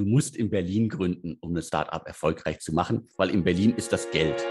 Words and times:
du 0.00 0.06
musst 0.06 0.34
in 0.34 0.48
Berlin 0.48 0.88
gründen, 0.88 1.36
um 1.42 1.54
ein 1.54 1.62
Startup 1.62 2.02
erfolgreich 2.06 2.60
zu 2.60 2.72
machen, 2.72 3.06
weil 3.18 3.28
in 3.28 3.44
Berlin 3.44 3.74
ist 3.74 3.92
das 3.92 4.10
Geld. 4.10 4.42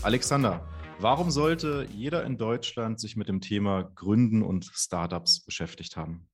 Alexander, 0.00 0.66
warum 0.98 1.30
sollte 1.30 1.86
jeder 1.94 2.24
in 2.24 2.38
Deutschland 2.38 2.98
sich 2.98 3.16
mit 3.16 3.28
dem 3.28 3.42
Thema 3.42 3.82
Gründen 3.94 4.42
und 4.42 4.64
Startups 4.72 5.44
beschäftigt 5.44 5.94
haben? 5.98 6.26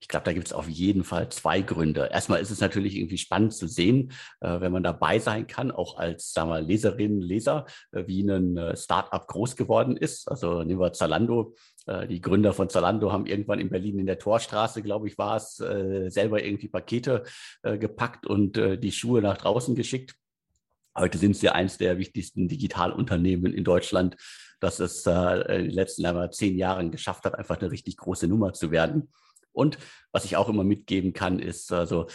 Ich 0.00 0.08
glaube, 0.08 0.24
da 0.24 0.32
gibt 0.32 0.46
es 0.46 0.52
auf 0.54 0.68
jeden 0.68 1.04
Fall 1.04 1.28
zwei 1.28 1.60
Gründe. 1.60 2.08
Erstmal 2.10 2.40
ist 2.40 2.50
es 2.50 2.60
natürlich 2.60 2.96
irgendwie 2.96 3.18
spannend 3.18 3.52
zu 3.52 3.68
sehen, 3.68 4.12
äh, 4.40 4.60
wenn 4.60 4.72
man 4.72 4.82
dabei 4.82 5.18
sein 5.18 5.46
kann, 5.46 5.70
auch 5.70 5.98
als 5.98 6.32
sagen 6.32 6.48
wir, 6.48 6.62
Leserin, 6.62 7.20
Leser, 7.20 7.66
äh, 7.92 8.04
wie 8.06 8.22
ein 8.22 8.56
äh, 8.56 8.76
Startup 8.76 9.26
groß 9.26 9.56
geworden 9.56 9.98
ist. 9.98 10.28
Also 10.28 10.62
nehmen 10.62 10.80
wir 10.80 10.94
Zalando. 10.94 11.54
Äh, 11.86 12.06
die 12.06 12.20
Gründer 12.20 12.54
von 12.54 12.70
Zalando 12.70 13.12
haben 13.12 13.26
irgendwann 13.26 13.60
in 13.60 13.68
Berlin 13.68 13.98
in 13.98 14.06
der 14.06 14.18
Torstraße, 14.18 14.82
glaube 14.82 15.06
ich, 15.08 15.18
war 15.18 15.36
es, 15.36 15.60
äh, 15.60 16.08
selber 16.08 16.42
irgendwie 16.42 16.68
Pakete 16.68 17.24
äh, 17.62 17.76
gepackt 17.78 18.26
und 18.26 18.56
die 18.56 18.92
Schuhe 18.92 19.20
nach 19.22 19.36
draußen 19.36 19.74
geschickt. 19.74 20.14
Heute 20.96 21.18
sind 21.18 21.36
sie 21.36 21.48
eines 21.48 21.78
der 21.78 21.98
wichtigsten 21.98 22.48
Digitalunternehmen 22.48 23.52
in 23.52 23.64
Deutschland, 23.64 24.16
das 24.60 24.80
es 24.80 25.06
in 25.06 25.44
den 25.46 25.70
letzten 25.70 26.02
Jahren, 26.02 26.32
zehn 26.32 26.56
Jahren 26.58 26.90
geschafft 26.90 27.24
hat, 27.24 27.36
einfach 27.36 27.60
eine 27.60 27.70
richtig 27.70 27.96
große 27.96 28.26
Nummer 28.26 28.52
zu 28.52 28.70
werden. 28.70 29.10
Und 29.52 29.78
was 30.12 30.24
ich 30.24 30.36
auch 30.36 30.48
immer 30.48 30.64
mitgeben 30.64 31.12
kann, 31.12 31.38
ist 31.38 31.72
also, 31.72 32.06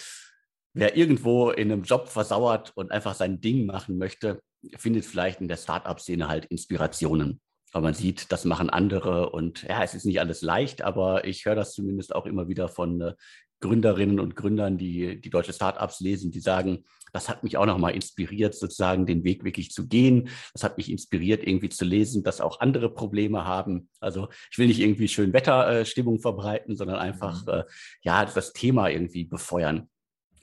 wer 0.74 0.98
irgendwo 0.98 1.52
in 1.52 1.72
einem 1.72 1.84
Job 1.84 2.08
versauert 2.08 2.72
und 2.76 2.92
einfach 2.92 3.16
sein 3.16 3.42
Ding 3.42 3.66
machen 3.66 3.98
möchte, 3.98 4.42
findet 4.78 5.06
vielleicht 5.06 5.42
in 5.42 5.48
der 5.48 5.58
Startup-Szene 5.58 6.28
halt 6.28 6.46
Inspirationen. 6.46 7.42
Weil 7.72 7.82
man 7.82 7.94
sieht, 7.94 8.32
das 8.32 8.46
machen 8.46 8.70
andere 8.70 9.32
und 9.32 9.64
ja, 9.64 9.84
es 9.84 9.94
ist 9.94 10.06
nicht 10.06 10.22
alles 10.22 10.42
leicht, 10.42 10.82
aber 10.82 11.26
ich 11.26 11.46
höre 11.46 11.56
das 11.56 11.74
zumindest 11.74 12.16
auch 12.16 12.26
immer 12.26 12.48
wieder 12.48 12.70
von 12.70 13.02
äh, 13.02 13.14
Gründerinnen 13.62 14.20
und 14.20 14.36
Gründern, 14.36 14.78
die 14.78 15.20
die 15.20 15.30
deutsche 15.30 15.54
Startups 15.54 16.00
lesen, 16.00 16.32
die 16.32 16.40
sagen, 16.40 16.84
das 17.14 17.30
hat 17.30 17.44
mich 17.44 17.56
auch 17.56 17.66
nochmal 17.66 17.96
inspiriert, 17.96 18.56
sozusagen 18.56 19.06
den 19.06 19.24
Weg 19.24 19.46
wirklich 19.46 19.72
zu 19.72 19.88
gehen. 19.88 20.28
Das 20.54 20.64
hat 20.64 20.78
mich 20.78 20.92
inspiriert, 20.92 21.48
irgendwie 21.48 21.70
zu 21.70 21.86
lesen, 21.86 22.24
dass 22.24 22.42
auch 22.42 22.60
andere 22.60 22.94
Probleme 22.94 23.46
haben. 23.46 23.88
Also 24.02 24.28
ich 24.52 24.58
will 24.58 24.68
nicht 24.68 24.82
irgendwie 24.82 25.08
schön 25.08 25.32
Wetterstimmung 25.32 26.20
verbreiten, 26.20 26.76
sondern 26.76 26.98
einfach, 26.98 27.46
mhm. 27.46 27.54
äh, 27.54 27.64
ja, 28.02 28.26
das 28.26 28.52
Thema 28.52 28.90
irgendwie 28.90 29.24
befeuern. 29.24 29.88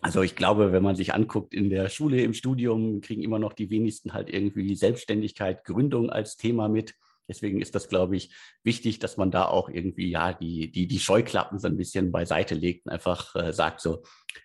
Also 0.01 0.23
ich 0.23 0.35
glaube, 0.35 0.73
wenn 0.73 0.83
man 0.83 0.97
sich 0.97 1.15
anguckt, 1.15 1.55
in 1.55 1.71
der 1.71 1.89
Schule, 1.89 2.23
im 2.23 2.35
Studium 2.35 3.03
kriegen 3.03 3.23
immer 3.23 3.39
noch 3.39 3.53
die 3.53 3.71
wenigsten 3.71 4.15
halt 4.15 4.29
irgendwie 4.29 4.75
Selbstständigkeit, 4.75 5.65
Gründung 5.65 6.11
als 6.11 6.37
Thema 6.37 6.69
mit. 6.69 6.95
Deswegen 7.29 7.61
ist 7.61 7.75
das, 7.75 7.89
glaube 7.89 8.17
ich, 8.17 8.35
wichtig, 8.63 8.99
dass 8.99 9.17
man 9.17 9.31
da 9.31 9.47
auch 9.47 9.69
irgendwie 9.69 10.11
ja 10.11 10.33
die, 10.33 10.71
die, 10.71 10.87
die 10.87 10.99
Scheuklappen 10.99 11.59
so 11.59 11.69
ein 11.69 11.77
bisschen 11.77 12.13
beiseite 12.13 12.55
legt 12.55 12.87
und 12.87 12.93
einfach 12.93 13.35
äh, 13.35 13.53
sagt 13.53 13.81
so, 13.81 14.03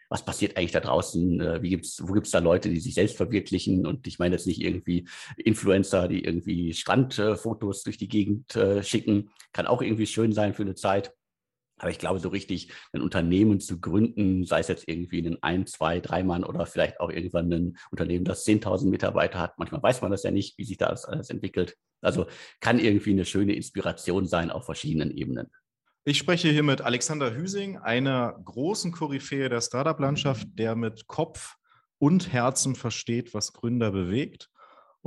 was 0.09 0.23
passiert 0.23 0.57
eigentlich 0.57 0.71
da 0.71 0.79
draußen? 0.79 1.41
Äh, 1.41 1.61
wie 1.61 1.69
gibt's, 1.69 2.01
wo 2.05 2.13
gibt's 2.13 2.31
da 2.31 2.39
Leute, 2.39 2.69
die 2.69 2.79
sich 2.79 2.93
selbst 2.93 3.17
verwirklichen? 3.17 3.85
Und 3.85 4.07
ich 4.07 4.19
meine 4.19 4.35
jetzt 4.35 4.47
nicht 4.47 4.61
irgendwie 4.61 5.07
Influencer, 5.37 6.07
die 6.07 6.23
irgendwie 6.23 6.73
Strandfotos 6.73 7.83
durch 7.83 7.97
die 7.97 8.07
Gegend 8.07 8.55
äh, 8.55 8.83
schicken. 8.83 9.31
Kann 9.53 9.67
auch 9.67 9.81
irgendwie 9.81 10.07
schön 10.07 10.33
sein 10.33 10.53
für 10.53 10.63
eine 10.63 10.75
Zeit. 10.75 11.13
Aber 11.77 11.91
ich 11.91 11.99
glaube, 11.99 12.19
so 12.19 12.29
richtig 12.29 12.71
ein 12.91 13.01
Unternehmen 13.01 13.59
zu 13.59 13.79
gründen, 13.79 14.45
sei 14.45 14.59
es 14.59 14.67
jetzt 14.67 14.87
irgendwie 14.87 15.25
ein 15.25 15.37
ein, 15.41 15.67
zwei, 15.67 15.99
drei 15.99 16.23
Mann 16.23 16.43
oder 16.43 16.65
vielleicht 16.65 16.99
auch 16.99 17.11
irgendwann 17.11 17.51
ein 17.51 17.77
Unternehmen, 17.91 18.25
das 18.25 18.45
10.000 18.45 18.89
Mitarbeiter 18.89 19.39
hat. 19.39 19.59
Manchmal 19.59 19.83
weiß 19.83 20.01
man 20.01 20.11
das 20.11 20.23
ja 20.23 20.31
nicht, 20.31 20.57
wie 20.57 20.63
sich 20.63 20.77
das 20.77 21.05
alles 21.05 21.29
entwickelt. 21.29 21.75
Also 22.01 22.25
kann 22.59 22.79
irgendwie 22.79 23.11
eine 23.11 23.25
schöne 23.25 23.53
Inspiration 23.53 24.27
sein 24.27 24.49
auf 24.49 24.65
verschiedenen 24.65 25.11
Ebenen. 25.11 25.47
Ich 26.03 26.17
spreche 26.17 26.49
hier 26.49 26.63
mit 26.63 26.81
Alexander 26.81 27.35
Hüsing, 27.35 27.77
einer 27.77 28.39
großen 28.43 28.91
Koryphäe 28.91 29.49
der 29.49 29.61
Startup-Landschaft, 29.61 30.47
der 30.53 30.75
mit 30.75 31.07
Kopf 31.07 31.55
und 31.99 32.31
Herzen 32.31 32.75
versteht, 32.75 33.33
was 33.33 33.53
Gründer 33.53 33.91
bewegt 33.91 34.49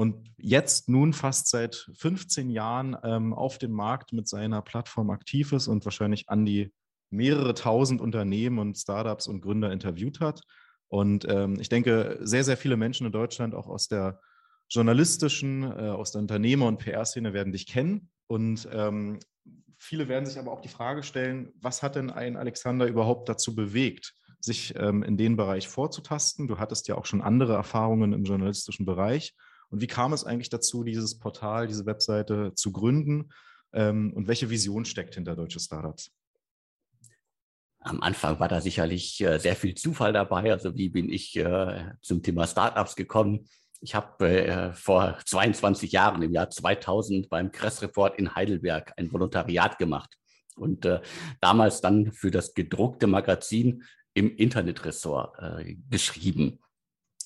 und 0.00 0.32
jetzt 0.38 0.88
nun 0.88 1.12
fast 1.12 1.48
seit 1.48 1.90
15 1.92 2.48
Jahren 2.48 2.96
ähm, 3.04 3.34
auf 3.34 3.58
dem 3.58 3.72
Markt 3.72 4.14
mit 4.14 4.26
seiner 4.28 4.62
Plattform 4.62 5.10
aktiv 5.10 5.52
ist 5.52 5.68
und 5.68 5.84
wahrscheinlich 5.84 6.30
an 6.30 6.46
die 6.46 6.72
mehrere 7.10 7.52
tausend 7.52 8.00
Unternehmen 8.00 8.58
und 8.60 8.78
Startups 8.78 9.26
und 9.26 9.42
Gründer 9.42 9.70
interviewt 9.70 10.20
hat. 10.20 10.40
Und 10.88 11.26
ähm, 11.28 11.60
ich 11.60 11.68
denke, 11.68 12.18
sehr, 12.22 12.44
sehr 12.44 12.56
viele 12.56 12.78
Menschen 12.78 13.04
in 13.04 13.12
Deutschland, 13.12 13.54
auch 13.54 13.66
aus 13.66 13.88
der 13.88 14.22
journalistischen, 14.70 15.64
äh, 15.64 15.90
aus 15.90 16.12
der 16.12 16.22
Unternehmer- 16.22 16.68
und 16.68 16.78
PR-Szene, 16.78 17.34
werden 17.34 17.52
dich 17.52 17.66
kennen. 17.66 18.08
Und 18.26 18.66
ähm, 18.72 19.18
viele 19.76 20.08
werden 20.08 20.24
sich 20.24 20.38
aber 20.38 20.50
auch 20.50 20.62
die 20.62 20.68
Frage 20.68 21.02
stellen, 21.02 21.52
was 21.60 21.82
hat 21.82 21.96
denn 21.96 22.08
ein 22.08 22.38
Alexander 22.38 22.86
überhaupt 22.86 23.28
dazu 23.28 23.54
bewegt, 23.54 24.14
sich 24.40 24.74
ähm, 24.76 25.02
in 25.02 25.18
den 25.18 25.36
Bereich 25.36 25.68
vorzutasten? 25.68 26.48
Du 26.48 26.58
hattest 26.58 26.88
ja 26.88 26.94
auch 26.94 27.04
schon 27.04 27.20
andere 27.20 27.52
Erfahrungen 27.52 28.14
im 28.14 28.24
journalistischen 28.24 28.86
Bereich. 28.86 29.34
Und 29.70 29.80
wie 29.80 29.86
kam 29.86 30.12
es 30.12 30.24
eigentlich 30.24 30.50
dazu, 30.50 30.84
dieses 30.84 31.18
Portal, 31.18 31.66
diese 31.66 31.86
Webseite 31.86 32.52
zu 32.54 32.72
gründen? 32.72 33.30
Ähm, 33.72 34.12
und 34.12 34.28
welche 34.28 34.50
Vision 34.50 34.84
steckt 34.84 35.14
hinter 35.14 35.36
Deutsche 35.36 35.60
Startups? 35.60 36.10
Am 37.82 38.02
Anfang 38.02 38.38
war 38.40 38.48
da 38.48 38.60
sicherlich 38.60 39.20
äh, 39.22 39.38
sehr 39.38 39.56
viel 39.56 39.74
Zufall 39.74 40.12
dabei. 40.12 40.52
Also 40.52 40.76
wie 40.76 40.90
bin 40.90 41.10
ich 41.10 41.36
äh, 41.36 41.92
zum 42.02 42.22
Thema 42.22 42.46
Startups 42.46 42.96
gekommen? 42.96 43.48
Ich 43.80 43.94
habe 43.94 44.28
äh, 44.28 44.72
vor 44.74 45.18
22 45.24 45.92
Jahren, 45.92 46.20
im 46.20 46.32
Jahr 46.34 46.50
2000, 46.50 47.30
beim 47.30 47.50
Kress 47.50 47.80
Report 47.80 48.18
in 48.18 48.34
Heidelberg 48.34 48.92
ein 48.98 49.10
Volontariat 49.10 49.78
gemacht 49.78 50.14
und 50.56 50.86
damals 51.40 51.80
dann 51.80 52.12
für 52.12 52.30
das 52.30 52.52
gedruckte 52.52 53.06
Magazin 53.06 53.84
im 54.12 54.36
Internetressort 54.36 55.38
geschrieben 55.88 56.58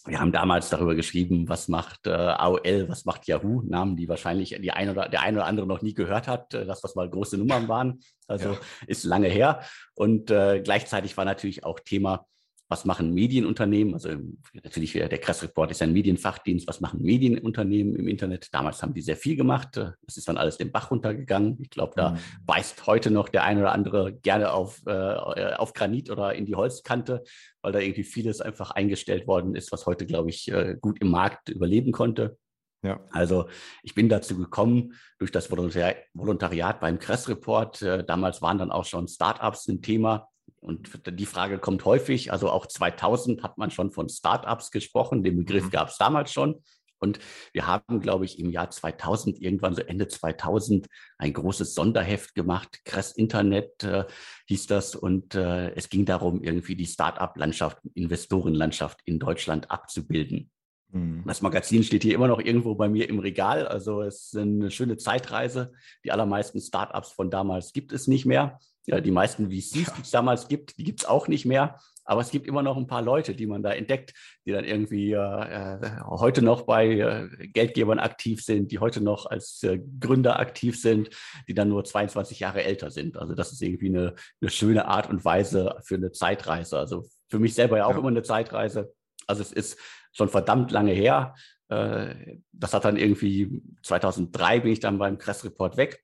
wir 0.06 0.20
haben 0.20 0.32
damals 0.32 0.68
darüber 0.68 0.94
geschrieben, 0.94 1.48
was 1.48 1.68
macht 1.68 2.06
äh, 2.06 2.10
AOL, 2.10 2.88
was 2.88 3.06
macht 3.06 3.26
Yahoo, 3.26 3.62
Namen, 3.62 3.96
die 3.96 4.08
wahrscheinlich 4.08 4.56
die 4.60 4.70
ein 4.70 4.90
oder, 4.90 5.08
der 5.08 5.22
eine 5.22 5.38
oder 5.38 5.46
andere 5.46 5.66
noch 5.66 5.80
nie 5.80 5.94
gehört 5.94 6.28
hat, 6.28 6.52
äh, 6.52 6.66
dass 6.66 6.82
das 6.82 6.94
mal 6.94 7.08
große 7.08 7.38
Nummern 7.38 7.68
waren. 7.68 8.00
Also 8.26 8.50
ja. 8.50 8.58
ist 8.86 9.04
lange 9.04 9.28
her. 9.28 9.62
Und 9.94 10.30
äh, 10.30 10.60
gleichzeitig 10.60 11.16
war 11.16 11.24
natürlich 11.24 11.64
auch 11.64 11.80
Thema, 11.80 12.26
was 12.74 12.84
machen 12.84 13.14
Medienunternehmen? 13.14 13.94
Also 13.94 14.08
natürlich 14.52 14.94
der 14.94 15.18
Kress 15.18 15.44
Report 15.44 15.70
ist 15.70 15.80
ein 15.80 15.92
Medienfachdienst. 15.92 16.66
Was 16.66 16.80
machen 16.80 17.02
Medienunternehmen 17.02 17.94
im 17.94 18.08
Internet? 18.08 18.52
Damals 18.52 18.82
haben 18.82 18.94
die 18.94 19.00
sehr 19.00 19.16
viel 19.16 19.36
gemacht. 19.36 19.76
Das 19.76 20.16
ist 20.16 20.26
dann 20.26 20.36
alles 20.36 20.58
den 20.58 20.72
Bach 20.72 20.90
runtergegangen. 20.90 21.56
Ich 21.60 21.70
glaube, 21.70 21.92
da 21.94 22.10
mhm. 22.10 22.18
beißt 22.46 22.84
heute 22.88 23.12
noch 23.12 23.28
der 23.28 23.44
eine 23.44 23.60
oder 23.60 23.70
andere 23.70 24.12
gerne 24.12 24.50
auf, 24.50 24.82
äh, 24.86 24.90
auf 24.90 25.72
Granit 25.72 26.10
oder 26.10 26.34
in 26.34 26.46
die 26.46 26.56
Holzkante, 26.56 27.22
weil 27.62 27.70
da 27.70 27.78
irgendwie 27.78 28.02
vieles 28.02 28.40
einfach 28.40 28.72
eingestellt 28.72 29.28
worden 29.28 29.54
ist, 29.54 29.70
was 29.70 29.86
heute, 29.86 30.04
glaube 30.04 30.30
ich, 30.30 30.50
äh, 30.50 30.76
gut 30.80 31.00
im 31.00 31.10
Markt 31.10 31.50
überleben 31.50 31.92
konnte. 31.92 32.36
Ja. 32.82 32.98
Also 33.12 33.48
ich 33.84 33.94
bin 33.94 34.08
dazu 34.08 34.36
gekommen 34.36 34.94
durch 35.20 35.30
das 35.30 35.48
Volontariat 35.48 36.80
beim 36.80 36.98
Kress 36.98 37.28
Report. 37.28 37.80
Äh, 37.82 38.02
damals 38.04 38.42
waren 38.42 38.58
dann 38.58 38.72
auch 38.72 38.84
schon 38.84 39.06
Startups 39.06 39.68
ein 39.68 39.80
Thema. 39.80 40.28
Und 40.64 40.88
die 41.06 41.26
Frage 41.26 41.58
kommt 41.58 41.84
häufig, 41.84 42.32
also 42.32 42.50
auch 42.50 42.66
2000 42.66 43.42
hat 43.42 43.58
man 43.58 43.70
schon 43.70 43.90
von 43.90 44.08
Startups 44.08 44.70
gesprochen, 44.70 45.22
den 45.22 45.36
Begriff 45.36 45.64
mhm. 45.64 45.70
gab 45.70 45.88
es 45.88 45.98
damals 45.98 46.32
schon. 46.32 46.62
Und 46.98 47.18
wir 47.52 47.66
haben, 47.66 48.00
glaube 48.00 48.24
ich, 48.24 48.38
im 48.38 48.48
Jahr 48.48 48.70
2000, 48.70 49.38
irgendwann 49.38 49.74
so 49.74 49.82
Ende 49.82 50.08
2000, 50.08 50.86
ein 51.18 51.34
großes 51.34 51.74
Sonderheft 51.74 52.34
gemacht. 52.34 52.80
Kress 52.86 53.12
Internet 53.12 53.84
äh, 53.84 54.04
hieß 54.46 54.68
das. 54.68 54.94
Und 54.94 55.34
äh, 55.34 55.74
es 55.74 55.90
ging 55.90 56.06
darum, 56.06 56.42
irgendwie 56.42 56.76
die 56.76 56.86
Start-up-Landschaft, 56.86 57.78
Investorenlandschaft 57.92 59.00
in 59.04 59.18
Deutschland 59.18 59.70
abzubilden. 59.70 60.50
Mhm. 60.92 61.24
Das 61.26 61.42
Magazin 61.42 61.82
steht 61.82 62.04
hier 62.04 62.14
immer 62.14 62.28
noch 62.28 62.40
irgendwo 62.40 62.74
bei 62.74 62.88
mir 62.88 63.06
im 63.10 63.18
Regal. 63.18 63.68
Also 63.68 64.00
es 64.00 64.32
ist 64.32 64.36
eine 64.38 64.70
schöne 64.70 64.96
Zeitreise. 64.96 65.72
Die 66.04 66.12
allermeisten 66.12 66.60
Startups 66.60 67.12
von 67.12 67.30
damals 67.30 67.74
gibt 67.74 67.92
es 67.92 68.06
nicht 68.06 68.24
mehr. 68.24 68.58
Ja, 68.86 69.00
die 69.00 69.10
meisten 69.10 69.50
VCs, 69.50 69.94
die 69.94 70.02
es 70.02 70.10
damals 70.10 70.48
gibt, 70.48 70.78
die 70.78 70.84
gibt 70.84 71.00
es 71.00 71.08
auch 71.08 71.28
nicht 71.28 71.46
mehr. 71.46 71.78
Aber 72.04 72.20
es 72.20 72.30
gibt 72.30 72.46
immer 72.46 72.62
noch 72.62 72.76
ein 72.76 72.86
paar 72.86 73.02
Leute, 73.02 73.34
die 73.34 73.46
man 73.46 73.62
da 73.62 73.72
entdeckt, 73.72 74.12
die 74.44 74.52
dann 74.52 74.64
irgendwie 74.64 75.12
äh, 75.12 75.78
heute 76.04 76.42
noch 76.42 76.62
bei 76.62 76.86
äh, 76.86 77.28
Geldgebern 77.48 77.98
aktiv 77.98 78.44
sind, 78.44 78.70
die 78.72 78.78
heute 78.78 79.00
noch 79.00 79.26
als 79.26 79.62
äh, 79.62 79.80
Gründer 80.00 80.38
aktiv 80.38 80.78
sind, 80.80 81.08
die 81.48 81.54
dann 81.54 81.70
nur 81.70 81.84
22 81.84 82.40
Jahre 82.40 82.62
älter 82.62 82.90
sind. 82.90 83.16
Also 83.16 83.34
das 83.34 83.52
ist 83.52 83.62
irgendwie 83.62 83.88
eine, 83.88 84.14
eine 84.40 84.50
schöne 84.50 84.86
Art 84.86 85.08
und 85.08 85.24
Weise 85.24 85.76
für 85.82 85.94
eine 85.94 86.12
Zeitreise. 86.12 86.78
Also 86.78 87.06
für 87.28 87.38
mich 87.38 87.54
selber 87.54 87.78
ja 87.78 87.86
auch 87.86 87.92
ja. 87.92 87.98
immer 87.98 88.08
eine 88.08 88.22
Zeitreise. 88.22 88.92
Also 89.26 89.40
es 89.40 89.52
ist 89.52 89.78
schon 90.12 90.28
verdammt 90.28 90.72
lange 90.72 90.92
her. 90.92 91.34
Äh, 91.68 92.36
das 92.52 92.74
hat 92.74 92.84
dann 92.84 92.98
irgendwie 92.98 93.62
2003 93.82 94.60
bin 94.60 94.72
ich 94.72 94.80
dann 94.80 94.98
beim 94.98 95.16
Kress 95.16 95.42
Report 95.42 95.78
weg 95.78 96.03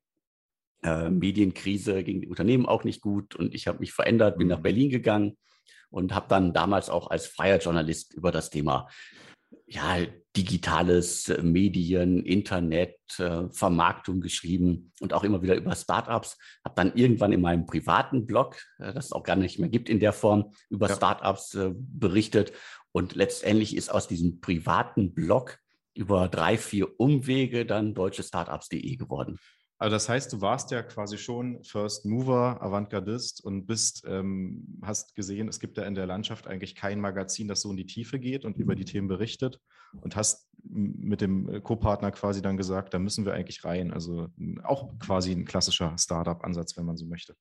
äh, 0.83 1.11
Medienkrise 1.11 2.03
ging 2.03 2.21
den 2.21 2.31
Unternehmen 2.31 2.67
auch 2.67 2.85
nicht 2.85 3.01
gut 3.01 3.37
und 3.37 3.55
ich 3.55 3.67
habe 3.67 3.81
mich 3.81 3.93
verändert, 3.93 4.39
bin 4.39 4.49
nach 4.49 4.59
mhm. 4.59 4.63
Berlin 4.63 4.91
gegangen 4.91 5.37
und 5.91 6.15
habe 6.15 6.27
dann 6.29 6.53
damals 6.53 6.89
auch 6.89 7.11
als 7.11 7.27
freier 7.27 7.59
Journalist 7.59 8.15
über 8.15 8.33
das 8.33 8.51
Thema 8.51 8.89
ja, 9.67 9.99
digitales 10.37 11.29
äh, 11.29 11.43
Medien, 11.43 12.25
Internet, 12.25 12.97
äh, 13.19 13.49
Vermarktung 13.51 14.21
geschrieben 14.21 14.93
und 15.01 15.13
auch 15.13 15.25
immer 15.25 15.43
wieder 15.43 15.55
über 15.55 15.75
Startups. 15.75 16.39
Habe 16.65 16.75
dann 16.77 16.95
irgendwann 16.95 17.33
in 17.33 17.41
meinem 17.41 17.67
privaten 17.67 18.27
Blog, 18.27 18.57
äh, 18.79 18.93
das 18.93 19.07
es 19.07 19.13
auch 19.13 19.23
gar 19.23 19.37
nicht 19.37 19.59
mehr 19.59 19.69
gibt 19.69 19.89
in 19.89 20.01
der 20.01 20.13
Form, 20.13 20.53
über 20.71 20.89
ja. 20.89 20.97
Startups 20.97 21.55
äh, 21.55 21.71
berichtet. 21.75 22.53
Und 22.93 23.15
letztendlich 23.15 23.77
ist 23.77 23.91
aus 23.91 24.09
diesem 24.09 24.41
privaten 24.41 25.15
Blog 25.15 25.59
über 25.95 26.29
drei, 26.29 26.57
vier 26.57 26.99
Umwege 26.99 27.67
dann 27.67 27.95
deutschestartups.de 27.95 28.97
geworden. 28.97 29.39
Also 29.81 29.95
das 29.95 30.11
heißt, 30.11 30.31
du 30.35 30.43
warst 30.43 30.71
ja 30.73 30.83
quasi 30.83 31.17
schon 31.17 31.65
First 31.65 32.05
Mover, 32.05 32.61
Avantgardist 32.61 33.43
und 33.43 33.65
bist, 33.65 34.05
ähm, 34.07 34.79
hast 34.83 35.17
gesehen, 35.17 35.49
es 35.49 35.59
gibt 35.59 35.79
ja 35.79 35.85
in 35.85 35.95
der 35.95 36.05
Landschaft 36.05 36.47
eigentlich 36.47 36.75
kein 36.75 37.01
Magazin, 37.01 37.49
das 37.49 37.63
so 37.63 37.71
in 37.71 37.79
die 37.79 37.87
Tiefe 37.87 38.21
geht 38.21 38.45
und 38.45 38.59
über 38.59 38.75
die 38.75 38.85
Themen 38.85 39.09
berichtet 39.09 39.59
und 40.03 40.17
hast 40.17 40.51
mit 40.63 41.23
dem 41.23 41.63
Co-Partner 41.63 42.11
quasi 42.11 42.43
dann 42.43 42.59
gesagt, 42.59 42.93
da 42.93 42.99
müssen 42.99 43.25
wir 43.25 43.33
eigentlich 43.33 43.65
rein. 43.65 43.91
Also 43.91 44.29
auch 44.65 44.99
quasi 44.99 45.33
ein 45.33 45.47
klassischer 45.47 45.97
Startup-Ansatz, 45.97 46.77
wenn 46.77 46.85
man 46.85 46.99
so 46.99 47.07
möchte. 47.07 47.35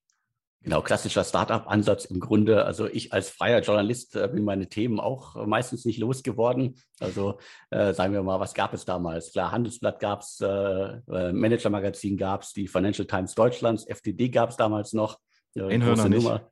Genau, 0.62 0.82
klassischer 0.82 1.24
Startup-Ansatz 1.24 2.04
im 2.04 2.20
Grunde. 2.20 2.66
Also 2.66 2.86
ich 2.86 3.14
als 3.14 3.30
freier 3.30 3.60
Journalist 3.62 4.14
äh, 4.14 4.28
bin 4.28 4.44
meine 4.44 4.68
Themen 4.68 5.00
auch 5.00 5.36
äh, 5.36 5.46
meistens 5.46 5.86
nicht 5.86 5.98
losgeworden. 5.98 6.76
Also 7.00 7.38
äh, 7.70 7.94
sagen 7.94 8.12
wir 8.12 8.22
mal, 8.22 8.40
was 8.40 8.52
gab 8.52 8.74
es 8.74 8.84
damals? 8.84 9.32
Klar, 9.32 9.52
Handelsblatt 9.52 10.00
gab 10.00 10.20
es, 10.20 10.38
äh, 10.42 10.46
äh, 10.46 11.32
Manager-Magazin 11.32 12.18
gab 12.18 12.42
es, 12.42 12.52
die 12.52 12.68
Financial 12.68 13.06
Times 13.06 13.34
Deutschlands, 13.34 13.84
FTD 13.84 14.28
gab 14.28 14.50
es 14.50 14.58
damals 14.58 14.92
noch. 14.92 15.18
Äh, 15.54 15.78
große 15.78 16.10
Nummer. 16.10 16.50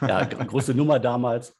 Ja, 0.00 0.24
große 0.24 0.72
Nummer 0.72 0.98
damals. 0.98 1.54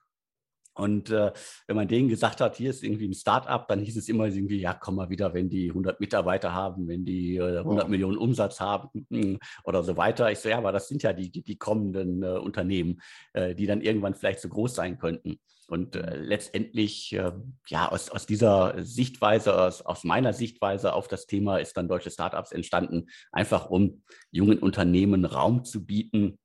Und 0.80 1.10
äh, 1.10 1.32
wenn 1.66 1.76
man 1.76 1.88
denen 1.88 2.08
gesagt 2.08 2.40
hat, 2.40 2.56
hier 2.56 2.70
ist 2.70 2.82
irgendwie 2.82 3.08
ein 3.08 3.14
Start-up, 3.14 3.68
dann 3.68 3.80
hieß 3.80 3.96
es 3.96 4.08
immer 4.08 4.26
irgendwie, 4.26 4.60
ja, 4.60 4.74
komm 4.74 4.96
mal 4.96 5.10
wieder, 5.10 5.34
wenn 5.34 5.48
die 5.48 5.68
100 5.68 6.00
Mitarbeiter 6.00 6.54
haben, 6.54 6.88
wenn 6.88 7.04
die 7.04 7.36
äh, 7.36 7.58
100 7.58 7.84
oh. 7.84 7.88
Millionen 7.88 8.18
Umsatz 8.18 8.60
haben 8.60 9.06
hm, 9.10 9.38
oder 9.64 9.82
so 9.82 9.96
weiter. 9.96 10.30
Ich 10.30 10.38
so, 10.38 10.48
ja, 10.48 10.58
aber 10.58 10.72
das 10.72 10.88
sind 10.88 11.02
ja 11.02 11.12
die, 11.12 11.30
die, 11.30 11.42
die 11.42 11.56
kommenden 11.56 12.22
äh, 12.22 12.38
Unternehmen, 12.38 13.00
äh, 13.34 13.54
die 13.54 13.66
dann 13.66 13.82
irgendwann 13.82 14.14
vielleicht 14.14 14.40
so 14.40 14.48
groß 14.48 14.74
sein 14.74 14.98
könnten. 14.98 15.38
Und 15.70 15.94
äh, 15.94 16.16
letztendlich, 16.16 17.12
äh, 17.12 17.30
ja, 17.68 17.88
aus, 17.88 18.10
aus 18.10 18.26
dieser 18.26 18.82
Sichtweise, 18.82 19.56
aus, 19.56 19.82
aus 19.82 20.02
meiner 20.02 20.32
Sichtweise 20.32 20.92
auf 20.94 21.06
das 21.06 21.26
Thema 21.26 21.58
ist 21.58 21.76
dann 21.76 21.86
Deutsche 21.86 22.10
Startups 22.10 22.50
entstanden, 22.50 23.06
einfach 23.30 23.70
um 23.70 24.02
jungen 24.32 24.58
Unternehmen 24.58 25.24
Raum 25.24 25.64
zu 25.64 25.86
bieten, 25.86 26.38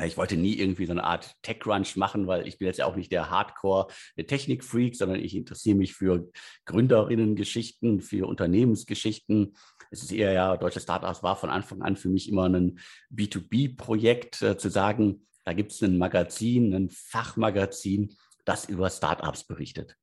ich 0.00 0.16
wollte 0.16 0.36
nie 0.36 0.54
irgendwie 0.54 0.86
so 0.86 0.92
eine 0.92 1.04
Art 1.04 1.34
Tech-Crunch 1.42 1.96
machen, 1.96 2.26
weil 2.26 2.48
ich 2.48 2.58
bin 2.58 2.66
jetzt 2.66 2.78
ja 2.78 2.86
auch 2.86 2.96
nicht 2.96 3.12
der 3.12 3.30
Hardcore-Technik-Freak, 3.30 4.96
sondern 4.96 5.20
ich 5.20 5.34
interessiere 5.34 5.76
mich 5.76 5.94
für 5.94 6.30
Gründerinnen-Geschichten, 6.64 8.00
für 8.00 8.26
Unternehmensgeschichten. 8.26 9.54
Es 9.90 10.02
ist 10.02 10.12
eher 10.12 10.32
ja, 10.32 10.56
deutsche 10.56 10.80
Startups 10.80 11.22
war 11.22 11.36
von 11.36 11.50
Anfang 11.50 11.82
an 11.82 11.96
für 11.96 12.08
mich 12.08 12.28
immer 12.28 12.48
ein 12.48 12.78
B2B-Projekt, 13.10 14.40
äh, 14.40 14.56
zu 14.56 14.70
sagen, 14.70 15.26
da 15.44 15.52
gibt 15.52 15.72
es 15.72 15.82
ein 15.82 15.98
Magazin, 15.98 16.72
ein 16.74 16.88
Fachmagazin, 16.88 18.14
das 18.44 18.68
über 18.68 18.88
Startups 18.88 19.44
berichtet. 19.44 19.96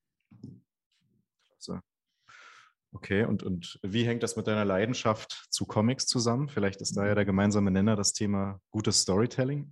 Klasse. 1.47 1.81
Okay, 2.91 3.23
und, 3.23 3.43
und 3.43 3.79
wie 3.83 4.03
hängt 4.03 4.23
das 4.23 4.35
mit 4.35 4.47
deiner 4.47 4.65
Leidenschaft 4.65 5.45
zu 5.51 5.65
Comics 5.65 6.07
zusammen? 6.07 6.49
Vielleicht 6.49 6.81
ist 6.81 6.97
da 6.97 7.05
ja 7.05 7.13
der 7.13 7.25
gemeinsame 7.25 7.69
Nenner 7.69 7.95
das 7.95 8.13
Thema 8.13 8.59
gutes 8.71 9.01
Storytelling. 9.01 9.71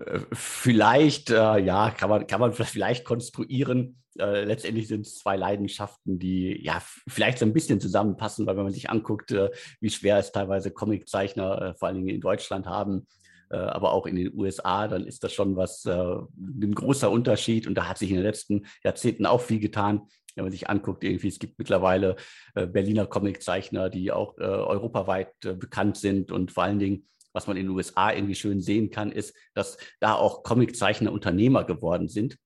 Äh, 0.00 0.20
vielleicht, 0.32 1.30
äh, 1.30 1.58
ja, 1.58 1.90
kann 1.90 2.08
man, 2.08 2.26
kann 2.28 2.40
man 2.40 2.52
vielleicht 2.52 3.04
konstruieren. 3.04 4.00
Äh, 4.16 4.44
letztendlich 4.44 4.86
sind 4.86 5.06
es 5.06 5.16
zwei 5.16 5.36
Leidenschaften, 5.36 6.20
die 6.20 6.60
ja 6.62 6.80
vielleicht 7.08 7.38
so 7.38 7.44
ein 7.44 7.52
bisschen 7.52 7.80
zusammenpassen, 7.80 8.46
weil 8.46 8.56
wenn 8.56 8.62
man 8.62 8.72
sich 8.72 8.88
anguckt, 8.88 9.32
äh, 9.32 9.50
wie 9.80 9.90
schwer 9.90 10.18
es 10.18 10.30
teilweise 10.30 10.70
Comiczeichner, 10.70 11.62
äh, 11.62 11.74
vor 11.74 11.88
allen 11.88 11.96
Dingen 11.96 12.14
in 12.14 12.20
Deutschland 12.20 12.66
haben, 12.66 13.08
äh, 13.50 13.56
aber 13.56 13.92
auch 13.92 14.06
in 14.06 14.14
den 14.14 14.32
USA, 14.34 14.86
dann 14.86 15.04
ist 15.04 15.24
das 15.24 15.32
schon 15.32 15.56
was, 15.56 15.84
ein 15.84 16.74
großer 16.74 17.10
Unterschied. 17.10 17.66
Und 17.66 17.74
da 17.74 17.88
hat 17.88 17.98
sich 17.98 18.10
in 18.10 18.16
den 18.16 18.24
letzten 18.24 18.66
Jahrzehnten 18.84 19.26
auch 19.26 19.40
viel 19.40 19.58
getan 19.58 20.02
wenn 20.38 20.44
man 20.44 20.52
sich 20.52 20.70
anguckt, 20.70 21.02
irgendwie, 21.02 21.28
es 21.28 21.40
gibt 21.40 21.58
mittlerweile 21.58 22.14
äh, 22.54 22.66
Berliner 22.66 23.06
Comiczeichner, 23.06 23.90
die 23.90 24.12
auch 24.12 24.38
äh, 24.38 24.42
europaweit 24.42 25.32
äh, 25.44 25.54
bekannt 25.54 25.96
sind 25.96 26.30
und 26.30 26.52
vor 26.52 26.62
allen 26.62 26.78
Dingen, 26.78 27.08
was 27.32 27.48
man 27.48 27.56
in 27.56 27.66
den 27.66 27.74
USA 27.74 28.12
irgendwie 28.12 28.36
schön 28.36 28.60
sehen 28.60 28.90
kann, 28.90 29.10
ist, 29.10 29.34
dass 29.54 29.76
da 29.98 30.14
auch 30.14 30.44
Comiczeichner 30.44 31.12
Unternehmer 31.12 31.64
geworden 31.64 32.08
sind. 32.08 32.36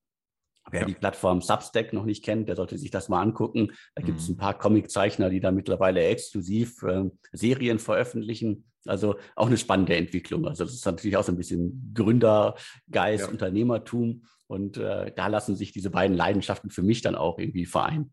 Wer 0.70 0.82
ja. 0.82 0.86
die 0.86 0.94
Plattform 0.94 1.42
Substack 1.42 1.92
noch 1.92 2.04
nicht 2.04 2.24
kennt, 2.24 2.48
der 2.48 2.56
sollte 2.56 2.78
sich 2.78 2.90
das 2.90 3.08
mal 3.08 3.20
angucken. 3.20 3.72
Da 3.94 4.02
gibt 4.02 4.20
es 4.20 4.28
mhm. 4.28 4.34
ein 4.34 4.38
paar 4.38 4.58
Comiczeichner, 4.58 5.28
die 5.28 5.40
da 5.40 5.50
mittlerweile 5.50 6.02
exklusiv 6.02 6.82
äh, 6.84 7.10
Serien 7.32 7.78
veröffentlichen. 7.78 8.64
Also 8.86 9.16
auch 9.36 9.48
eine 9.48 9.58
spannende 9.58 9.96
Entwicklung. 9.96 10.46
Also 10.46 10.64
das 10.64 10.72
ist 10.72 10.86
natürlich 10.86 11.16
auch 11.16 11.24
so 11.24 11.32
ein 11.32 11.36
bisschen 11.36 11.92
Gründergeist, 11.94 13.26
ja. 13.26 13.28
Unternehmertum. 13.28 14.24
Und 14.52 14.76
äh, 14.76 15.10
da 15.16 15.28
lassen 15.28 15.56
sich 15.56 15.72
diese 15.72 15.88
beiden 15.88 16.14
Leidenschaften 16.14 16.68
für 16.68 16.82
mich 16.82 17.00
dann 17.00 17.14
auch 17.14 17.38
irgendwie 17.38 17.64
vereinen. 17.64 18.12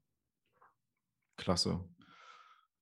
Klasse. 1.35 1.83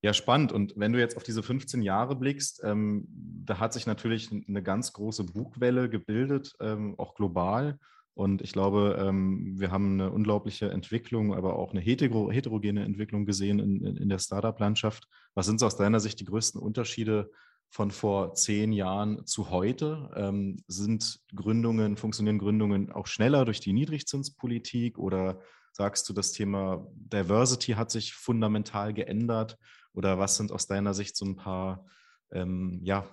Ja, 0.04 0.14
spannend. 0.14 0.52
Und 0.52 0.74
wenn 0.78 0.94
du 0.94 1.00
jetzt 1.00 1.18
auf 1.18 1.24
diese 1.24 1.42
15 1.42 1.82
Jahre 1.82 2.16
blickst, 2.16 2.62
ähm, 2.64 3.08
da 3.10 3.58
hat 3.58 3.74
sich 3.74 3.88
natürlich 3.88 4.32
eine 4.32 4.62
ganz 4.62 4.94
große 4.94 5.24
Bugwelle 5.24 5.90
gebildet, 5.90 6.54
ähm, 6.60 6.94
auch 7.00 7.16
global. 7.16 7.80
Und 8.14 8.44
ich 8.44 8.52
glaube, 8.52 8.96
ähm, 9.00 9.60
wir 9.60 9.72
haben 9.72 9.94
eine 9.94 10.12
unglaubliche 10.12 10.70
Entwicklung, 10.70 11.34
aber 11.34 11.56
auch 11.56 11.72
eine 11.72 11.80
hetero 11.80 12.32
heterogene 12.32 12.84
Entwicklung 12.84 13.26
gesehen 13.26 13.58
in, 13.58 13.84
in, 13.84 13.98
in 13.98 14.10
der 14.10 14.20
Startup-Landschaft. 14.20 15.08
Was 15.34 15.48
sind 15.48 15.64
aus 15.64 15.78
deiner 15.78 16.00
Sicht 16.00 16.20
die 16.20 16.26
größten 16.26 16.62
Unterschiede 16.62 17.32
von 17.70 17.92
vor 17.92 18.34
zehn 18.34 18.72
Jahren 18.72 19.26
zu 19.26 19.50
heute? 19.50 20.10
Ähm, 20.16 20.58
sind 20.68 21.20
Gründungen, 21.36 21.98
funktionieren 21.98 22.40
Gründungen 22.40 22.92
auch 22.92 23.08
schneller 23.08 23.46
durch 23.46 23.60
die 23.60 23.74
Niedrigzinspolitik 23.74 24.98
oder 24.98 25.40
sagst 25.72 26.10
du, 26.10 26.14
das 26.14 26.32
Thema 26.32 26.88
Diversity 26.94 27.74
hat 27.74 27.92
sich 27.92 28.14
fundamental 28.14 28.94
geändert? 28.94 29.58
Oder 29.94 30.20
was 30.20 30.36
sind 30.36 30.52
aus 30.52 30.68
deiner 30.68 30.94
Sicht 30.94 31.16
so 31.16 31.26
ein 31.26 31.36
paar 31.36 31.86
ähm, 32.32 32.80
ja, 32.84 33.06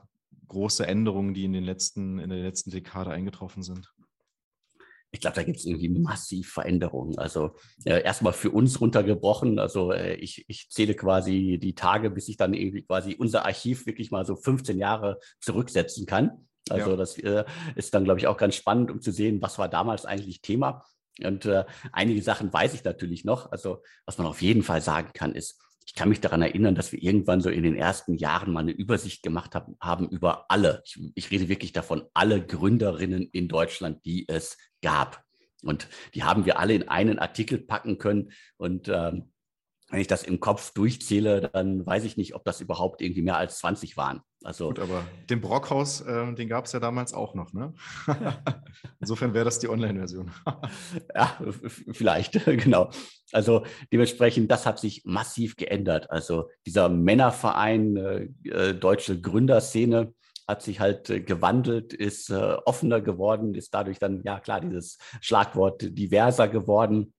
große 0.48 0.86
Änderungen, 0.86 1.34
die 1.34 1.44
in, 1.44 1.52
den 1.52 1.64
letzten, 1.64 2.18
in 2.18 2.30
der 2.30 2.40
letzten 2.40 2.70
Dekade 2.70 3.10
eingetroffen 3.10 3.62
sind? 3.62 3.93
Ich 5.14 5.20
glaube, 5.20 5.36
da 5.36 5.44
gibt 5.44 5.58
es 5.58 5.64
irgendwie 5.64 5.88
massiv 5.88 6.52
Veränderungen. 6.52 7.16
Also 7.18 7.54
äh, 7.84 8.02
erstmal 8.02 8.32
für 8.32 8.50
uns 8.50 8.80
runtergebrochen. 8.80 9.60
Also 9.60 9.92
äh, 9.92 10.16
ich, 10.16 10.44
ich 10.48 10.70
zähle 10.70 10.94
quasi 10.94 11.60
die 11.62 11.76
Tage, 11.76 12.10
bis 12.10 12.28
ich 12.28 12.36
dann 12.36 12.52
irgendwie 12.52 12.82
quasi 12.82 13.14
unser 13.16 13.46
Archiv 13.46 13.86
wirklich 13.86 14.10
mal 14.10 14.26
so 14.26 14.34
15 14.34 14.76
Jahre 14.76 15.20
zurücksetzen 15.40 16.06
kann. 16.06 16.48
Also 16.68 16.90
ja. 16.90 16.96
das 16.96 17.16
äh, 17.18 17.44
ist 17.76 17.94
dann, 17.94 18.02
glaube 18.02 18.18
ich, 18.18 18.26
auch 18.26 18.36
ganz 18.36 18.56
spannend, 18.56 18.90
um 18.90 19.00
zu 19.00 19.12
sehen, 19.12 19.40
was 19.40 19.56
war 19.56 19.68
damals 19.68 20.04
eigentlich 20.04 20.40
Thema. 20.40 20.84
Und 21.22 21.46
äh, 21.46 21.64
einige 21.92 22.20
Sachen 22.20 22.52
weiß 22.52 22.74
ich 22.74 22.82
natürlich 22.82 23.24
noch. 23.24 23.52
Also 23.52 23.84
was 24.06 24.18
man 24.18 24.26
auf 24.26 24.42
jeden 24.42 24.64
Fall 24.64 24.80
sagen 24.80 25.10
kann, 25.14 25.36
ist, 25.36 25.62
ich 25.86 25.94
kann 25.94 26.08
mich 26.08 26.20
daran 26.20 26.42
erinnern, 26.42 26.74
dass 26.74 26.92
wir 26.92 27.02
irgendwann 27.02 27.40
so 27.40 27.50
in 27.50 27.62
den 27.62 27.76
ersten 27.76 28.14
Jahren 28.14 28.52
mal 28.52 28.60
eine 28.60 28.72
Übersicht 28.72 29.22
gemacht 29.22 29.54
haben, 29.54 29.76
haben 29.80 30.08
über 30.08 30.50
alle, 30.50 30.82
ich, 30.84 30.98
ich 31.14 31.30
rede 31.30 31.48
wirklich 31.48 31.72
davon, 31.72 32.04
alle 32.14 32.44
Gründerinnen 32.44 33.28
in 33.32 33.48
Deutschland, 33.48 34.04
die 34.04 34.26
es 34.28 34.56
gab. 34.82 35.22
Und 35.62 35.88
die 36.14 36.24
haben 36.24 36.46
wir 36.46 36.58
alle 36.58 36.74
in 36.74 36.88
einen 36.88 37.18
Artikel 37.18 37.58
packen 37.58 37.98
können. 37.98 38.32
Und 38.56 38.88
ähm, 38.88 39.32
wenn 39.94 40.00
ich 40.00 40.08
das 40.08 40.24
im 40.24 40.40
Kopf 40.40 40.72
durchzähle, 40.72 41.50
dann 41.52 41.86
weiß 41.86 42.04
ich 42.04 42.16
nicht, 42.16 42.34
ob 42.34 42.44
das 42.44 42.60
überhaupt 42.60 43.00
irgendwie 43.00 43.22
mehr 43.22 43.36
als 43.36 43.58
20 43.58 43.96
waren. 43.96 44.22
Also, 44.42 44.68
Gut, 44.68 44.80
aber 44.80 45.04
den 45.30 45.40
Brockhaus, 45.40 46.00
äh, 46.00 46.34
den 46.34 46.48
gab 46.48 46.64
es 46.64 46.72
ja 46.72 46.80
damals 46.80 47.14
auch 47.14 47.34
noch, 47.34 47.52
ne? 47.52 47.72
Insofern 49.00 49.34
wäre 49.34 49.44
das 49.44 49.60
die 49.60 49.68
Online-Version. 49.68 50.32
ja, 51.14 51.38
vielleicht, 51.92 52.32
genau. 52.44 52.90
Also 53.32 53.64
dementsprechend, 53.92 54.50
das 54.50 54.66
hat 54.66 54.80
sich 54.80 55.04
massiv 55.04 55.56
geändert. 55.56 56.10
Also 56.10 56.50
dieser 56.66 56.88
Männerverein, 56.88 57.96
äh, 57.96 58.28
äh 58.48 58.74
deutsche 58.74 59.20
Gründerszene, 59.20 60.12
hat 60.46 60.62
sich 60.62 60.80
halt 60.80 61.08
äh, 61.08 61.20
gewandelt, 61.20 61.92
ist 61.92 62.30
äh, 62.30 62.56
offener 62.66 63.00
geworden, 63.00 63.54
ist 63.54 63.72
dadurch 63.72 63.98
dann, 64.00 64.22
ja 64.24 64.40
klar, 64.40 64.60
dieses 64.60 64.98
Schlagwort 65.20 65.82
diverser 65.82 66.48
geworden. 66.48 67.14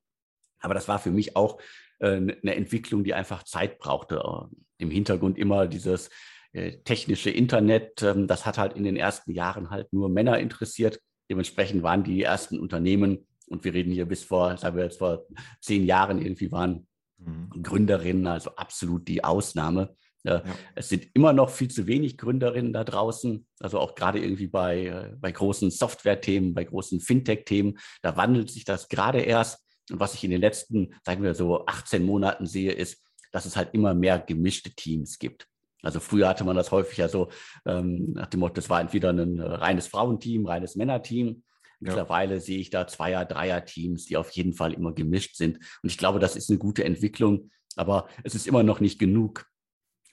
Aber 0.60 0.74
das 0.74 0.88
war 0.88 1.00
für 1.00 1.12
mich 1.12 1.36
auch 1.36 1.58
eine 2.04 2.56
Entwicklung, 2.56 3.04
die 3.04 3.14
einfach 3.14 3.44
Zeit 3.44 3.80
brauchte. 3.80 4.16
Äh, 4.18 4.56
Im 4.78 4.92
Hintergrund 4.92 5.38
immer 5.38 5.68
dieses 5.68 6.10
äh, 6.54 6.78
technische 6.84 7.30
Internet, 7.30 8.02
ähm, 8.04 8.28
das 8.28 8.46
hat 8.46 8.58
halt 8.58 8.74
in 8.74 8.84
den 8.84 8.96
ersten 8.96 9.32
Jahren 9.32 9.70
halt 9.70 9.92
nur 9.94 10.10
Männer 10.10 10.40
interessiert. 10.40 11.00
Dementsprechend 11.30 11.84
waren 11.84 12.04
die 12.04 12.24
ersten 12.24 12.60
Unternehmen, 12.60 13.28
und 13.48 13.64
wir 13.64 13.74
reden 13.74 13.92
hier 13.92 14.06
bis 14.06 14.24
vor, 14.24 14.58
sagen 14.58 14.76
wir 14.76 14.86
jetzt 14.86 15.00
vor 15.00 15.26
zehn 15.62 15.86
Jahren 15.86 16.22
irgendwie 16.22 16.52
waren 16.52 16.88
mhm. 17.18 17.50
Gründerinnen, 17.62 18.28
also 18.28 18.52
absolut 18.56 19.08
die 19.08 19.24
Ausnahme. 19.24 19.96
Ja. 20.24 20.44
Es 20.74 20.90
sind 20.90 21.08
immer 21.14 21.34
noch 21.34 21.52
viel 21.52 21.70
zu 21.70 21.86
wenig 21.86 22.18
Gründerinnen 22.18 22.74
da 22.74 22.84
draußen, 22.84 23.46
also 23.60 23.80
auch 23.80 23.94
gerade 23.94 24.20
irgendwie 24.20 24.48
bei, 24.48 24.86
äh, 24.86 25.16
bei 25.20 25.32
großen 25.32 25.70
Software-Themen, 25.70 26.56
bei 26.56 26.64
großen 26.64 27.00
Fintech-Themen. 27.00 27.78
Da 28.02 28.18
wandelt 28.18 28.50
sich 28.50 28.66
das 28.66 28.90
gerade 28.90 29.20
erst. 29.20 29.65
Und 29.92 30.00
was 30.00 30.14
ich 30.14 30.24
in 30.24 30.32
den 30.32 30.42
letzten, 30.42 30.96
sagen 31.06 31.24
wir 31.24 31.36
so, 31.36 31.66
18 31.66 32.04
Monaten 32.04 32.46
sehe, 32.46 32.72
ist, 32.72 33.04
dass 33.32 33.46
es 33.46 33.56
halt 33.56 33.74
immer 33.74 33.94
mehr 33.94 34.20
gemischte 34.20 34.72
Teams 34.72 35.20
gibt. 35.20 35.48
Also 35.84 36.00
früher 36.00 36.28
hatte 36.28 36.44
man 36.44 36.56
das 36.56 36.72
häufig 36.72 36.98
ja 36.98 37.08
so 37.08 37.30
ähm, 37.66 38.14
nach 38.14 38.28
dem 38.28 38.40
Motto, 38.40 38.56
das 38.56 38.70
war 38.70 38.82
entweder 38.82 39.12
ein 39.12 39.40
reines 39.40 39.88
Frauenteam, 39.88 40.46
reines 40.46 40.76
Männerteam. 40.76 41.44
Mittlerweile 41.80 42.36
ja. 42.36 42.40
sehe 42.40 42.58
ich 42.58 42.70
da 42.70 42.88
Zweier-, 42.88 43.26
Dreier-Teams, 43.26 44.06
die 44.06 44.18
auf 44.18 44.32
jeden 44.32 44.54
Fall 44.54 44.74
immer 44.74 44.94
gemischt 44.94 45.36
sind. 45.36 45.58
Und 45.84 45.90
ich 45.90 45.98
glaube, 45.98 46.20
das 46.20 46.36
ist 46.36 46.50
eine 46.50 46.58
gute 46.58 46.84
Entwicklung, 46.84 47.52
aber 47.76 48.08
es 48.24 48.34
ist 48.34 48.48
immer 48.48 48.64
noch 48.64 48.80
nicht 48.80 48.98
genug. 48.98 49.46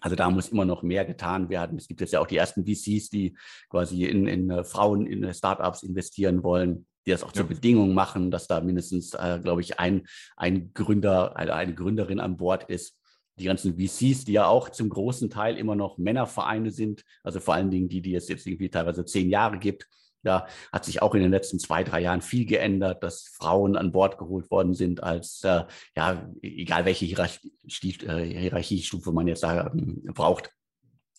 Also 0.03 0.17
da 0.17 0.29
muss 0.31 0.49
immer 0.49 0.65
noch 0.65 0.83
mehr 0.83 1.05
getan 1.05 1.49
werden. 1.49 1.79
Es 1.79 1.87
gibt 1.87 2.01
jetzt 2.01 2.13
ja 2.13 2.21
auch 2.21 2.27
die 2.27 2.37
ersten 2.37 2.67
VCs, 2.67 3.09
die 3.09 3.37
quasi 3.71 4.05
in, 4.05 4.27
in 4.27 4.51
äh, 4.51 4.65
Frauen, 4.65 5.07
in 5.07 5.33
Startups 5.33 5.85
investieren 5.85 6.43
wollen, 6.43 6.87
die 7.07 7.13
das 7.13 7.23
auch 7.23 7.33
zur 7.33 7.47
Bedingung 7.47 7.95
machen, 7.95 8.31
dass 8.31 8.49
da 8.49 8.61
mindestens, 8.61 9.15
äh, 9.15 9.39
glaube 9.43 9.61
ich, 9.61 9.79
ein, 9.79 10.07
ein 10.37 10.73
Gründer, 10.75 11.37
eine, 11.37 11.55
eine 11.55 11.75
Gründerin 11.75 12.21
an 12.21 12.37
Bord 12.37 12.65
ist. 12.69 12.99
Die 13.39 13.45
ganzen 13.45 13.79
VCs, 13.79 14.25
die 14.25 14.33
ja 14.33 14.47
auch 14.47 14.69
zum 14.69 14.89
großen 14.89 15.31
Teil 15.31 15.57
immer 15.57 15.77
noch 15.77 15.99
Männervereine 15.99 16.71
sind, 16.71 17.03
also 17.23 17.41
vor 17.41 17.55
allen 17.55 17.71
Dingen 17.71 17.89
die, 17.89 18.03
die 18.03 18.15
es 18.15 18.29
jetzt 18.29 18.47
irgendwie 18.47 18.69
teilweise 18.69 19.05
zehn 19.05 19.31
Jahre 19.31 19.59
gibt, 19.59 19.87
da 20.23 20.47
hat 20.73 20.85
sich 20.85 21.03
auch 21.03 21.15
in 21.15 21.23
den 21.23 21.31
letzten 21.31 21.59
zwei, 21.59 21.85
drei 21.85 22.01
Jahren 22.01 22.23
viel 22.23 22.47
geändert, 22.47 23.03
dass 23.03 23.29
Frauen 23.37 23.77
an 23.77 23.93
Bord 23.93 24.19
geholt 24.19 24.51
worden 24.51 24.75
sind 24.75 25.03
als, 25.03 25.43
äh, 25.45 25.65
ja, 25.97 26.31
egal 26.43 26.85
welche 26.85 27.05
Hierarchie, 27.05 27.53
äh, 28.07 28.25
Hierarchiestufe 28.25 29.13
man 29.13 29.27
jetzt 29.27 29.43
da 29.43 29.71
ähm, 29.73 30.03
braucht. 30.15 30.51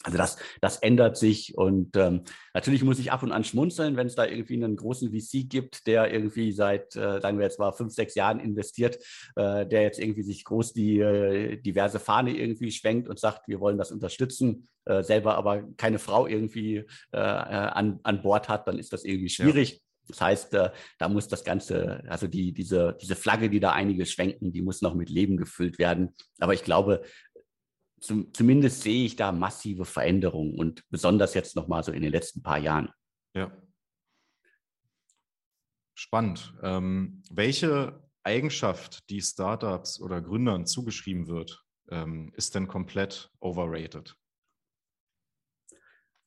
Also 0.04 0.18
das, 0.18 0.38
das 0.60 0.78
ändert 0.78 1.18
sich 1.18 1.58
und 1.58 1.96
ähm, 1.96 2.24
natürlich 2.54 2.84
muss 2.84 3.00
ich 3.00 3.12
ab 3.14 3.24
und 3.24 3.32
an 3.32 3.46
schmunzeln, 3.46 3.96
wenn 3.96 4.08
es 4.08 4.16
da 4.16 4.26
irgendwie 4.26 4.56
einen 4.56 4.76
großen 4.76 5.12
VC 5.12 5.50
gibt, 5.50 5.88
der 5.88 6.14
irgendwie 6.14 6.52
seit, 6.52 6.96
äh, 6.98 7.22
sagen 7.22 7.38
wir 7.38 7.46
jetzt 7.46 7.58
mal, 7.58 7.72
fünf, 7.72 7.94
sechs 7.94 8.14
Jahren 8.14 8.42
investiert, 8.42 8.98
äh, 9.38 9.66
der 9.66 9.82
jetzt 9.84 10.00
irgendwie 10.00 10.24
sich 10.24 10.44
groß 10.44 10.74
die 10.74 11.00
äh, 11.00 11.56
diverse 11.56 12.00
Fahne 12.00 12.36
irgendwie 12.36 12.72
schwenkt 12.72 13.08
und 13.08 13.18
sagt, 13.18 13.48
wir 13.48 13.62
wollen 13.62 13.78
das 13.78 13.94
unterstützen, 13.94 14.68
äh, 14.86 15.04
selber 15.04 15.36
aber 15.36 15.64
keine 15.78 16.00
Frau 16.00 16.28
irgendwie 16.28 16.78
äh, 16.78 16.86
äh, 17.14 17.18
an, 17.18 18.02
an 18.04 18.22
Bord 18.22 18.50
hat, 18.50 18.68
dann 18.68 18.78
ist 18.78 18.92
das 18.92 19.06
irgendwie 19.06 19.30
schwierig. 19.30 19.72
Ja. 19.72 19.78
Das 20.10 20.20
heißt, 20.20 20.54
äh, 20.56 20.72
da 20.98 21.08
muss 21.08 21.30
das 21.30 21.46
Ganze, 21.46 22.04
also 22.10 22.28
die, 22.28 22.54
diese, 22.54 22.98
diese 23.02 23.16
Flagge, 23.16 23.50
die 23.50 23.62
da 23.62 23.72
einige 23.72 24.06
schwenken, 24.06 24.52
die 24.52 24.62
muss 24.62 24.82
noch 24.82 24.96
mit 24.96 25.10
Leben 25.10 25.38
gefüllt 25.38 25.80
werden. 25.80 26.14
Aber 26.40 26.54
ich 26.54 26.66
glaube, 26.66 27.04
zum, 28.04 28.34
zumindest 28.34 28.82
sehe 28.82 29.06
ich 29.06 29.16
da 29.16 29.32
massive 29.32 29.86
Veränderungen 29.86 30.60
und 30.60 30.84
besonders 30.90 31.34
jetzt 31.34 31.56
nochmal 31.56 31.84
so 31.84 31.92
in 31.92 32.02
den 32.02 32.12
letzten 32.12 32.44
paar 32.44 32.58
Jahren. 32.60 32.90
Ja. 33.34 33.52
Spannend. 35.96 36.54
Ähm, 36.62 37.24
welche 37.32 38.04
Eigenschaft, 38.24 39.10
die 39.10 39.22
Startups 39.22 40.02
oder 40.02 40.22
Gründern 40.22 40.66
zugeschrieben 40.66 41.28
wird, 41.28 41.64
ähm, 41.90 42.34
ist 42.36 42.56
denn 42.56 42.68
komplett 42.68 43.32
overrated? 43.40 44.16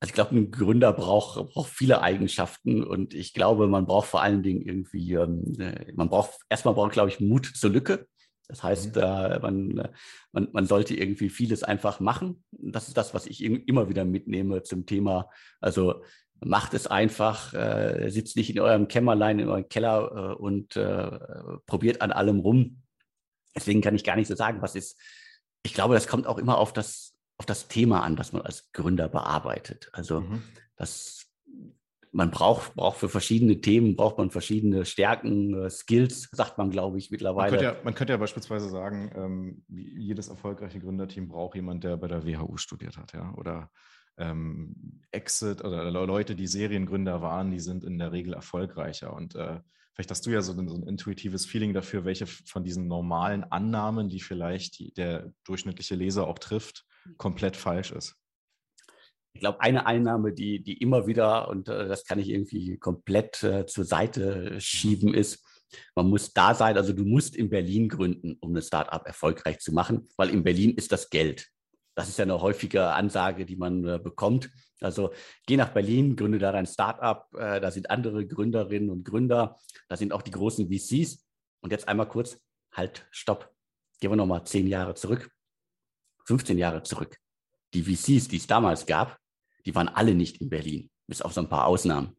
Also 0.01 0.11
ich 0.11 0.15
glaube, 0.15 0.37
ein 0.37 0.51
Gründer 0.51 0.93
braucht, 0.93 1.53
braucht 1.53 1.71
viele 1.71 2.01
Eigenschaften 2.03 2.85
und 2.85 3.13
ich 3.15 3.35
glaube, 3.35 3.67
man 3.67 3.87
braucht 3.87 4.09
vor 4.09 4.23
allen 4.23 4.43
Dingen 4.43 4.63
irgendwie, 4.63 5.15
ähm, 5.15 5.55
äh, 5.59 5.93
man 5.95 6.09
braucht 6.09 6.39
erstmal 6.49 6.75
braucht, 6.75 6.93
glaube 6.93 7.09
ich, 7.09 7.21
Mut 7.21 7.47
zur 7.47 7.71
Lücke. 7.71 8.07
Das 8.49 8.63
heißt, 8.63 8.97
mhm. 8.97 9.03
äh, 9.03 9.39
man, 9.41 9.89
man, 10.33 10.49
man 10.53 10.67
sollte 10.67 10.95
irgendwie 10.95 11.29
vieles 11.29 11.63
einfach 11.63 12.01
machen. 12.01 12.45
Das 12.53 12.89
ist 12.89 12.97
das, 12.97 13.15
was 13.15 13.27
ich 13.27 13.43
immer 13.43 13.89
wieder 13.89 14.05
mitnehme 14.05 14.63
zum 14.63 14.87
Thema. 14.87 15.31
Also 15.61 16.03
macht 16.41 16.75
es 16.75 16.87
einfach, 16.87 17.55
äh, 17.55 18.11
sitzt 18.11 18.37
nicht 18.37 18.51
in 18.51 18.61
eurem 18.61 18.89
Kämmerlein, 18.89 19.39
in 19.39 19.49
eurem 19.49 19.69
Keller 19.69 20.11
äh, 20.13 20.35
und 20.35 20.77
äh, 20.77 21.19
probiert 21.67 22.03
an 22.03 22.13
allem 22.13 22.41
rum. 22.41 22.83
Deswegen 23.55 23.81
kann 23.81 23.95
ich 23.95 24.05
gar 24.05 24.17
nicht 24.17 24.29
so 24.29 24.35
sagen, 24.35 24.61
was 24.63 24.75
ist. 24.75 25.01
Ich 25.63 25.75
glaube, 25.75 25.95
das 25.95 26.07
kommt 26.07 26.27
auch 26.27 26.39
immer 26.39 26.59
auf 26.59 26.73
das, 26.73 27.15
auf 27.39 27.47
das 27.47 27.69
Thema 27.69 28.03
an, 28.03 28.19
was 28.19 28.33
man 28.33 28.43
als 28.43 28.71
Gründer 28.73 29.09
bearbeitet. 29.09 29.89
Also 29.93 30.21
mhm. 30.21 30.43
das 30.77 31.26
man 32.17 32.31
braucht, 32.31 32.75
braucht 32.75 32.97
für 32.99 33.11
verschiedene 33.11 33.61
Themen, 33.61 33.95
braucht 33.95 34.17
man 34.17 34.31
verschiedene 34.31 34.87
Stärken, 34.87 35.53
äh, 35.55 35.71
Skills, 35.71 36.31
sagt 36.33 36.57
man, 36.57 36.71
glaube 36.71 36.97
ich, 36.97 37.11
mittlerweile. 37.11 37.51
Man 37.51 37.61
könnte 37.61 37.65
ja, 37.77 37.85
man 37.85 37.95
könnte 37.95 38.13
ja 38.15 38.17
beispielsweise 38.17 38.71
sagen, 38.71 39.13
ähm, 39.15 39.65
jedes 39.69 40.29
erfolgreiche 40.29 40.81
Gründerteam 40.81 41.29
braucht 41.29 41.57
jemand, 41.57 41.85
der 41.85 41.99
bei 41.99 42.09
der 42.09 42.27
WHU 42.27 42.57
studiert 42.57 42.97
hat, 42.97 43.13
ja, 43.13 43.35
oder 43.35 43.71
ähm, 44.17 45.03
Exit 45.11 45.63
oder 45.63 45.91
Leute, 45.91 46.35
die 46.35 46.47
Seriengründer 46.47 47.21
waren, 47.21 47.51
die 47.51 47.61
sind 47.61 47.85
in 47.85 47.99
der 47.99 48.13
Regel 48.13 48.33
erfolgreicher. 48.33 49.13
Und 49.13 49.35
äh, 49.35 49.61
vielleicht 49.93 50.11
hast 50.11 50.25
du 50.25 50.31
ja 50.31 50.41
so 50.41 50.55
ein, 50.55 50.69
so 50.69 50.75
ein, 50.75 50.85
intuitives 50.85 51.45
Feeling 51.45 51.75
dafür, 51.75 52.07
welche 52.07 52.27
von 52.27 52.65
diesen 52.65 52.89
normalen 52.89 53.45
Annahmen, 53.45 54.09
die 54.09 54.21
vielleicht 54.21 54.79
die, 54.79 54.95
der 54.95 55.33
durchschnittliche 55.45 55.95
Leser 55.95 56.27
auch 56.27 56.39
trifft, 56.39 56.87
komplett 57.19 57.57
falsch 57.57 57.93
ist 57.93 58.17
ich 59.37 59.41
glaube, 59.41 59.61
eine 59.61 59.85
Einnahme, 59.85 60.33
die, 60.33 60.63
die 60.63 60.79
immer 60.79 61.07
wieder, 61.07 61.49
und 61.49 61.69
äh, 61.69 61.89
das 61.89 62.07
kann 62.07 62.19
ich 62.19 62.31
irgendwie 62.31 62.79
komplett 62.79 63.43
äh, 63.43 63.67
zur 63.67 63.85
Seite 63.85 64.59
schieben, 64.63 65.13
ist, 65.13 65.45
man 65.95 66.09
muss 66.09 66.33
da 66.33 66.55
sein, 66.55 66.79
also 66.79 66.95
du 66.95 67.05
musst 67.05 67.37
in 67.37 67.51
Berlin 67.51 67.91
gründen, 67.91 68.39
um 68.41 68.51
eine 68.51 68.63
Startup 68.63 69.05
erfolgreich 69.07 69.59
zu 69.59 69.73
machen, 69.73 70.09
weil 70.17 70.31
in 70.31 70.43
Berlin 70.43 70.71
ist 70.75 70.91
das 70.91 71.11
Geld. 71.11 71.49
Das 71.95 72.09
ist 72.09 72.19
ja 72.19 72.23
eine 72.23 72.41
häufige 72.41 72.93
Ansage, 72.95 73.45
die 73.45 73.57
man 73.57 73.85
äh, 73.85 73.99
bekommt. 74.03 74.51
Also 74.81 75.13
geh 75.47 75.59
nach 75.59 75.75
Berlin, 75.75 76.17
gründe 76.17 76.39
da 76.39 76.51
dein 76.51 76.67
Startup, 76.67 77.27
äh, 77.35 77.61
da 77.61 77.71
sind 77.71 77.91
andere 77.91 78.27
Gründerinnen 78.27 78.89
und 78.89 79.05
Gründer, 79.05 79.59
da 79.91 79.99
sind 79.99 80.15
auch 80.15 80.23
die 80.23 80.31
großen 80.31 80.67
VCs. 80.73 81.27
Und 81.61 81.73
jetzt 81.73 81.89
einmal 81.89 82.09
kurz, 82.09 82.41
halt, 82.73 83.07
stopp. 83.11 83.53
Gehen 84.01 84.11
wir 84.11 84.17
nochmal 84.17 84.47
zehn 84.47 84.67
Jahre 84.67 84.95
zurück, 84.95 85.31
15 86.25 86.57
Jahre 86.57 86.83
zurück. 86.83 87.19
Die 87.75 87.83
VCs, 87.83 88.29
die 88.29 88.37
es 88.37 88.47
damals 88.47 88.87
gab, 88.87 89.19
die 89.67 89.75
waren 89.75 89.89
alle 89.89 90.15
nicht 90.15 90.41
in 90.41 90.49
Berlin, 90.49 90.91
bis 91.07 91.21
auf 91.21 91.33
so 91.33 91.41
ein 91.41 91.49
paar 91.49 91.67
Ausnahmen. 91.67 92.17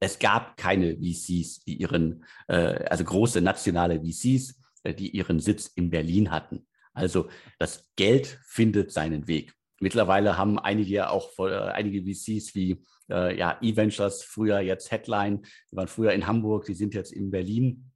Es 0.00 0.18
gab 0.18 0.56
keine 0.56 0.96
VCs, 0.96 1.64
die 1.64 1.76
ihren, 1.80 2.24
äh, 2.48 2.84
also 2.84 3.04
große 3.04 3.40
nationale 3.40 4.00
VCs, 4.00 4.60
äh, 4.82 4.94
die 4.94 5.10
ihren 5.10 5.40
Sitz 5.40 5.68
in 5.68 5.90
Berlin 5.90 6.30
hatten. 6.30 6.66
Also 6.92 7.28
das 7.58 7.88
Geld 7.96 8.38
findet 8.44 8.92
seinen 8.92 9.26
Weg. 9.26 9.54
Mittlerweile 9.80 10.36
haben 10.36 10.58
einige 10.58 11.10
auch 11.10 11.30
äh, 11.38 11.70
einige 11.70 12.02
VCs 12.02 12.54
wie 12.54 12.84
äh, 13.10 13.36
ja, 13.38 13.58
E-Ventures, 13.60 14.22
früher 14.22 14.60
jetzt 14.60 14.90
Headline, 14.90 15.42
die 15.70 15.76
waren 15.76 15.88
früher 15.88 16.12
in 16.12 16.26
Hamburg, 16.26 16.66
die 16.66 16.74
sind 16.74 16.94
jetzt 16.94 17.12
in 17.12 17.30
Berlin. 17.30 17.90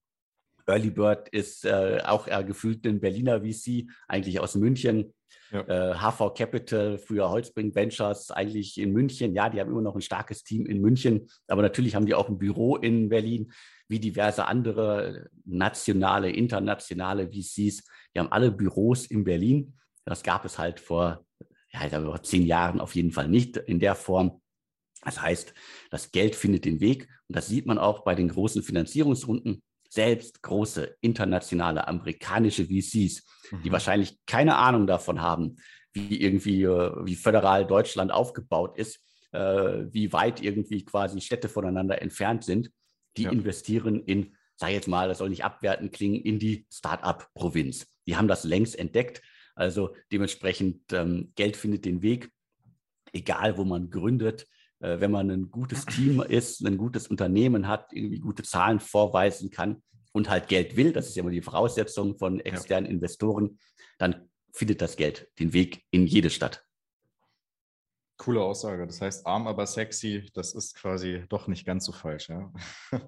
Early 0.67 0.91
Bird 0.91 1.29
ist 1.29 1.65
äh, 1.65 2.01
auch 2.05 2.29
äh, 2.29 2.45
gefühlt 2.45 2.87
ein 2.87 3.01
Berliner 3.01 3.41
VC, 3.41 3.89
eigentlich 4.09 4.41
aus 4.41 4.55
München. 4.55 5.13
Ja. 5.51 5.93
Äh, 5.93 5.95
HV 5.95 6.35
Capital, 6.35 6.99
früher 6.99 7.29
Holzbring 7.29 7.75
Ventures, 7.75 8.31
eigentlich 8.31 8.79
in 8.79 8.93
München. 8.93 9.35
Ja, 9.35 9.51
die 9.51 9.61
haben 9.61 9.71
immer 9.71 9.83
noch 9.83 9.95
ein 9.95 10.01
starkes 10.01 10.43
Team 10.45 10.65
in 10.65 10.81
München, 10.81 11.29
aber 11.47 11.63
natürlich 11.63 11.95
haben 11.95 12.07
die 12.07 12.15
auch 12.15 12.29
ein 12.29 12.39
Büro 12.39 12.77
in 12.77 13.11
Berlin, 13.11 13.53
wie 13.89 14.01
diverse 14.01 14.47
andere 14.47 15.29
nationale, 15.45 16.31
internationale 16.31 17.29
VCs. 17.29 17.85
Die 18.15 18.19
haben 18.19 18.33
alle 18.33 18.51
Büros 18.51 19.07
in 19.07 19.25
Berlin. 19.25 19.75
Das 20.07 20.23
gab 20.23 20.45
es 20.47 20.59
halt 20.59 20.81
vor, 20.81 21.27
ja, 21.71 21.89
vor 21.89 22.23
zehn 22.23 22.47
Jahren 22.47 22.81
auf 22.81 22.95
jeden 22.95 23.13
Fall 23.13 23.29
nicht 23.29 23.59
in 23.59 23.79
der 23.79 23.95
Form. 23.95 24.41
Das 25.05 25.21
heißt, 25.21 25.53
das 25.91 26.13
Geld 26.13 26.35
findet 26.35 26.65
den 26.65 26.81
Weg 26.81 27.09
und 27.29 27.37
das 27.37 27.49
sieht 27.49 27.67
man 27.67 27.79
auch 27.79 28.05
bei 28.05 28.15
den 28.15 28.29
großen 28.29 28.63
Finanzierungsrunden 28.63 29.63
selbst 29.93 30.43
große 30.43 30.97
internationale 31.03 31.87
amerikanische 31.87 32.65
VCs, 32.65 33.27
die 33.63 33.69
mhm. 33.69 33.73
wahrscheinlich 33.73 34.17
keine 34.25 34.57
Ahnung 34.57 34.87
davon 34.87 35.21
haben, 35.21 35.57
wie 35.93 36.19
irgendwie, 36.19 36.63
äh, 36.63 36.93
wie 37.05 37.15
föderal 37.15 37.67
Deutschland 37.67 38.11
aufgebaut 38.11 38.79
ist, 38.79 39.05
äh, 39.33 39.85
wie 39.91 40.11
weit 40.15 40.43
irgendwie 40.43 40.83
quasi 40.83 41.21
Städte 41.21 41.51
voneinander 41.51 42.01
entfernt 42.01 42.43
sind, 42.43 42.71
die 43.19 43.25
ja. 43.25 43.31
investieren 43.31 44.03
in, 44.03 44.35
sag 44.57 44.71
jetzt 44.71 44.89
mal, 44.89 45.09
das 45.09 45.19
soll 45.19 45.29
nicht 45.29 45.45
abwertend 45.45 45.93
klingen, 45.93 46.23
in 46.23 46.39
die 46.39 46.67
Start-up-Provinz. 46.73 47.87
Die 48.07 48.17
haben 48.17 48.29
das 48.29 48.45
längst 48.45 48.79
entdeckt. 48.79 49.21
Also 49.55 49.95
dementsprechend 50.11 50.91
ähm, 50.95 51.33
Geld 51.35 51.59
findet 51.59 51.85
den 51.85 52.01
Weg, 52.01 52.31
egal 53.13 53.59
wo 53.59 53.65
man 53.65 53.91
gründet. 53.91 54.47
Äh, 54.83 55.01
wenn 55.01 55.11
man 55.11 55.31
ein 55.31 55.51
gutes 55.51 55.87
Team 55.87 56.21
ist, 56.21 56.67
ein 56.67 56.77
gutes 56.77 57.07
Unternehmen 57.07 57.69
hat, 57.69 57.93
irgendwie 57.93 58.19
gute 58.19 58.43
Zahlen 58.43 58.81
vorweisen 58.81 59.51
kann 59.51 59.83
und 60.13 60.29
halt 60.29 60.49
Geld 60.49 60.77
will, 60.77 60.93
das 60.93 61.09
ist 61.09 61.17
ja 61.17 61.23
immer 61.23 61.31
die 61.31 61.41
Voraussetzung 61.41 62.19
von 62.19 62.41
externen 62.41 62.91
ja. 62.91 62.93
Investoren, 62.97 63.59
dann 63.99 64.29
findet 64.53 64.83
das 64.83 64.97
Geld 64.97 65.31
den 65.39 65.53
Weg 65.53 65.85
in 65.91 66.07
jede 66.07 66.31
Stadt. 66.31 66.65
Coole 68.19 68.43
Aussage. 68.43 68.87
Das 68.87 69.01
heißt, 69.01 69.27
arm, 69.27 69.47
aber 69.47 69.67
sexy, 69.67 70.31
das 70.35 70.55
ist 70.55 70.75
quasi 70.75 71.25
doch 71.29 71.49
nicht 71.49 71.65
ganz 71.65 71.87
so 71.87 71.93
falsch, 71.93 72.29
ja. 72.29 72.53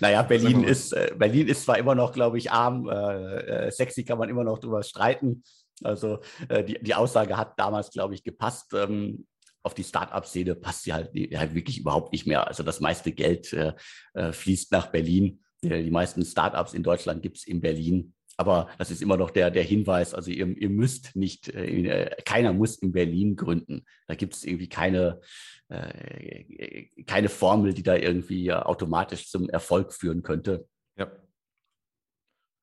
naja, 0.00 0.22
Berlin 0.22 0.64
ist, 0.64 0.92
äh, 0.92 1.14
Berlin 1.16 1.48
ist 1.48 1.64
zwar 1.64 1.78
immer 1.78 1.94
noch, 1.94 2.12
glaube 2.12 2.38
ich, 2.38 2.50
arm, 2.50 2.88
äh, 2.88 3.66
äh, 3.66 3.70
sexy 3.70 4.04
kann 4.04 4.18
man 4.18 4.28
immer 4.28 4.44
noch 4.44 4.58
drüber 4.58 4.82
streiten. 4.82 5.42
Also 5.82 6.20
äh, 6.48 6.64
die, 6.64 6.82
die 6.82 6.94
Aussage 6.94 7.36
hat 7.36 7.58
damals, 7.58 7.90
glaube 7.90 8.14
ich, 8.14 8.24
gepasst. 8.24 8.72
Ähm, 8.72 9.26
auf 9.66 9.74
die 9.74 9.84
Start-up-Szene 9.84 10.54
passt 10.54 10.84
sie 10.84 10.92
halt, 10.92 11.10
halt, 11.12 11.54
wirklich 11.54 11.80
überhaupt 11.80 12.12
nicht 12.12 12.24
mehr. 12.24 12.46
Also 12.46 12.62
das 12.62 12.80
meiste 12.80 13.10
Geld 13.10 13.52
äh, 13.52 13.74
äh, 14.14 14.32
fließt 14.32 14.70
nach 14.70 14.86
Berlin. 14.92 15.40
Die 15.62 15.90
meisten 15.90 16.24
Startups 16.24 16.72
in 16.72 16.84
Deutschland 16.84 17.22
gibt 17.22 17.38
es 17.38 17.46
in 17.46 17.60
Berlin. 17.60 18.14
Aber 18.36 18.68
das 18.78 18.92
ist 18.92 19.02
immer 19.02 19.16
noch 19.16 19.30
der, 19.30 19.50
der 19.50 19.64
Hinweis, 19.64 20.14
also 20.14 20.30
ihr, 20.30 20.46
ihr 20.46 20.68
müsst 20.68 21.16
nicht, 21.16 21.48
äh, 21.48 22.14
keiner 22.24 22.52
muss 22.52 22.76
in 22.76 22.92
Berlin 22.92 23.34
gründen. 23.34 23.84
Da 24.06 24.14
gibt 24.14 24.34
es 24.34 24.44
irgendwie 24.44 24.68
keine, 24.68 25.20
äh, 25.68 26.84
keine 27.06 27.28
Formel, 27.28 27.74
die 27.74 27.82
da 27.82 27.96
irgendwie 27.96 28.52
automatisch 28.52 29.30
zum 29.30 29.48
Erfolg 29.48 29.92
führen 29.92 30.22
könnte. 30.22 30.68
Ja. 30.96 31.10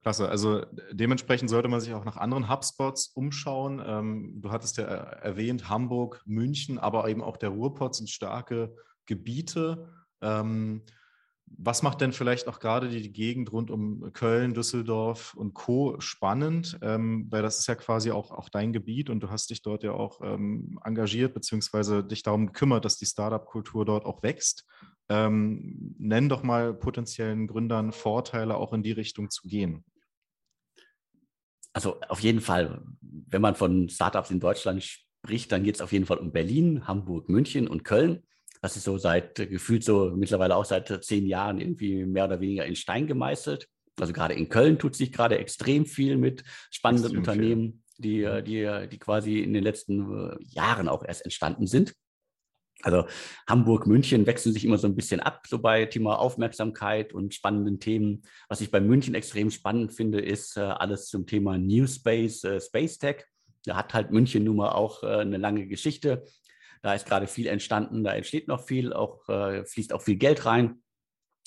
Klasse. 0.04 0.28
Also 0.28 0.66
dementsprechend 0.92 1.48
sollte 1.48 1.68
man 1.68 1.80
sich 1.80 1.94
auch 1.94 2.04
nach 2.04 2.18
anderen 2.18 2.50
Hubspots 2.50 3.06
umschauen. 3.08 3.82
Ähm, 3.84 4.34
du 4.42 4.50
hattest 4.50 4.76
ja 4.76 4.84
erwähnt, 4.84 5.70
Hamburg, 5.70 6.20
München, 6.26 6.78
aber 6.78 7.08
eben 7.08 7.22
auch 7.22 7.38
der 7.38 7.48
Ruhrpott 7.48 7.94
sind 7.94 8.10
starke 8.10 8.76
Gebiete. 9.06 9.88
Ähm, 10.20 10.82
was 11.46 11.82
macht 11.82 12.02
denn 12.02 12.12
vielleicht 12.12 12.48
auch 12.48 12.60
gerade 12.60 12.90
die 12.90 13.12
Gegend 13.12 13.50
rund 13.50 13.70
um 13.70 14.12
Köln, 14.12 14.52
Düsseldorf 14.52 15.32
und 15.32 15.54
Co. 15.54 15.98
spannend? 16.00 16.78
Ähm, 16.82 17.26
weil 17.30 17.40
das 17.40 17.60
ist 17.60 17.66
ja 17.66 17.74
quasi 17.74 18.10
auch, 18.10 18.30
auch 18.30 18.50
dein 18.50 18.74
Gebiet 18.74 19.08
und 19.08 19.20
du 19.20 19.30
hast 19.30 19.48
dich 19.48 19.62
dort 19.62 19.84
ja 19.84 19.92
auch 19.92 20.20
ähm, 20.22 20.78
engagiert, 20.84 21.32
beziehungsweise 21.32 22.04
dich 22.04 22.22
darum 22.22 22.48
gekümmert, 22.48 22.84
dass 22.84 22.98
die 22.98 23.06
Startup-Kultur 23.06 23.86
dort 23.86 24.04
auch 24.04 24.22
wächst. 24.22 24.66
Ähm, 25.08 25.94
nenn 25.98 26.28
doch 26.28 26.42
mal 26.42 26.74
potenziellen 26.74 27.46
Gründern 27.46 27.92
Vorteile, 27.92 28.56
auch 28.56 28.74
in 28.74 28.82
die 28.82 28.92
Richtung 28.92 29.30
zu 29.30 29.48
gehen. 29.48 29.82
Also 31.74 32.00
auf 32.08 32.20
jeden 32.20 32.40
Fall, 32.40 32.82
wenn 33.02 33.42
man 33.42 33.56
von 33.56 33.88
Startups 33.88 34.30
in 34.30 34.40
Deutschland 34.40 34.82
spricht, 34.82 35.52
dann 35.52 35.64
geht 35.64 35.74
es 35.74 35.80
auf 35.80 35.92
jeden 35.92 36.06
Fall 36.06 36.18
um 36.18 36.32
Berlin, 36.32 36.86
Hamburg, 36.86 37.28
München 37.28 37.66
und 37.68 37.84
Köln. 37.84 38.22
Das 38.62 38.76
ist 38.76 38.84
so 38.84 38.96
seit 38.96 39.38
äh, 39.40 39.46
gefühlt 39.46 39.84
so 39.84 40.12
mittlerweile 40.14 40.56
auch 40.56 40.64
seit 40.64 41.04
zehn 41.04 41.26
Jahren 41.26 41.60
irgendwie 41.60 42.06
mehr 42.06 42.24
oder 42.24 42.40
weniger 42.40 42.64
in 42.64 42.76
Stein 42.76 43.06
gemeißelt. 43.06 43.68
Also 44.00 44.12
gerade 44.12 44.34
in 44.34 44.48
Köln 44.48 44.78
tut 44.78 44.96
sich 44.96 45.12
gerade 45.12 45.38
extrem 45.38 45.84
viel 45.84 46.16
mit 46.16 46.44
spannenden 46.70 47.16
extrem 47.16 47.18
Unternehmen, 47.18 47.84
die, 47.98 48.22
äh, 48.22 48.42
die, 48.42 48.60
äh, 48.60 48.88
die 48.88 48.98
quasi 48.98 49.40
in 49.40 49.52
den 49.52 49.64
letzten 49.64 50.38
Jahren 50.48 50.88
auch 50.88 51.04
erst 51.04 51.24
entstanden 51.24 51.66
sind. 51.66 51.92
Also 52.82 53.06
Hamburg, 53.48 53.86
München 53.86 54.26
wechseln 54.26 54.52
sich 54.52 54.64
immer 54.64 54.78
so 54.78 54.86
ein 54.86 54.96
bisschen 54.96 55.20
ab, 55.20 55.46
so 55.48 55.58
bei 55.58 55.86
Thema 55.86 56.18
Aufmerksamkeit 56.18 57.12
und 57.14 57.32
spannenden 57.34 57.80
Themen. 57.80 58.22
Was 58.48 58.60
ich 58.60 58.70
bei 58.70 58.80
München 58.80 59.14
extrem 59.14 59.50
spannend 59.50 59.92
finde, 59.92 60.20
ist 60.20 60.58
alles 60.58 61.08
zum 61.08 61.26
Thema 61.26 61.56
New 61.56 61.86
Space, 61.86 62.46
Space 62.60 62.98
Tech. 62.98 63.24
Da 63.64 63.76
hat 63.76 63.94
halt 63.94 64.10
München 64.10 64.44
nun 64.44 64.56
mal 64.56 64.72
auch 64.72 65.02
eine 65.02 65.38
lange 65.38 65.66
Geschichte. 65.66 66.26
Da 66.84 66.92
ist 66.92 67.06
gerade 67.06 67.26
viel 67.26 67.46
entstanden, 67.46 68.04
da 68.04 68.12
entsteht 68.12 68.46
noch 68.46 68.66
viel, 68.66 68.92
auch 68.92 69.26
äh, 69.30 69.64
fließt 69.64 69.94
auch 69.94 70.02
viel 70.02 70.16
Geld 70.16 70.44
rein. 70.44 70.82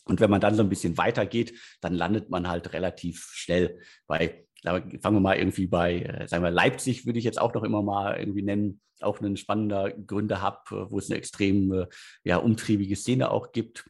Und 0.05 0.19
wenn 0.19 0.31
man 0.31 0.41
dann 0.41 0.55
so 0.55 0.63
ein 0.63 0.69
bisschen 0.69 0.97
weitergeht, 0.97 1.53
dann 1.79 1.93
landet 1.93 2.31
man 2.31 2.47
halt 2.47 2.73
relativ 2.73 3.29
schnell 3.33 3.79
bei, 4.07 4.47
fangen 4.63 5.17
wir 5.17 5.19
mal 5.19 5.37
irgendwie 5.37 5.67
bei, 5.67 6.01
äh, 6.01 6.27
sagen 6.27 6.43
wir, 6.43 6.49
Leipzig 6.49 7.05
würde 7.05 7.19
ich 7.19 7.25
jetzt 7.25 7.39
auch 7.39 7.53
noch 7.53 7.63
immer 7.63 7.83
mal 7.83 8.17
irgendwie 8.17 8.41
nennen, 8.41 8.81
auch 9.03 9.21
ein 9.21 9.37
spannender 9.37 9.91
Gründerhub, 9.91 10.71
äh, 10.71 10.91
wo 10.91 10.99
es 10.99 11.09
eine 11.09 11.17
extrem 11.17 11.71
äh, 11.73 11.87
ja, 12.23 12.37
umtriebige 12.37 12.95
Szene 12.95 13.31
auch 13.31 13.51
gibt. 13.51 13.89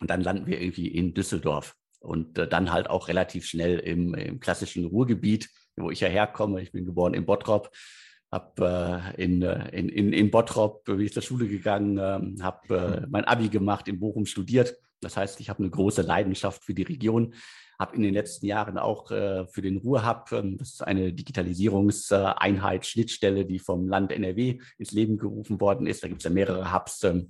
Und 0.00 0.10
dann 0.10 0.20
landen 0.20 0.46
wir 0.46 0.60
irgendwie 0.60 0.88
in 0.88 1.14
Düsseldorf 1.14 1.74
und 2.00 2.38
äh, 2.38 2.48
dann 2.48 2.72
halt 2.72 2.90
auch 2.90 3.08
relativ 3.08 3.46
schnell 3.46 3.78
im, 3.78 4.14
im 4.14 4.40
klassischen 4.40 4.84
Ruhrgebiet, 4.84 5.48
wo 5.76 5.90
ich 5.90 6.00
ja 6.00 6.08
herkomme. 6.08 6.60
Ich 6.60 6.72
bin 6.72 6.84
geboren 6.84 7.14
in 7.14 7.26
Bottrop 7.26 7.70
habe 8.32 9.12
äh, 9.16 9.22
in, 9.22 9.42
in, 9.42 9.88
in, 9.90 10.12
in 10.12 10.30
Bottrop, 10.30 10.84
bin 10.84 11.00
ich 11.00 11.12
zur 11.12 11.22
Schule 11.22 11.46
gegangen, 11.46 11.98
äh, 11.98 12.42
habe 12.42 13.02
äh, 13.04 13.06
mein 13.08 13.24
Abi 13.26 13.50
gemacht, 13.50 13.86
in 13.88 14.00
Bochum 14.00 14.24
studiert. 14.24 14.74
Das 15.00 15.16
heißt, 15.16 15.38
ich 15.40 15.50
habe 15.50 15.60
eine 15.60 15.70
große 15.70 16.02
Leidenschaft 16.02 16.64
für 16.64 16.74
die 16.74 16.82
Region, 16.82 17.34
habe 17.78 17.96
in 17.96 18.02
den 18.02 18.14
letzten 18.14 18.46
Jahren 18.46 18.78
auch 18.78 19.10
äh, 19.10 19.46
für 19.46 19.62
den 19.62 19.78
Ruhrhub, 19.78 20.32
äh, 20.32 20.42
das 20.56 20.74
ist 20.74 20.82
eine 20.82 21.12
Digitalisierungseinheit, 21.12 22.86
Schnittstelle, 22.86 23.44
die 23.44 23.58
vom 23.58 23.88
Land 23.88 24.12
NRW 24.12 24.58
ins 24.78 24.92
Leben 24.92 25.16
gerufen 25.18 25.60
worden 25.60 25.86
ist. 25.86 26.02
Da 26.02 26.08
gibt 26.08 26.20
es 26.20 26.24
ja 26.24 26.30
mehrere 26.30 26.72
Hubs, 26.72 27.02
äh, 27.04 27.22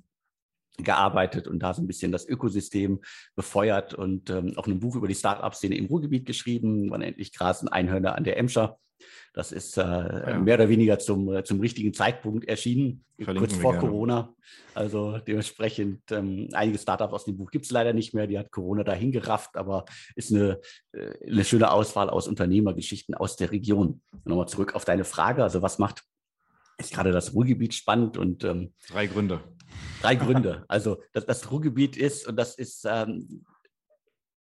gearbeitet 0.77 1.47
und 1.47 1.59
da 1.59 1.73
so 1.73 1.81
ein 1.81 1.87
bisschen 1.87 2.11
das 2.11 2.27
Ökosystem 2.27 3.01
befeuert 3.35 3.93
und 3.93 4.29
ähm, 4.29 4.53
auch 4.57 4.67
ein 4.67 4.79
Buch 4.79 4.95
über 4.95 5.07
die 5.07 5.15
Start-up-Szene 5.15 5.77
im 5.77 5.85
Ruhrgebiet 5.85 6.25
geschrieben, 6.25 6.89
wann 6.89 7.01
endlich 7.01 7.33
grasen 7.33 7.67
Einhörner 7.67 8.15
an 8.15 8.23
der 8.23 8.37
Emscher. 8.37 8.79
Das 9.33 9.51
ist 9.51 9.77
äh, 9.77 9.81
ja. 9.81 10.39
mehr 10.39 10.55
oder 10.55 10.69
weniger 10.69 10.99
zum, 10.99 11.33
äh, 11.33 11.43
zum 11.43 11.59
richtigen 11.59 11.93
Zeitpunkt 11.93 12.45
erschienen, 12.47 13.03
Verlinken 13.19 13.49
kurz 13.49 13.61
vor 13.61 13.73
gerne. 13.73 13.87
Corona. 13.87 14.35
Also 14.75 15.17
dementsprechend 15.17 16.01
ähm, 16.11 16.49
einige 16.53 16.77
Startups 16.77 17.13
aus 17.13 17.25
dem 17.25 17.37
Buch 17.37 17.49
gibt 17.49 17.65
es 17.65 17.71
leider 17.71 17.93
nicht 17.93 18.13
mehr. 18.13 18.27
Die 18.27 18.37
hat 18.37 18.51
Corona 18.51 18.83
dahin 18.83 19.11
gerafft, 19.11 19.57
aber 19.57 19.85
ist 20.15 20.31
eine, 20.31 20.59
äh, 20.91 21.13
eine 21.27 21.43
schöne 21.43 21.71
Auswahl 21.71 22.09
aus 22.09 22.27
Unternehmergeschichten 22.27 23.15
aus 23.15 23.35
der 23.35 23.51
Region. 23.51 24.01
Nochmal 24.23 24.47
zurück 24.47 24.75
auf 24.75 24.85
deine 24.85 25.03
Frage. 25.03 25.43
Also 25.43 25.61
was 25.61 25.79
macht 25.79 26.03
ist 26.77 26.93
gerade 26.93 27.11
das 27.11 27.33
Ruhrgebiet 27.33 27.73
spannend 27.73 28.17
und 28.17 28.43
ähm, 28.43 28.73
drei 28.87 29.07
Gründe. 29.07 29.41
Drei 30.01 30.15
Gründe. 30.15 30.65
Also 30.67 31.01
das, 31.13 31.25
das 31.25 31.51
Ruhrgebiet 31.51 31.97
ist 31.97 32.27
und 32.27 32.35
das 32.35 32.55
ist 32.55 32.85
ähm, 32.85 33.45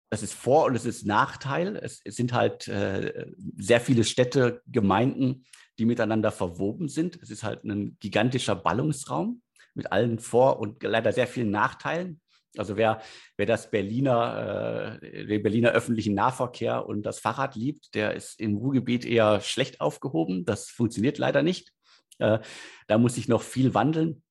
das 0.10 0.24
ist 0.24 0.34
Vor- 0.34 0.66
und 0.66 0.76
es 0.76 0.86
ist 0.86 1.06
Nachteil. 1.06 1.76
Es, 1.76 2.00
es 2.04 2.16
sind 2.16 2.32
halt 2.34 2.68
äh, 2.68 3.26
sehr 3.58 3.82
viele 3.82 4.04
Städte, 4.04 4.62
Gemeinden, 4.68 5.46
die 5.78 5.86
miteinander 5.86 6.32
verwoben 6.32 6.88
sind. 6.88 7.20
Es 7.22 7.30
ist 7.30 7.44
halt 7.44 7.64
ein 7.66 7.98
gigantischer 8.00 8.56
Ballungsraum 8.56 9.42
mit 9.74 9.92
allen 9.92 10.20
Vor- 10.20 10.60
und 10.60 10.84
leider 10.84 11.12
sehr 11.12 11.28
vielen 11.28 11.52
Nachteilen. 11.52 12.22
Also 12.58 12.78
wer, 12.78 13.02
wer 13.36 13.46
das 13.46 13.70
Berliner, 13.70 15.00
äh, 15.02 15.26
den 15.26 15.44
Berliner 15.44 15.72
öffentlichen 15.72 16.16
Nahverkehr 16.16 16.86
und 16.88 17.04
das 17.04 17.20
Fahrrad 17.20 17.56
liebt, 17.56 17.94
der 17.96 18.14
ist 18.14 18.40
im 18.40 18.56
Ruhrgebiet 18.56 19.06
eher 19.06 19.42
schlecht 19.42 19.82
aufgehoben. 19.82 20.46
Das 20.46 20.70
funktioniert 20.70 21.18
leider 21.18 21.44
nicht. 21.44 21.74
Äh, 22.20 22.40
da 22.88 22.98
muss 22.98 23.16
sich 23.16 23.28
noch 23.28 23.42
viel 23.42 23.74
wandeln. 23.74 24.24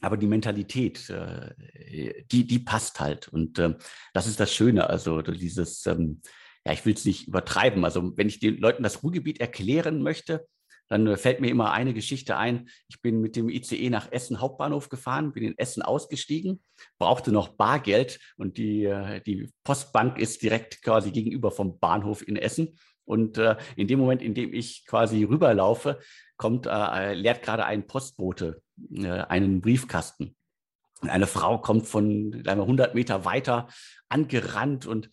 Aber 0.00 0.16
die 0.16 0.26
Mentalität, 0.26 1.08
äh, 1.08 2.24
die, 2.30 2.46
die 2.46 2.58
passt 2.58 3.00
halt. 3.00 3.28
Und 3.28 3.58
ähm, 3.58 3.76
das 4.12 4.26
ist 4.26 4.40
das 4.40 4.52
Schöne. 4.52 4.90
Also 4.90 5.22
dieses, 5.22 5.86
ähm, 5.86 6.20
ja, 6.66 6.72
ich 6.72 6.84
will 6.84 6.94
es 6.94 7.04
nicht 7.04 7.28
übertreiben. 7.28 7.84
Also 7.84 8.16
wenn 8.16 8.28
ich 8.28 8.38
den 8.38 8.58
Leuten 8.58 8.82
das 8.82 9.02
Ruhrgebiet 9.02 9.40
erklären 9.40 10.02
möchte, 10.02 10.46
dann 10.88 11.16
fällt 11.16 11.40
mir 11.40 11.48
immer 11.48 11.72
eine 11.72 11.94
Geschichte 11.94 12.36
ein. 12.36 12.68
Ich 12.88 13.00
bin 13.00 13.20
mit 13.20 13.36
dem 13.36 13.48
ICE 13.48 13.88
nach 13.90 14.12
Essen 14.12 14.40
Hauptbahnhof 14.40 14.88
gefahren, 14.88 15.32
bin 15.32 15.44
in 15.44 15.58
Essen 15.58 15.82
ausgestiegen, 15.82 16.62
brauchte 16.98 17.32
noch 17.32 17.48
Bargeld 17.48 18.20
und 18.36 18.58
die, 18.58 18.84
äh, 18.84 19.20
die 19.22 19.50
Postbank 19.64 20.18
ist 20.18 20.42
direkt 20.42 20.82
quasi 20.82 21.10
gegenüber 21.10 21.50
vom 21.50 21.78
Bahnhof 21.78 22.26
in 22.26 22.36
Essen. 22.36 22.78
Und 23.06 23.38
äh, 23.38 23.56
in 23.76 23.86
dem 23.86 23.98
Moment, 23.98 24.22
in 24.22 24.34
dem 24.34 24.52
ich 24.52 24.86
quasi 24.86 25.24
rüberlaufe, 25.24 26.00
kommt, 26.36 26.66
äh, 26.66 27.14
leert 27.14 27.42
gerade 27.42 27.64
ein 27.64 27.86
Postbote 27.86 28.62
äh, 28.92 29.08
einen 29.08 29.60
Briefkasten. 29.60 30.36
Und 31.00 31.10
eine 31.10 31.26
Frau 31.26 31.58
kommt 31.58 31.86
von 31.86 32.42
100 32.46 32.94
Meter 32.94 33.24
weiter 33.24 33.68
angerannt 34.08 34.86
und 34.86 35.10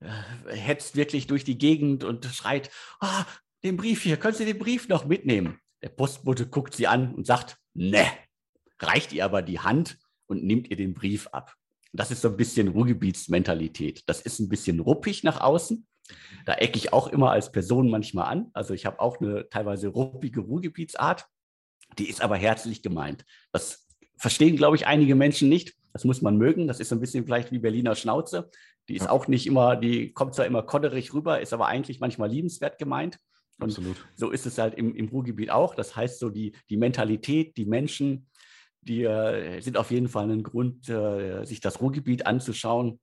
äh, 0.00 0.08
hetzt 0.48 0.96
wirklich 0.96 1.26
durch 1.26 1.44
die 1.44 1.58
Gegend 1.58 2.04
und 2.04 2.24
schreit, 2.26 2.70
ah, 3.00 3.24
den 3.62 3.76
Brief 3.76 4.02
hier, 4.02 4.16
können 4.16 4.34
Sie 4.34 4.46
den 4.46 4.58
Brief 4.58 4.88
noch 4.88 5.04
mitnehmen? 5.04 5.58
Der 5.82 5.90
Postbote 5.90 6.46
guckt 6.46 6.74
sie 6.74 6.86
an 6.86 7.14
und 7.14 7.26
sagt, 7.26 7.58
ne, 7.74 8.06
reicht 8.78 9.12
ihr 9.12 9.24
aber 9.24 9.42
die 9.42 9.60
Hand 9.60 9.98
und 10.26 10.44
nimmt 10.44 10.68
ihr 10.68 10.76
den 10.76 10.94
Brief 10.94 11.26
ab. 11.28 11.54
Das 11.92 12.10
ist 12.10 12.22
so 12.22 12.28
ein 12.28 12.36
bisschen 12.36 12.68
Ruhrgebietsmentalität. 12.68 14.04
Das 14.06 14.20
ist 14.20 14.38
ein 14.38 14.48
bisschen 14.48 14.80
ruppig 14.80 15.24
nach 15.24 15.40
außen, 15.40 15.86
da 16.46 16.54
ecke 16.54 16.76
ich 16.76 16.92
auch 16.92 17.08
immer 17.08 17.30
als 17.30 17.52
Person 17.52 17.90
manchmal 17.90 18.26
an. 18.26 18.50
Also 18.52 18.74
ich 18.74 18.86
habe 18.86 19.00
auch 19.00 19.20
eine 19.20 19.48
teilweise 19.48 19.88
ruppige 19.88 20.40
Ruhrgebietsart. 20.40 21.26
Die 21.98 22.08
ist 22.08 22.22
aber 22.22 22.36
herzlich 22.36 22.82
gemeint. 22.82 23.24
Das 23.52 23.86
verstehen, 24.16 24.56
glaube 24.56 24.76
ich, 24.76 24.86
einige 24.86 25.14
Menschen 25.14 25.48
nicht. 25.48 25.74
Das 25.92 26.04
muss 26.04 26.22
man 26.22 26.36
mögen. 26.36 26.68
Das 26.68 26.80
ist 26.80 26.88
so 26.88 26.96
ein 26.96 27.00
bisschen 27.00 27.24
vielleicht 27.24 27.50
wie 27.52 27.58
Berliner 27.58 27.96
Schnauze. 27.96 28.50
Die 28.88 28.96
ist 28.96 29.04
ja. 29.04 29.10
auch 29.10 29.28
nicht 29.28 29.46
immer, 29.46 29.76
die 29.76 30.12
kommt 30.12 30.34
zwar 30.34 30.46
immer 30.46 30.62
kodderig 30.62 31.12
rüber, 31.14 31.40
ist 31.40 31.52
aber 31.52 31.66
eigentlich 31.66 32.00
manchmal 32.00 32.30
liebenswert 32.30 32.78
gemeint. 32.78 33.18
Und 33.58 33.70
Absolut. 33.70 33.96
so 34.14 34.30
ist 34.30 34.46
es 34.46 34.58
halt 34.58 34.74
im, 34.74 34.94
im 34.94 35.08
Ruhrgebiet 35.08 35.50
auch. 35.50 35.74
Das 35.74 35.94
heißt, 35.94 36.18
so 36.18 36.30
die, 36.30 36.52
die 36.70 36.76
Mentalität, 36.76 37.56
die 37.56 37.66
Menschen, 37.66 38.26
die 38.80 39.04
äh, 39.04 39.60
sind 39.60 39.76
auf 39.76 39.90
jeden 39.90 40.08
Fall 40.08 40.30
ein 40.30 40.42
Grund, 40.42 40.88
äh, 40.88 41.44
sich 41.44 41.60
das 41.60 41.80
Ruhrgebiet 41.80 42.26
anzuschauen. 42.26 43.00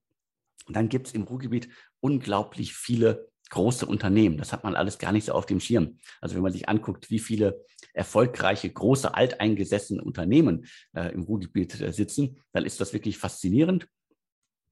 Und 0.65 0.76
dann 0.76 0.89
gibt 0.89 1.08
es 1.08 1.13
im 1.13 1.24
Ruhrgebiet 1.24 1.70
unglaublich 2.00 2.74
viele 2.74 3.30
große 3.50 3.86
Unternehmen. 3.86 4.38
Das 4.38 4.52
hat 4.52 4.64
man 4.64 4.76
alles 4.76 4.98
gar 4.98 5.12
nicht 5.12 5.26
so 5.26 5.34
auf 5.34 5.46
dem 5.46 5.60
Schirm. 5.60 6.00
Also 6.22 6.36
wenn 6.36 6.44
man 6.44 6.52
sich 6.52 6.68
anguckt, 6.68 7.10
wie 7.10 7.20
viele 7.20 7.64
erfolgreiche, 7.94 8.70
große, 8.70 9.14
alteingesessene 9.14 10.04
Unternehmen 10.04 10.66
äh, 10.94 11.14
im 11.14 11.24
Ruhrgebiet 11.24 11.80
äh, 11.80 11.94
sitzen, 11.94 12.44
dann 12.52 12.66
ist 12.66 12.82
das 12.82 12.94
wirklich 12.94 13.18
faszinierend. 13.18 13.88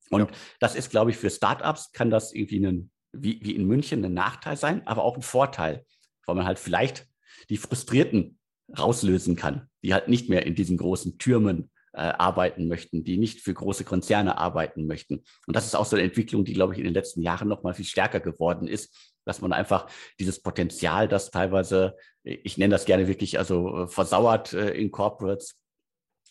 Und 0.10 0.22
ja. 0.22 0.28
das 0.60 0.76
ist, 0.76 0.90
glaube 0.90 1.12
ich, 1.12 1.18
für 1.18 1.30
Startups 1.30 1.92
kann 1.92 2.10
das 2.10 2.34
irgendwie 2.34 2.66
ein, 2.66 2.92
wie, 3.12 3.40
wie 3.42 3.56
in 3.56 3.66
München 3.66 4.04
ein 4.06 4.14
Nachteil 4.14 4.58
sein, 4.58 4.86
aber 4.86 5.04
auch 5.04 5.16
ein 5.16 5.22
Vorteil, 5.24 5.86
weil 6.26 6.36
man 6.36 6.46
halt 6.46 6.60
vielleicht 6.60 7.08
die 7.50 7.58
Frustrierten 7.58 8.38
rauslösen 8.78 9.36
kann, 9.36 9.70
die 9.84 9.94
halt 9.94 10.08
nicht 10.08 10.30
mehr 10.30 10.46
in 10.46 10.56
diesen 10.56 10.78
großen 10.78 11.18
Türmen 11.18 11.72
äh, 11.96 12.14
arbeiten 12.18 12.68
möchten, 12.68 13.04
die 13.04 13.18
nicht 13.18 13.42
für 13.42 13.54
große 13.54 13.84
Konzerne 13.84 14.38
arbeiten 14.38 14.86
möchten. 14.86 15.24
Und 15.48 15.56
das 15.56 15.66
ist 15.66 15.76
auch 15.76 15.86
so 15.86 15.96
eine 15.96 16.06
Entwicklung, 16.06 16.46
die, 16.46 16.54
glaube 16.54 16.74
ich, 16.74 16.80
in 16.80 16.86
den 16.86 16.94
letzten 16.94 17.22
Jahren 17.22 17.48
noch 17.48 17.64
mal 17.64 17.74
viel 17.74 17.86
stärker 17.86 18.20
geworden 18.20 18.68
ist, 18.68 19.14
dass 19.26 19.42
man 19.42 19.54
einfach 19.54 19.88
dieses 20.20 20.42
Potenzial, 20.42 21.08
das 21.08 21.32
teilweise, 21.32 21.96
ich 22.24 22.58
nenne 22.58 22.74
das 22.74 22.86
gerne 22.86 23.08
wirklich, 23.08 23.40
also 23.40 23.84
äh, 23.84 23.88
versauert 23.88 24.54
äh, 24.54 24.72
in 24.72 24.92
Corporates, 24.92 25.58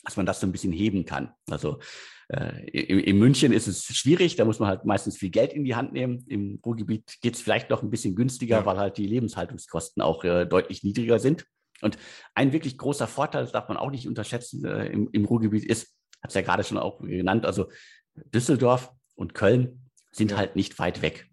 dass 0.05 0.17
man 0.17 0.27
das 0.27 0.41
so 0.41 0.47
ein 0.47 0.53
bisschen 0.53 0.73
heben 0.73 1.05
kann. 1.05 1.33
Also 1.51 1.81
äh, 2.29 2.69
in, 2.69 3.01
in, 3.01 3.19
München 3.19 3.53
ist 3.53 3.67
es 3.67 3.85
schwierig, 3.85 4.37
da 4.37 4.45
muss 4.45 4.59
man 4.59 4.69
halt 4.69 4.85
meistens 4.85 5.17
viel 5.17 5.31
Geld 5.31 5.53
in 5.53 5.65
die 5.65 5.75
Hand 5.75 5.93
nehmen. 5.93 6.25
Im 6.29 6.61
Ruhrgebiet 6.65 7.21
geht 7.21 7.35
es 7.35 7.41
vielleicht 7.41 7.71
noch 7.71 7.83
ein 7.83 7.91
bisschen 7.91 8.15
günstiger, 8.15 8.59
ja. 8.59 8.67
weil 8.67 8.79
halt 8.79 8.97
die 8.97 9.07
Lebenshaltungskosten 9.07 10.03
auch 10.03 10.25
äh, 10.25 10.45
deutlich 10.47 10.85
niedriger 10.85 11.19
sind. 11.19 11.47
Und 11.85 11.99
ein 12.35 12.53
wirklich 12.53 12.79
großer 12.79 13.07
Vorteil, 13.07 13.43
das 13.43 13.53
darf 13.53 13.69
man 13.69 13.77
auch 13.77 13.91
nicht 13.91 14.09
unterschätzen 14.09 14.65
äh, 14.65 14.87
im, 14.87 15.11
im 15.13 15.25
Ruhrgebiet, 15.27 15.65
ist, 15.65 15.95
hat 16.23 16.31
es 16.31 16.35
ja 16.35 16.41
gerade 16.41 16.65
schon 16.65 16.79
auch 16.79 17.01
genannt, 17.01 17.45
also 17.45 17.69
Düsseldorf 18.15 18.91
und 19.15 19.35
Köln 19.35 19.91
sind 20.11 20.37
halt 20.37 20.57
nicht 20.57 20.79
weit 20.79 21.03
weg. 21.03 21.29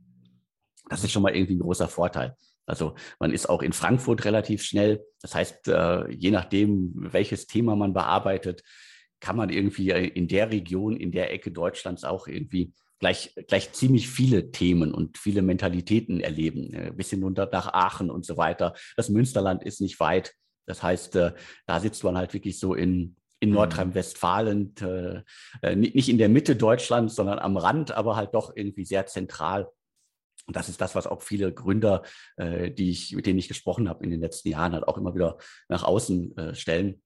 Das 0.90 1.04
ist 1.04 1.12
schon 1.12 1.24
mal 1.24 1.34
irgendwie 1.34 1.56
ein 1.56 1.62
großer 1.62 1.88
Vorteil. 1.88 2.36
Also 2.66 2.96
man 3.20 3.32
ist 3.32 3.48
auch 3.48 3.62
in 3.62 3.74
Frankfurt 3.74 4.26
relativ 4.26 4.64
schnell. 4.64 5.06
Das 5.22 5.36
heißt, 5.36 5.70
äh, 5.70 6.12
je 6.12 6.32
nachdem, 6.32 6.92
welches 6.96 7.48
Thema 7.48 7.76
man 7.76 7.94
bearbeitet, 7.94 8.64
kann 9.22 9.38
man 9.38 9.50
irgendwie 9.50 9.92
in 9.92 10.28
der 10.28 10.52
Region, 10.52 10.98
in 10.98 11.12
der 11.12 11.32
Ecke 11.32 11.52
Deutschlands 11.52 12.04
auch 12.04 12.28
irgendwie 12.28 12.74
gleich, 13.00 13.34
gleich 13.48 13.74
ziemlich 13.74 14.10
viele 14.10 14.52
Themen 14.52 14.94
und 14.94 15.18
viele 15.18 15.42
Mentalitäten 15.42 16.20
erleben, 16.20 16.74
äh, 16.74 16.92
bis 16.96 17.10
hinunter 17.10 17.50
nach 17.52 17.74
Aachen 17.74 18.10
und 18.10 18.26
so 18.26 18.38
weiter. 18.38 18.74
Das 18.96 19.10
Münsterland 19.10 19.64
ist 19.64 19.82
nicht 19.82 20.00
weit. 20.00 20.34
Das 20.66 20.84
heißt, 20.84 21.16
äh, 21.16 21.34
da 21.66 21.80
sitzt 21.80 22.04
man 22.04 22.18
halt 22.18 22.34
wirklich 22.34 22.60
so 22.60 22.74
in, 22.74 23.16
in 23.40 23.50
mhm. 23.50 23.56
Nordrhein-Westfalen, 23.56 24.76
äh, 25.62 25.76
nicht 25.76 26.10
in 26.10 26.18
der 26.18 26.30
Mitte 26.30 26.56
Deutschlands, 26.56 27.16
sondern 27.16 27.40
am 27.40 27.58
Rand, 27.58 27.92
aber 27.92 28.16
halt 28.16 28.34
doch 28.34 28.56
irgendwie 28.56 28.86
sehr 28.86 29.06
zentral. 29.06 29.70
Und 30.48 30.56
das 30.56 30.70
ist 30.70 30.82
das, 30.82 30.96
was 30.96 31.08
auch 31.08 31.22
viele 31.22 31.54
Gründer, 31.54 32.02
die 32.38 32.90
ich, 32.90 33.16
mit 33.16 33.28
denen 33.28 33.38
ich 33.38 33.48
gesprochen 33.48 33.88
habe 33.88 34.04
in 34.04 34.10
den 34.10 34.20
letzten 34.20 34.50
Jahren, 34.50 34.74
halt 34.74 34.88
auch 34.88 34.98
immer 34.98 35.14
wieder 35.14 35.38
nach 35.70 35.84
außen 35.84 36.56
stellen. 36.56 37.02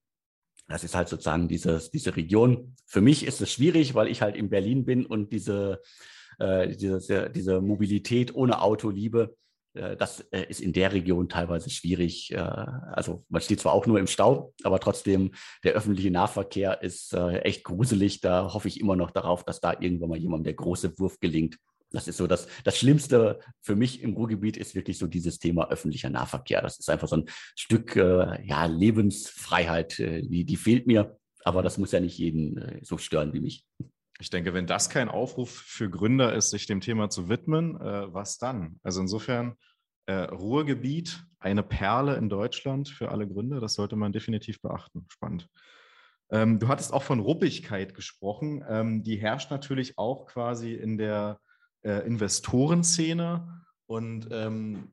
Das 0.68 0.84
ist 0.84 0.96
halt 0.96 1.10
sozusagen 1.10 1.48
dieses, 1.48 1.92
diese 1.92 2.16
Region. 2.16 2.76
Für 2.86 3.02
mich 3.02 3.26
ist 3.26 3.42
es 3.42 3.52
schwierig, 3.52 3.94
weil 3.94 4.08
ich 4.08 4.22
halt 4.22 4.36
in 4.36 4.50
Berlin 4.50 4.86
bin 4.86 5.06
und 5.06 5.32
diese, 5.32 5.82
äh, 6.40 6.68
diese, 6.70 7.30
diese 7.30 7.62
Mobilität 7.62 8.34
ohne 8.34 8.62
Auto 8.62 8.90
liebe. 8.90 9.36
Äh, 9.76 9.98
das 9.98 10.22
äh, 10.32 10.46
ist 10.50 10.62
in 10.62 10.74
der 10.74 10.94
Region 10.94 11.30
teilweise 11.30 11.70
schwierig. 11.70 12.32
Äh, 12.32 12.38
also 12.38 13.24
man 13.30 13.42
steht 13.42 13.60
zwar 13.60 13.74
auch 13.74 13.86
nur 13.86 14.00
im 14.00 14.08
Stau, 14.08 14.54
aber 14.64 14.80
trotzdem 14.80 15.32
der 15.64 15.74
öffentliche 15.74 16.12
Nahverkehr 16.12 16.82
ist 16.82 17.14
echt 17.14 17.64
gruselig. 17.64 18.22
Da 18.22 18.54
hoffe 18.54 18.68
ich 18.68 18.80
immer 18.80 18.96
noch 18.96 19.12
darauf, 19.12 19.44
dass 19.44 19.62
da 19.62 19.74
irgendwann 19.80 20.10
mal 20.10 20.18
jemandem 20.18 20.46
der 20.46 20.54
große 20.54 20.98
Wurf 21.00 21.20
gelingt, 21.20 21.58
das 21.92 22.08
ist 22.08 22.18
so 22.18 22.28
das, 22.28 22.48
das 22.64 22.78
Schlimmste 22.78 23.40
für 23.62 23.76
mich 23.76 24.02
im 24.02 24.16
Ruhrgebiet 24.16 24.58
ist 24.58 24.76
wirklich 24.76 24.98
so 24.98 25.08
dieses 25.08 25.40
Thema 25.40 25.70
öffentlicher 25.70 26.10
Nahverkehr. 26.10 26.62
Das 26.62 26.78
ist 26.78 26.90
einfach 26.90 27.08
so 27.08 27.18
ein 27.18 27.26
Stück 27.56 27.96
ja, 27.96 28.66
Lebensfreiheit, 28.66 29.98
die, 30.00 30.44
die 30.44 30.58
fehlt 30.58 30.88
mir. 30.88 31.18
Aber 31.44 31.62
das 31.62 31.78
muss 31.78 31.94
ja 31.94 32.02
nicht 32.02 32.18
jeden 32.18 32.80
so 32.82 32.98
stören 32.98 33.34
wie 33.34 33.40
mich. 33.40 33.66
Ich 34.20 34.30
denke, 34.30 34.54
wenn 34.54 34.68
das 34.68 34.90
kein 34.90 35.10
Aufruf 35.10 35.52
für 35.52 35.90
Gründer 35.90 36.34
ist, 36.34 36.50
sich 36.50 36.68
dem 36.68 36.82
Thema 36.82 37.10
zu 37.10 37.28
widmen, 37.28 37.80
äh, 37.80 38.14
was 38.14 38.38
dann? 38.38 38.80
Also 38.84 39.02
insofern 39.02 39.56
äh, 40.06 40.14
Ruhrgebiet, 40.14 41.26
eine 41.40 41.64
Perle 41.64 42.16
in 42.16 42.30
Deutschland 42.30 42.90
für 42.90 43.12
alle 43.12 43.28
Gründer, 43.28 43.60
das 43.60 43.74
sollte 43.74 43.96
man 43.96 44.14
definitiv 44.14 44.62
beachten. 44.62 45.06
Spannend. 45.10 45.50
Ähm, 46.30 46.60
du 46.60 46.68
hattest 46.68 46.94
auch 46.94 47.04
von 47.04 47.20
Ruppigkeit 47.20 47.94
gesprochen. 47.94 48.64
Ähm, 48.68 49.04
die 49.04 49.18
herrscht 49.18 49.52
natürlich 49.52 49.98
auch 49.98 50.26
quasi 50.26 50.74
in 50.74 50.98
der 50.98 51.40
äh, 51.84 52.06
Investorenszene 52.06 53.64
und 53.86 54.28
ähm, 54.32 54.92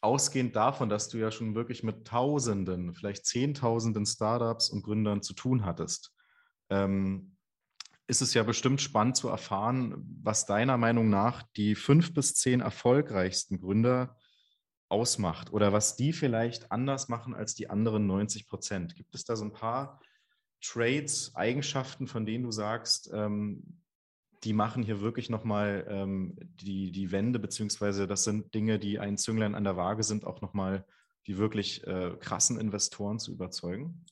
ausgehend 0.00 0.56
davon, 0.56 0.88
dass 0.88 1.08
du 1.08 1.18
ja 1.18 1.30
schon 1.30 1.54
wirklich 1.54 1.82
mit 1.82 2.06
Tausenden, 2.06 2.94
vielleicht 2.94 3.26
Zehntausenden 3.26 4.06
Startups 4.06 4.70
und 4.70 4.82
Gründern 4.82 5.22
zu 5.22 5.34
tun 5.34 5.64
hattest, 5.64 6.14
ähm, 6.70 7.36
ist 8.08 8.22
es 8.22 8.34
ja 8.34 8.42
bestimmt 8.42 8.80
spannend 8.80 9.16
zu 9.16 9.28
erfahren, 9.28 9.94
was 10.22 10.46
deiner 10.46 10.78
Meinung 10.78 11.10
nach 11.10 11.42
die 11.56 11.74
fünf 11.74 12.14
bis 12.14 12.34
zehn 12.34 12.60
erfolgreichsten 12.60 13.60
Gründer 13.60 14.16
ausmacht 14.88 15.52
oder 15.52 15.74
was 15.74 15.94
die 15.94 16.14
vielleicht 16.14 16.72
anders 16.72 17.08
machen 17.08 17.34
als 17.34 17.54
die 17.54 17.68
anderen 17.68 18.06
90 18.06 18.48
Prozent. 18.48 18.96
Gibt 18.96 19.14
es 19.14 19.24
da 19.24 19.36
so 19.36 19.44
ein 19.44 19.52
paar 19.52 20.00
Trades, 20.62 21.34
Eigenschaften, 21.36 22.06
von 22.06 22.24
denen 22.24 22.44
du 22.44 22.50
sagst, 22.50 23.10
ähm, 23.12 23.82
die 24.42 24.54
machen 24.54 24.82
hier 24.82 25.02
wirklich 25.02 25.28
nochmal 25.28 25.86
ähm, 25.88 26.34
die, 26.62 26.90
die 26.92 27.12
Wende, 27.12 27.38
beziehungsweise 27.38 28.06
das 28.06 28.24
sind 28.24 28.54
Dinge, 28.54 28.78
die 28.78 28.98
ein 28.98 29.18
Zünglein 29.18 29.54
an 29.54 29.64
der 29.64 29.76
Waage 29.76 30.02
sind, 30.02 30.24
auch 30.24 30.40
nochmal 30.40 30.86
die 31.26 31.36
wirklich 31.36 31.86
äh, 31.86 32.16
krassen 32.18 32.58
Investoren 32.58 33.18
zu 33.18 33.32
überzeugen? 33.32 34.06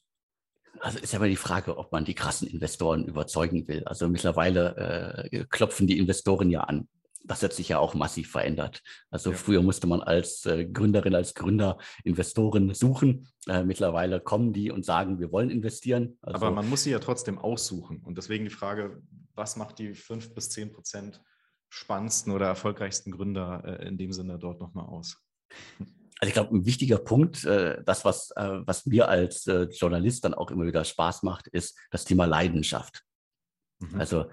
Also 0.81 0.99
ist 0.99 1.13
ja 1.13 1.19
immer 1.19 1.29
die 1.29 1.37
Frage, 1.37 1.77
ob 1.79 1.93
man 1.93 2.05
die 2.05 2.15
krassen 2.15 2.49
Investoren 2.49 3.05
überzeugen 3.05 3.67
will. 3.69 3.85
Also 3.85 4.09
mittlerweile 4.09 5.29
äh, 5.31 5.45
klopfen 5.51 5.87
die 5.87 5.99
Investoren 5.99 6.51
ja 6.51 6.61
an 6.61 6.89
das 7.27 7.43
hat 7.43 7.53
sich 7.53 7.69
ja 7.69 7.79
auch 7.79 7.95
massiv 7.95 8.31
verändert. 8.31 8.83
Also 9.11 9.31
ja. 9.31 9.37
früher 9.37 9.63
musste 9.63 9.87
man 9.87 10.01
als 10.01 10.47
äh, 10.47 10.67
Gründerin, 10.67 11.15
als 11.15 11.35
Gründer 11.35 11.79
Investoren 12.05 12.73
suchen. 12.75 13.29
Äh, 13.49 13.65
mittlerweile 13.65 14.21
kommen 14.21 14.53
die 14.53 14.71
und 14.71 14.85
sagen, 14.85 15.19
wir 15.19 15.33
wollen 15.33 15.51
investieren. 15.51 16.19
Also, 16.23 16.37
Aber 16.47 16.55
man 16.55 16.69
muss 16.69 16.85
sie 16.85 16.91
ja 16.91 16.99
trotzdem 16.99 17.39
aussuchen. 17.39 18.01
Und 18.03 18.19
deswegen 18.19 18.45
die 18.45 18.51
Frage, 18.51 19.03
was 19.35 19.57
macht 19.57 19.79
die 19.79 19.95
fünf 19.95 20.35
bis 20.35 20.51
zehn 20.51 20.73
Prozent 20.73 21.23
spannendsten 21.69 22.33
oder 22.33 22.47
erfolgreichsten 22.47 23.11
Gründer 23.11 23.63
äh, 23.65 23.89
in 23.89 23.99
dem 23.99 24.13
Sinne 24.13 24.39
dort 24.39 24.61
nochmal 24.61 24.87
aus? 24.87 25.19
Also 26.19 26.29
ich 26.29 26.33
glaube, 26.35 26.55
ein 26.57 26.65
wichtiger 26.65 26.99
Punkt, 26.99 27.45
äh, 27.45 27.83
das, 27.85 28.05
was, 28.05 28.31
äh, 28.37 28.61
was 28.67 28.87
mir 28.87 29.09
als 29.09 29.47
äh, 29.47 29.65
Journalist 29.65 30.25
dann 30.25 30.35
auch 30.35 30.51
immer 30.51 30.67
wieder 30.67 30.85
Spaß 30.85 31.23
macht, 31.23 31.47
ist 31.49 31.79
das 31.91 32.05
Thema 32.05 32.25
Leidenschaft. 32.25 33.03
Mhm. 33.81 34.01
Also 34.01 34.27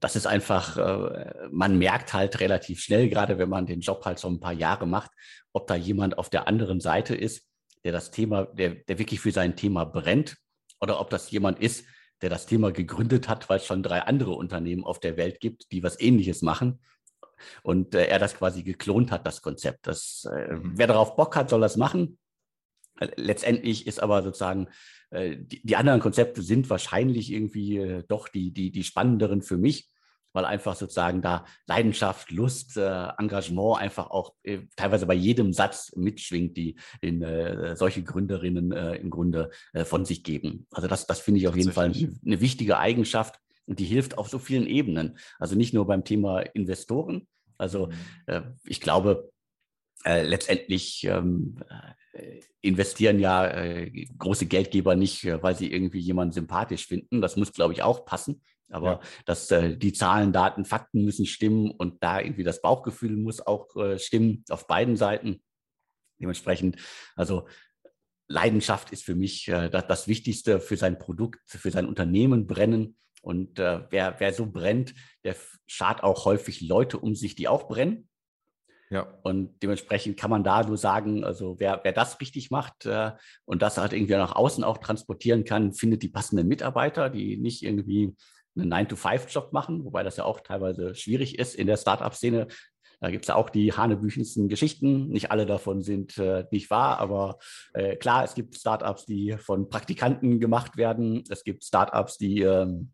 das 0.00 0.16
ist 0.16 0.26
einfach, 0.26 0.76
äh, 0.76 1.48
man 1.50 1.78
merkt 1.78 2.12
halt 2.12 2.40
relativ 2.40 2.80
schnell, 2.80 3.08
gerade 3.08 3.38
wenn 3.38 3.48
man 3.48 3.66
den 3.66 3.80
Job 3.80 4.04
halt 4.04 4.18
so 4.18 4.28
ein 4.28 4.40
paar 4.40 4.52
Jahre 4.52 4.86
macht, 4.86 5.10
ob 5.52 5.66
da 5.66 5.74
jemand 5.74 6.18
auf 6.18 6.30
der 6.30 6.48
anderen 6.48 6.80
Seite 6.80 7.14
ist, 7.14 7.46
der 7.84 7.92
das 7.92 8.10
Thema, 8.10 8.44
der, 8.44 8.70
der 8.70 8.98
wirklich 8.98 9.20
für 9.20 9.32
sein 9.32 9.56
Thema 9.56 9.84
brennt, 9.84 10.36
oder 10.80 11.00
ob 11.00 11.10
das 11.10 11.30
jemand 11.30 11.60
ist, 11.60 11.84
der 12.22 12.30
das 12.30 12.46
Thema 12.46 12.72
gegründet 12.72 13.28
hat, 13.28 13.48
weil 13.48 13.58
es 13.58 13.66
schon 13.66 13.82
drei 13.82 14.02
andere 14.02 14.32
Unternehmen 14.32 14.84
auf 14.84 15.00
der 15.00 15.16
Welt 15.16 15.40
gibt, 15.40 15.70
die 15.72 15.82
was 15.82 16.00
Ähnliches 16.00 16.42
machen. 16.42 16.80
Und 17.62 17.94
äh, 17.94 18.06
er 18.06 18.18
das 18.18 18.34
quasi 18.34 18.62
geklont 18.62 19.10
hat, 19.10 19.26
das 19.26 19.42
Konzept. 19.42 19.86
Das, 19.86 20.28
äh, 20.32 20.56
wer 20.62 20.86
darauf 20.86 21.16
Bock 21.16 21.36
hat, 21.36 21.50
soll 21.50 21.60
das 21.60 21.76
machen. 21.76 22.18
Letztendlich 23.16 23.86
ist 23.86 24.02
aber 24.02 24.22
sozusagen 24.22 24.68
äh, 25.10 25.36
die, 25.38 25.64
die, 25.64 25.76
anderen 25.76 26.00
Konzepte 26.00 26.42
sind 26.42 26.68
wahrscheinlich 26.68 27.32
irgendwie 27.32 27.78
äh, 27.78 28.04
doch 28.08 28.28
die, 28.28 28.52
die, 28.52 28.70
die 28.70 28.84
spannenderen 28.84 29.42
für 29.42 29.56
mich, 29.56 29.88
weil 30.32 30.44
einfach 30.44 30.76
sozusagen 30.76 31.22
da 31.22 31.46
Leidenschaft, 31.66 32.30
Lust, 32.30 32.76
äh, 32.76 33.08
Engagement 33.18 33.78
einfach 33.78 34.10
auch 34.10 34.34
äh, 34.42 34.60
teilweise 34.76 35.06
bei 35.06 35.14
jedem 35.14 35.52
Satz 35.52 35.92
mitschwingt, 35.96 36.56
die 36.56 36.76
in, 37.00 37.22
äh, 37.22 37.76
solche 37.76 38.02
Gründerinnen 38.02 38.72
äh, 38.72 38.96
im 38.96 39.10
Grunde 39.10 39.50
von 39.84 40.04
sich 40.04 40.22
geben. 40.24 40.66
Also 40.72 40.88
das, 40.88 41.06
das 41.06 41.20
finde 41.20 41.40
ich 41.40 41.48
auf 41.48 41.56
jeden 41.56 41.72
Fall 41.72 41.92
eine 42.26 42.40
wichtige 42.40 42.78
Eigenschaft 42.78 43.40
und 43.68 43.78
die 43.78 43.84
hilft 43.84 44.18
auf 44.18 44.28
so 44.28 44.38
vielen 44.38 44.66
Ebenen. 44.66 45.18
Also 45.38 45.54
nicht 45.54 45.74
nur 45.74 45.86
beim 45.86 46.04
Thema 46.04 46.40
Investoren. 46.40 47.28
Also 47.58 47.88
mhm. 48.26 48.54
ich 48.64 48.80
glaube, 48.80 49.32
letztendlich 50.04 51.04
ähm, 51.04 51.58
investieren 52.60 53.18
ja 53.18 53.46
äh, 53.46 54.06
große 54.18 54.46
Geldgeber 54.46 54.94
nicht, 54.96 55.24
äh, 55.24 55.42
weil 55.42 55.56
sie 55.56 55.70
irgendwie 55.72 56.00
jemanden 56.00 56.32
sympathisch 56.32 56.86
finden. 56.86 57.20
Das 57.20 57.36
muss, 57.36 57.52
glaube 57.52 57.72
ich, 57.72 57.82
auch 57.82 58.04
passen. 58.04 58.42
Aber 58.70 58.92
ja. 58.92 59.00
dass 59.24 59.50
äh, 59.50 59.76
die 59.76 59.92
Zahlen, 59.92 60.32
Daten, 60.32 60.64
Fakten 60.64 61.04
müssen 61.04 61.26
stimmen 61.26 61.70
und 61.70 62.02
da 62.02 62.20
irgendwie 62.20 62.44
das 62.44 62.60
Bauchgefühl 62.60 63.16
muss 63.16 63.40
auch 63.40 63.74
äh, 63.76 63.98
stimmen 63.98 64.44
auf 64.50 64.66
beiden 64.66 64.96
Seiten. 64.96 65.42
Dementsprechend, 66.20 66.76
also 67.14 67.46
Leidenschaft 68.26 68.90
ist 68.92 69.04
für 69.04 69.14
mich 69.14 69.48
äh, 69.48 69.70
das, 69.70 69.86
das, 69.86 70.08
Wichtigste 70.08 70.60
für 70.60 70.76
sein 70.76 70.98
Produkt, 70.98 71.40
für 71.46 71.70
sein 71.70 71.86
Unternehmen 71.86 72.46
brennen. 72.46 72.96
Und 73.22 73.58
äh, 73.58 73.80
wer, 73.90 74.14
wer 74.18 74.32
so 74.32 74.46
brennt, 74.46 74.94
der 75.24 75.36
schart 75.66 76.02
auch 76.02 76.24
häufig 76.24 76.60
Leute 76.60 76.98
um 76.98 77.14
sich, 77.14 77.34
die 77.34 77.48
auch 77.48 77.68
brennen. 77.68 78.08
Ja. 78.90 79.18
Und 79.22 79.62
dementsprechend 79.62 80.16
kann 80.16 80.30
man 80.30 80.44
da 80.44 80.62
nur 80.62 80.78
sagen, 80.78 81.24
also 81.24 81.56
wer, 81.58 81.80
wer 81.82 81.92
das 81.92 82.20
richtig 82.20 82.50
macht 82.50 82.86
äh, 82.86 83.12
und 83.44 83.60
das 83.60 83.76
halt 83.76 83.92
irgendwie 83.92 84.14
nach 84.14 84.34
außen 84.34 84.64
auch 84.64 84.78
transportieren 84.78 85.44
kann, 85.44 85.74
findet 85.74 86.02
die 86.02 86.08
passenden 86.08 86.48
Mitarbeiter, 86.48 87.10
die 87.10 87.36
nicht 87.36 87.62
irgendwie 87.62 88.14
einen 88.56 88.72
9-to-5-Job 88.72 89.52
machen, 89.52 89.84
wobei 89.84 90.02
das 90.02 90.16
ja 90.16 90.24
auch 90.24 90.40
teilweise 90.40 90.94
schwierig 90.94 91.38
ist 91.38 91.54
in 91.54 91.66
der 91.66 91.76
Startup-Szene. 91.76 92.48
Da 93.00 93.10
gibt 93.10 93.26
es 93.26 93.30
auch 93.30 93.50
die 93.50 93.72
hanebüchensten 93.72 94.48
Geschichten. 94.48 95.08
Nicht 95.08 95.30
alle 95.30 95.46
davon 95.46 95.82
sind 95.82 96.18
äh, 96.18 96.46
nicht 96.50 96.68
wahr, 96.70 96.98
aber 96.98 97.38
äh, 97.74 97.94
klar, 97.96 98.24
es 98.24 98.34
gibt 98.34 98.56
Startups, 98.56 99.06
die 99.06 99.36
von 99.38 99.68
Praktikanten 99.68 100.40
gemacht 100.40 100.76
werden. 100.76 101.22
Es 101.28 101.44
gibt 101.44 101.62
Startups, 101.62 102.18
die 102.18 102.40
ähm, 102.40 102.92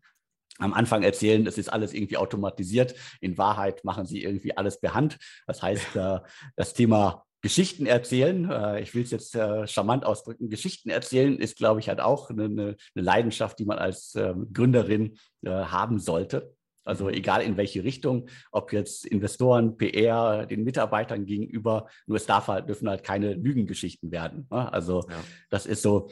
am 0.59 0.73
Anfang 0.73 1.03
erzählen, 1.03 1.45
es 1.47 1.57
ist 1.57 1.71
alles 1.71 1.93
irgendwie 1.93 2.17
automatisiert. 2.17 2.95
In 3.21 3.37
Wahrheit 3.37 3.83
machen 3.83 4.05
sie 4.05 4.23
irgendwie 4.23 4.55
alles 4.55 4.79
per 4.79 4.93
Hand. 4.93 5.17
Das 5.47 5.61
heißt, 5.61 5.95
äh, 5.95 6.19
das 6.55 6.73
Thema 6.73 7.25
Geschichten 7.41 7.85
erzählen, 7.85 8.49
äh, 8.49 8.81
ich 8.81 8.95
will 8.95 9.03
es 9.03 9.11
jetzt 9.11 9.35
äh, 9.35 9.67
charmant 9.67 10.05
ausdrücken, 10.05 10.49
Geschichten 10.49 10.89
erzählen 10.89 11.37
ist, 11.37 11.57
glaube 11.57 11.79
ich, 11.79 11.89
halt 11.89 11.99
auch 11.99 12.29
eine, 12.29 12.45
eine 12.45 12.75
Leidenschaft, 12.93 13.59
die 13.59 13.65
man 13.65 13.77
als 13.77 14.15
ähm, 14.15 14.51
Gründerin 14.53 15.17
haben 15.45 15.99
sollte. 15.99 16.55
Also 16.85 17.03
mhm. 17.03 17.11
egal 17.11 17.43
in 17.43 17.55
welche 17.55 17.83
Richtung, 17.83 18.29
ob 18.51 18.73
jetzt 18.73 19.05
Investoren, 19.05 19.77
PR, 19.77 20.47
den 20.47 20.63
Mitarbeitern 20.63 21.27
gegenüber, 21.27 21.87
nur 22.07 22.17
es 22.17 22.25
darf 22.25 22.47
halt, 22.47 22.67
dürfen 22.67 22.89
halt 22.89 23.03
keine 23.03 23.33
Lügengeschichten 23.35 24.09
werden. 24.09 24.47
Ne? 24.49 24.73
Also 24.73 25.01
ja. 25.07 25.23
das 25.51 25.67
ist 25.67 25.83
so, 25.83 26.09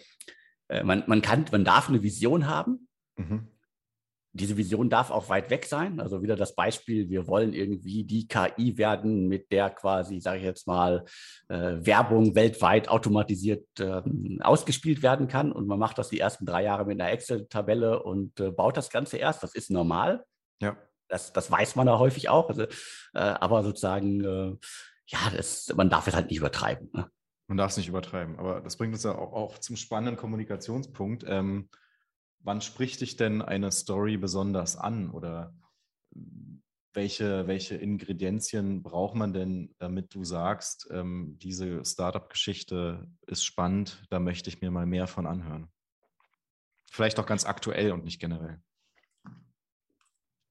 man, 0.83 1.03
man 1.07 1.23
kann, 1.23 1.45
man 1.51 1.65
darf 1.65 1.89
eine 1.89 2.03
Vision 2.03 2.47
haben. 2.47 2.87
Mhm 3.15 3.47
diese 4.33 4.57
Vision 4.57 4.89
darf 4.89 5.11
auch 5.11 5.29
weit 5.29 5.51
weg 5.51 5.65
sein. 5.65 5.99
Also 5.99 6.23
wieder 6.23 6.35
das 6.35 6.55
Beispiel, 6.55 7.09
wir 7.09 7.27
wollen 7.27 7.53
irgendwie 7.53 8.03
die 8.03 8.27
KI 8.27 8.77
werden, 8.77 9.27
mit 9.27 9.51
der 9.51 9.69
quasi, 9.69 10.19
sage 10.19 10.39
ich 10.39 10.43
jetzt 10.43 10.65
mal, 10.65 11.05
äh, 11.49 11.77
Werbung 11.79 12.33
weltweit 12.33 12.89
automatisiert 12.89 13.67
äh, 13.79 14.01
ausgespielt 14.41 15.03
werden 15.03 15.27
kann. 15.27 15.51
Und 15.51 15.67
man 15.67 15.77
macht 15.77 15.99
das 15.99 16.09
die 16.09 16.19
ersten 16.19 16.47
drei 16.47 16.63
Jahre 16.63 16.85
mit 16.85 16.99
einer 16.99 17.11
Excel-Tabelle 17.11 18.01
und 18.01 18.39
äh, 18.39 18.49
baut 18.49 18.75
das 18.75 18.89
Ganze 18.89 19.17
erst. 19.17 19.43
Das 19.43 19.53
ist 19.53 19.69
normal. 19.69 20.25
Ja. 20.61 20.77
Das, 21.07 21.31
das 21.31 21.51
weiß 21.51 21.75
man 21.75 21.85
da 21.85 21.99
häufig 21.99 22.29
auch. 22.29 22.49
Also, 22.49 22.63
äh, 22.63 22.67
aber 23.13 23.63
sozusagen, 23.63 24.23
äh, 24.23 24.57
ja, 25.05 25.19
das, 25.35 25.71
man 25.75 25.91
darf 25.91 26.07
es 26.07 26.15
halt 26.15 26.29
nicht 26.29 26.39
übertreiben. 26.39 26.89
Ne? 26.91 27.07
Man 27.47 27.57
darf 27.57 27.71
es 27.71 27.77
nicht 27.77 27.89
übertreiben. 27.89 28.39
Aber 28.39 28.61
das 28.61 28.77
bringt 28.77 28.93
uns 28.93 29.03
ja 29.03 29.13
auch, 29.13 29.31
auch 29.33 29.59
zum 29.59 29.75
spannenden 29.75 30.17
Kommunikationspunkt. 30.17 31.23
Ähm, 31.27 31.69
wann 32.43 32.61
spricht 32.61 33.01
dich 33.01 33.15
denn 33.15 33.41
eine 33.41 33.71
Story 33.71 34.17
besonders 34.17 34.75
an 34.75 35.09
oder 35.09 35.55
welche, 36.93 37.47
welche 37.47 37.75
Ingredienzien 37.75 38.83
braucht 38.83 39.15
man 39.15 39.33
denn, 39.33 39.73
damit 39.79 40.13
du 40.13 40.23
sagst, 40.23 40.87
ähm, 40.91 41.37
diese 41.39 41.83
Startup-Geschichte 41.83 43.07
ist 43.25 43.43
spannend, 43.43 44.05
da 44.09 44.19
möchte 44.19 44.49
ich 44.49 44.61
mir 44.61 44.69
mal 44.69 44.85
mehr 44.85 45.07
von 45.07 45.25
anhören? 45.25 45.71
Vielleicht 46.91 47.19
auch 47.19 47.25
ganz 47.25 47.45
aktuell 47.45 47.91
und 47.91 48.03
nicht 48.03 48.19
generell. 48.19 48.61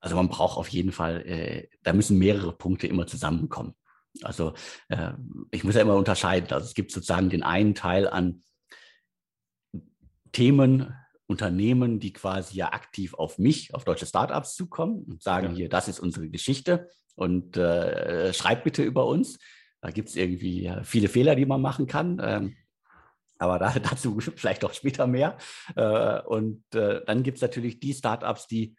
Also 0.01 0.17
man 0.17 0.29
braucht 0.29 0.59
auf 0.59 0.69
jeden 0.69 0.91
Fall, 0.91 1.25
äh, 1.27 1.69
da 1.85 1.93
müssen 1.93 2.19
mehrere 2.19 2.53
Punkte 2.53 2.89
immer 2.89 3.07
zusammenkommen. 3.07 3.75
Also 4.23 4.55
äh, 4.89 5.13
ich 5.53 5.63
muss 5.63 5.77
ja 5.77 5.83
immer 5.83 5.95
unterscheiden. 5.95 6.51
Also 6.51 6.67
es 6.67 6.75
gibt 6.75 6.91
sozusagen 6.91 7.31
den 7.31 7.45
einen 7.45 7.77
Teil 7.77 8.09
an 8.09 8.43
Themen, 10.33 10.93
Unternehmen, 11.33 11.99
die 11.99 12.13
quasi 12.13 12.59
ja 12.59 12.73
aktiv 12.73 13.15
auf 13.15 13.39
mich, 13.39 13.75
auf 13.75 13.85
deutsche 13.85 14.07
Startups 14.07 14.55
zukommen 14.55 15.03
und 15.09 15.23
sagen 15.23 15.49
ja. 15.49 15.53
hier, 15.55 15.69
das 15.69 15.89
ist 15.89 15.99
unsere 15.99 16.29
Geschichte 16.29 16.89
und 17.15 17.57
äh, 17.57 18.33
schreibt 18.35 18.65
bitte 18.65 18.83
über 18.83 19.07
uns. 19.07 19.39
Da 19.81 19.91
gibt 19.91 20.11
es 20.11 20.17
irgendwie 20.17 20.71
viele 20.85 21.09
Fehler, 21.09 21.35
die 21.35 21.47
man 21.47 21.61
machen 21.61 21.87
kann. 21.87 22.21
Ähm, 22.23 22.57
aber 23.39 23.59
da, 23.59 23.73
dazu 23.79 24.19
vielleicht 24.21 24.65
auch 24.65 24.75
später 24.75 25.07
mehr. 25.07 25.39
Äh, 25.75 26.21
und 26.23 26.63
äh, 26.75 27.01
dann 27.07 27.23
gibt 27.23 27.39
es 27.39 27.43
natürlich 27.43 27.81
die 27.81 27.95
Startups, 27.95 28.47
die, 28.47 28.77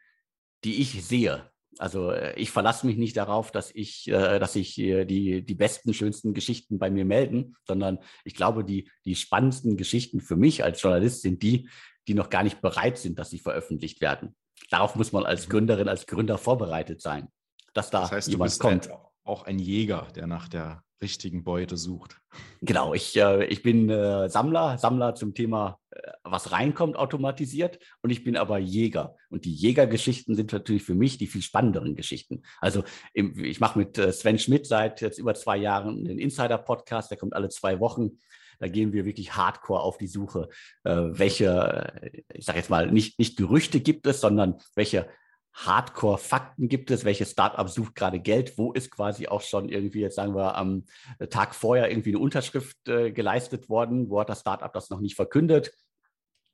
die 0.64 0.82
ich 0.82 1.04
sehe. 1.04 1.50
Also 1.80 2.12
äh, 2.12 2.40
ich 2.40 2.52
verlasse 2.52 2.86
mich 2.86 2.98
nicht 2.98 3.18
darauf, 3.18 3.52
dass 3.52 3.72
ich, 3.74 4.08
äh, 4.08 4.40
dass 4.40 4.56
ich 4.56 4.76
die, 4.76 5.44
die 5.44 5.56
besten, 5.56 5.94
schönsten 5.94 6.34
Geschichten 6.34 6.80
bei 6.80 6.90
mir 6.90 7.04
melden, 7.04 7.56
sondern 7.68 8.00
ich 8.24 8.36
glaube, 8.36 8.64
die, 8.64 8.90
die 9.06 9.16
spannendsten 9.16 9.76
Geschichten 9.76 10.22
für 10.22 10.38
mich 10.38 10.64
als 10.64 10.82
Journalist 10.82 11.24
sind 11.24 11.44
die, 11.44 11.68
die 12.08 12.14
noch 12.14 12.30
gar 12.30 12.44
nicht 12.44 12.62
bereit 12.62 12.98
sind, 12.98 13.20
dass 13.20 13.30
sie 13.30 13.40
veröffentlicht 13.40 14.02
werden. 14.02 14.36
Darauf 14.70 14.96
muss 14.96 15.12
man 15.12 15.26
als 15.26 15.48
mhm. 15.48 15.52
Gründerin, 15.52 15.88
als 15.88 16.08
Gründer 16.08 16.38
vorbereitet 16.38 17.02
sein, 17.02 17.28
dass 17.74 17.90
da 17.90 18.02
das 18.02 18.12
heißt, 18.12 18.28
jemand 18.30 18.58
kommt. 18.60 18.90
Auch 19.26 19.44
ein 19.44 19.58
Jäger, 19.58 20.08
der 20.16 20.28
nach 20.28 20.50
der 20.50 20.84
richtigen 21.04 21.44
Beute 21.44 21.78
sucht. 21.78 22.20
Genau, 22.62 22.94
ich, 22.94 23.16
äh, 23.18 23.46
ich 23.46 23.62
bin 23.62 23.90
äh, 23.90 24.30
Sammler, 24.30 24.78
Sammler 24.78 25.14
zum 25.14 25.36
Thema, 25.36 25.78
äh, 25.92 26.12
was 26.24 26.52
reinkommt, 26.52 26.96
automatisiert 26.96 27.78
und 28.02 28.10
ich 28.10 28.24
bin 28.24 28.38
aber 28.38 28.58
Jäger. 28.58 29.16
Und 29.30 29.46
die 29.46 29.54
Jägergeschichten 29.54 30.34
sind 30.34 30.52
natürlich 30.52 30.84
für 30.84 30.96
mich 30.96 31.18
die 31.18 31.28
viel 31.28 31.42
spannenderen 31.42 31.96
Geschichten. 31.96 32.42
Also 32.60 32.84
im, 33.14 33.38
ich 33.44 33.60
mache 33.60 33.78
mit 33.78 33.98
äh, 33.98 34.12
Sven 34.12 34.40
Schmidt 34.40 34.66
seit 34.66 35.02
jetzt 35.02 35.20
über 35.20 35.36
zwei 35.36 35.58
Jahren 35.58 36.06
den 36.06 36.18
Insider-Podcast, 36.18 37.12
der 37.12 37.18
kommt 37.18 37.36
alle 37.36 37.50
zwei 37.50 37.80
Wochen. 37.80 38.20
Da 38.60 38.68
gehen 38.68 38.94
wir 38.94 39.06
wirklich 39.06 39.36
hardcore 39.36 39.82
auf 39.82 39.98
die 39.98 40.08
Suche, 40.08 40.50
äh, 40.84 40.96
welche, 40.96 42.02
äh, 42.02 42.22
ich 42.34 42.46
sage 42.46 42.60
jetzt 42.60 42.70
mal, 42.70 42.92
nicht, 42.92 43.20
nicht 43.20 43.38
Gerüchte 43.38 43.80
gibt 43.80 44.08
es, 44.08 44.22
sondern 44.22 44.56
welche 44.76 45.08
Hardcore-Fakten 45.54 46.68
gibt 46.68 46.90
es, 46.90 47.06
welches 47.06 47.32
Startup 47.32 47.70
sucht 47.70 47.96
gerade 47.96 48.20
Geld, 48.20 48.58
wo 48.58 48.72
ist 48.72 48.90
quasi 48.90 49.28
auch 49.28 49.42
schon 49.42 49.70
irgendwie, 49.70 50.02
jetzt 50.02 50.16
sagen 50.16 50.36
wir, 50.36 50.56
am 50.56 50.86
Tag 51.30 51.54
vorher 51.54 51.90
irgendwie 51.90 52.10
eine 52.10 52.20
Unterschrift 52.20 52.88
äh, 52.88 53.12
geleistet 53.12 53.70
worden, 53.70 54.10
wo 54.10 54.20
hat 54.20 54.30
das 54.30 54.40
Startup 54.40 54.74
das 54.74 54.90
noch 54.90 55.00
nicht 55.00 55.16
verkündet, 55.16 55.72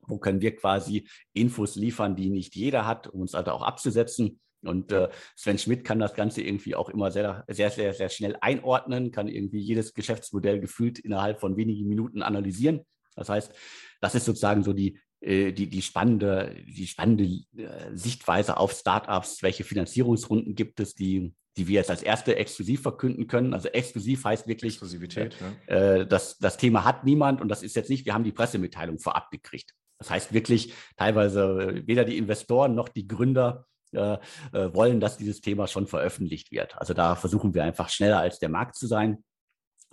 wo 0.06 0.18
können 0.18 0.42
wir 0.42 0.54
quasi 0.54 1.08
Infos 1.32 1.76
liefern, 1.76 2.14
die 2.14 2.28
nicht 2.28 2.54
jeder 2.56 2.86
hat, 2.86 3.06
um 3.06 3.22
uns 3.22 3.34
also 3.34 3.52
auch 3.52 3.62
abzusetzen. 3.62 4.40
Und 4.62 4.92
äh, 4.92 5.08
Sven 5.36 5.58
Schmidt 5.58 5.84
kann 5.84 5.98
das 5.98 6.14
Ganze 6.14 6.42
irgendwie 6.42 6.74
auch 6.74 6.88
immer 6.88 7.10
sehr, 7.10 7.44
sehr, 7.48 7.70
sehr, 7.70 7.94
sehr 7.94 8.08
schnell 8.08 8.36
einordnen, 8.40 9.10
kann 9.10 9.28
irgendwie 9.28 9.60
jedes 9.60 9.94
Geschäftsmodell 9.94 10.60
gefühlt 10.60 10.98
innerhalb 10.98 11.40
von 11.40 11.56
wenigen 11.56 11.88
Minuten 11.88 12.22
analysieren. 12.22 12.80
Das 13.16 13.28
heißt, 13.28 13.52
das 14.00 14.14
ist 14.14 14.24
sozusagen 14.24 14.62
so 14.62 14.72
die, 14.72 14.98
äh, 15.20 15.52
die, 15.52 15.68
die 15.68 15.82
spannende, 15.82 16.56
die 16.66 16.86
spannende 16.86 17.24
äh, 17.24 17.94
Sichtweise 17.94 18.56
auf 18.56 18.72
Startups. 18.72 19.42
Welche 19.42 19.64
Finanzierungsrunden 19.64 20.54
gibt 20.54 20.80
es, 20.80 20.94
die, 20.94 21.34
die 21.56 21.68
wir 21.68 21.74
jetzt 21.74 21.90
als 21.90 22.02
erste 22.02 22.36
exklusiv 22.36 22.82
verkünden 22.82 23.26
können? 23.26 23.54
Also 23.54 23.68
exklusiv 23.68 24.24
heißt 24.24 24.46
wirklich, 24.46 24.74
Exklusivität, 24.74 25.36
äh, 25.66 25.74
ja. 25.74 25.94
äh, 25.96 26.06
das, 26.06 26.38
das 26.38 26.56
Thema 26.56 26.84
hat 26.84 27.04
niemand 27.04 27.40
und 27.40 27.48
das 27.48 27.62
ist 27.62 27.76
jetzt 27.76 27.90
nicht, 27.90 28.06
wir 28.06 28.14
haben 28.14 28.24
die 28.24 28.32
Pressemitteilung 28.32 28.98
vorab 28.98 29.30
gekriegt. 29.30 29.74
Das 29.98 30.08
heißt 30.08 30.32
wirklich, 30.32 30.72
teilweise 30.96 31.82
weder 31.84 32.06
die 32.06 32.16
Investoren 32.16 32.74
noch 32.74 32.88
die 32.88 33.06
Gründer 33.06 33.66
äh, 33.92 34.18
äh, 34.52 34.74
wollen, 34.74 35.00
dass 35.00 35.16
dieses 35.16 35.40
Thema 35.40 35.66
schon 35.66 35.86
veröffentlicht 35.86 36.52
wird. 36.52 36.76
Also 36.78 36.94
da 36.94 37.16
versuchen 37.16 37.54
wir 37.54 37.64
einfach 37.64 37.88
schneller 37.88 38.20
als 38.20 38.38
der 38.38 38.48
Markt 38.48 38.76
zu 38.76 38.86
sein. 38.86 39.24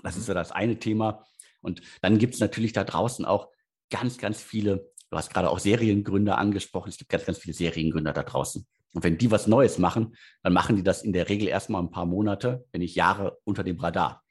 Das 0.04 0.18
ist 0.18 0.28
so 0.28 0.34
das 0.34 0.52
eine 0.52 0.78
Thema. 0.78 1.26
Und 1.62 1.82
dann 2.02 2.18
gibt 2.20 2.36
es 2.36 2.40
natürlich 2.40 2.74
da 2.74 2.84
draußen 2.84 3.26
auch 3.26 3.50
ganz, 3.90 4.18
ganz 4.18 4.42
viele, 4.42 4.90
du 5.10 5.18
hast 5.18 5.34
gerade 5.34 5.50
auch 5.50 5.60
Seriengründer 5.60 6.38
angesprochen, 6.38 6.90
es 6.90 6.98
gibt 6.98 7.10
ganz, 7.10 7.26
ganz 7.26 7.40
viele 7.40 7.56
Seriengründer 7.56 8.14
da 8.14 8.24
draußen. 8.24 8.68
Und 8.94 9.04
wenn 9.04 9.18
die 9.18 9.32
was 9.32 9.48
Neues 9.48 9.80
machen, 9.80 10.16
dann 10.44 10.54
machen 10.54 10.76
die 10.76 10.84
das 10.84 11.04
in 11.04 11.14
der 11.14 11.30
Regel 11.30 11.48
erstmal 11.48 11.82
ein 11.82 11.92
paar 11.92 12.06
Monate, 12.06 12.66
wenn 12.72 12.82
nicht 12.82 12.96
Jahre 12.96 13.40
unter 13.44 13.64
dem 13.64 13.80
Radar. 13.80 14.24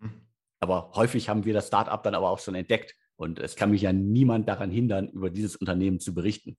Mhm. 0.00 0.26
Aber 0.60 0.92
häufig 0.94 1.28
haben 1.28 1.44
wir 1.44 1.54
das 1.54 1.68
Startup 1.68 2.02
dann 2.02 2.14
aber 2.14 2.30
auch 2.30 2.38
schon 2.38 2.54
entdeckt. 2.54 2.94
Und 3.16 3.38
es 3.38 3.56
kann 3.56 3.70
mich 3.70 3.82
ja 3.82 3.92
niemand 3.92 4.48
daran 4.48 4.70
hindern, 4.70 5.08
über 5.08 5.30
dieses 5.30 5.56
Unternehmen 5.56 6.00
zu 6.00 6.14
berichten. 6.14 6.58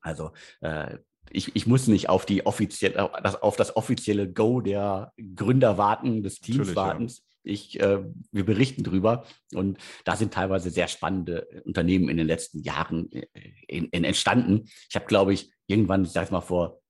Also 0.00 0.32
äh, 0.60 0.98
ich, 1.30 1.54
ich 1.54 1.66
muss 1.66 1.86
nicht 1.86 2.08
auf, 2.08 2.26
die 2.26 2.46
offizielle, 2.46 3.42
auf 3.42 3.56
das 3.56 3.76
offizielle 3.76 4.30
Go 4.30 4.60
der 4.60 5.12
Gründer 5.34 5.78
warten, 5.78 6.22
des 6.22 6.40
Teams 6.40 6.58
Natürlich, 6.58 6.76
warten. 6.76 7.06
Ja. 7.08 7.14
Ich, 7.44 7.80
äh, 7.80 8.04
wir 8.30 8.46
berichten 8.46 8.84
drüber 8.84 9.26
und 9.52 9.78
da 10.04 10.14
sind 10.14 10.32
teilweise 10.32 10.70
sehr 10.70 10.86
spannende 10.86 11.48
Unternehmen 11.64 12.08
in 12.08 12.16
den 12.16 12.26
letzten 12.26 12.60
Jahren 12.60 13.10
äh, 13.10 13.26
in, 13.66 13.86
in 13.86 14.04
entstanden. 14.04 14.68
Ich 14.88 14.94
habe, 14.94 15.06
glaube 15.06 15.32
ich, 15.32 15.50
irgendwann, 15.66 16.04
ich 16.04 16.10
sage 16.10 16.30
mal 16.30 16.40
vor 16.40 16.80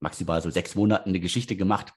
maximal 0.00 0.42
so 0.42 0.50
sechs 0.50 0.74
Monaten 0.74 1.08
eine 1.08 1.20
Geschichte 1.20 1.56
gemacht. 1.56 1.94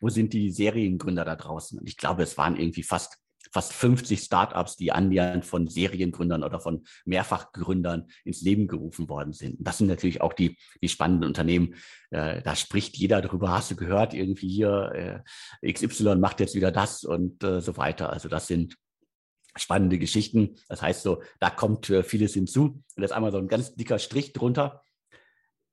Wo 0.00 0.08
sind 0.08 0.32
die 0.32 0.50
Seriengründer 0.50 1.24
da 1.24 1.36
draußen? 1.36 1.78
Und 1.78 1.86
ich 1.86 1.98
glaube, 1.98 2.22
es 2.22 2.38
waren 2.38 2.56
irgendwie 2.56 2.82
fast 2.82 3.18
fast 3.54 3.72
50 3.72 4.20
Startups, 4.20 4.74
die 4.74 4.90
annähernd 4.90 5.44
von 5.44 5.68
Seriengründern 5.68 6.42
oder 6.42 6.58
von 6.58 6.84
Mehrfachgründern 7.04 8.08
ins 8.24 8.42
Leben 8.42 8.66
gerufen 8.66 9.08
worden 9.08 9.32
sind. 9.32 9.56
Das 9.60 9.78
sind 9.78 9.86
natürlich 9.86 10.20
auch 10.20 10.32
die, 10.32 10.58
die 10.82 10.88
spannenden 10.88 11.28
Unternehmen. 11.28 11.76
Äh, 12.10 12.42
da 12.42 12.56
spricht 12.56 12.96
jeder 12.96 13.22
darüber, 13.22 13.52
hast 13.52 13.70
du 13.70 13.76
gehört, 13.76 14.12
irgendwie 14.12 14.48
hier 14.48 15.22
äh, 15.62 15.72
XY 15.72 16.16
macht 16.16 16.40
jetzt 16.40 16.56
wieder 16.56 16.72
das 16.72 17.04
und 17.04 17.44
äh, 17.44 17.60
so 17.60 17.76
weiter. 17.76 18.10
Also 18.10 18.28
das 18.28 18.48
sind 18.48 18.76
spannende 19.54 20.00
Geschichten. 20.00 20.56
Das 20.68 20.82
heißt 20.82 21.04
so, 21.04 21.22
da 21.38 21.48
kommt 21.48 21.86
vieles 21.86 22.34
hinzu. 22.34 22.64
Und 22.64 22.84
das 22.96 23.12
ist 23.12 23.16
einmal 23.16 23.30
so 23.30 23.38
ein 23.38 23.46
ganz 23.46 23.76
dicker 23.76 24.00
Strich 24.00 24.32
drunter. 24.32 24.82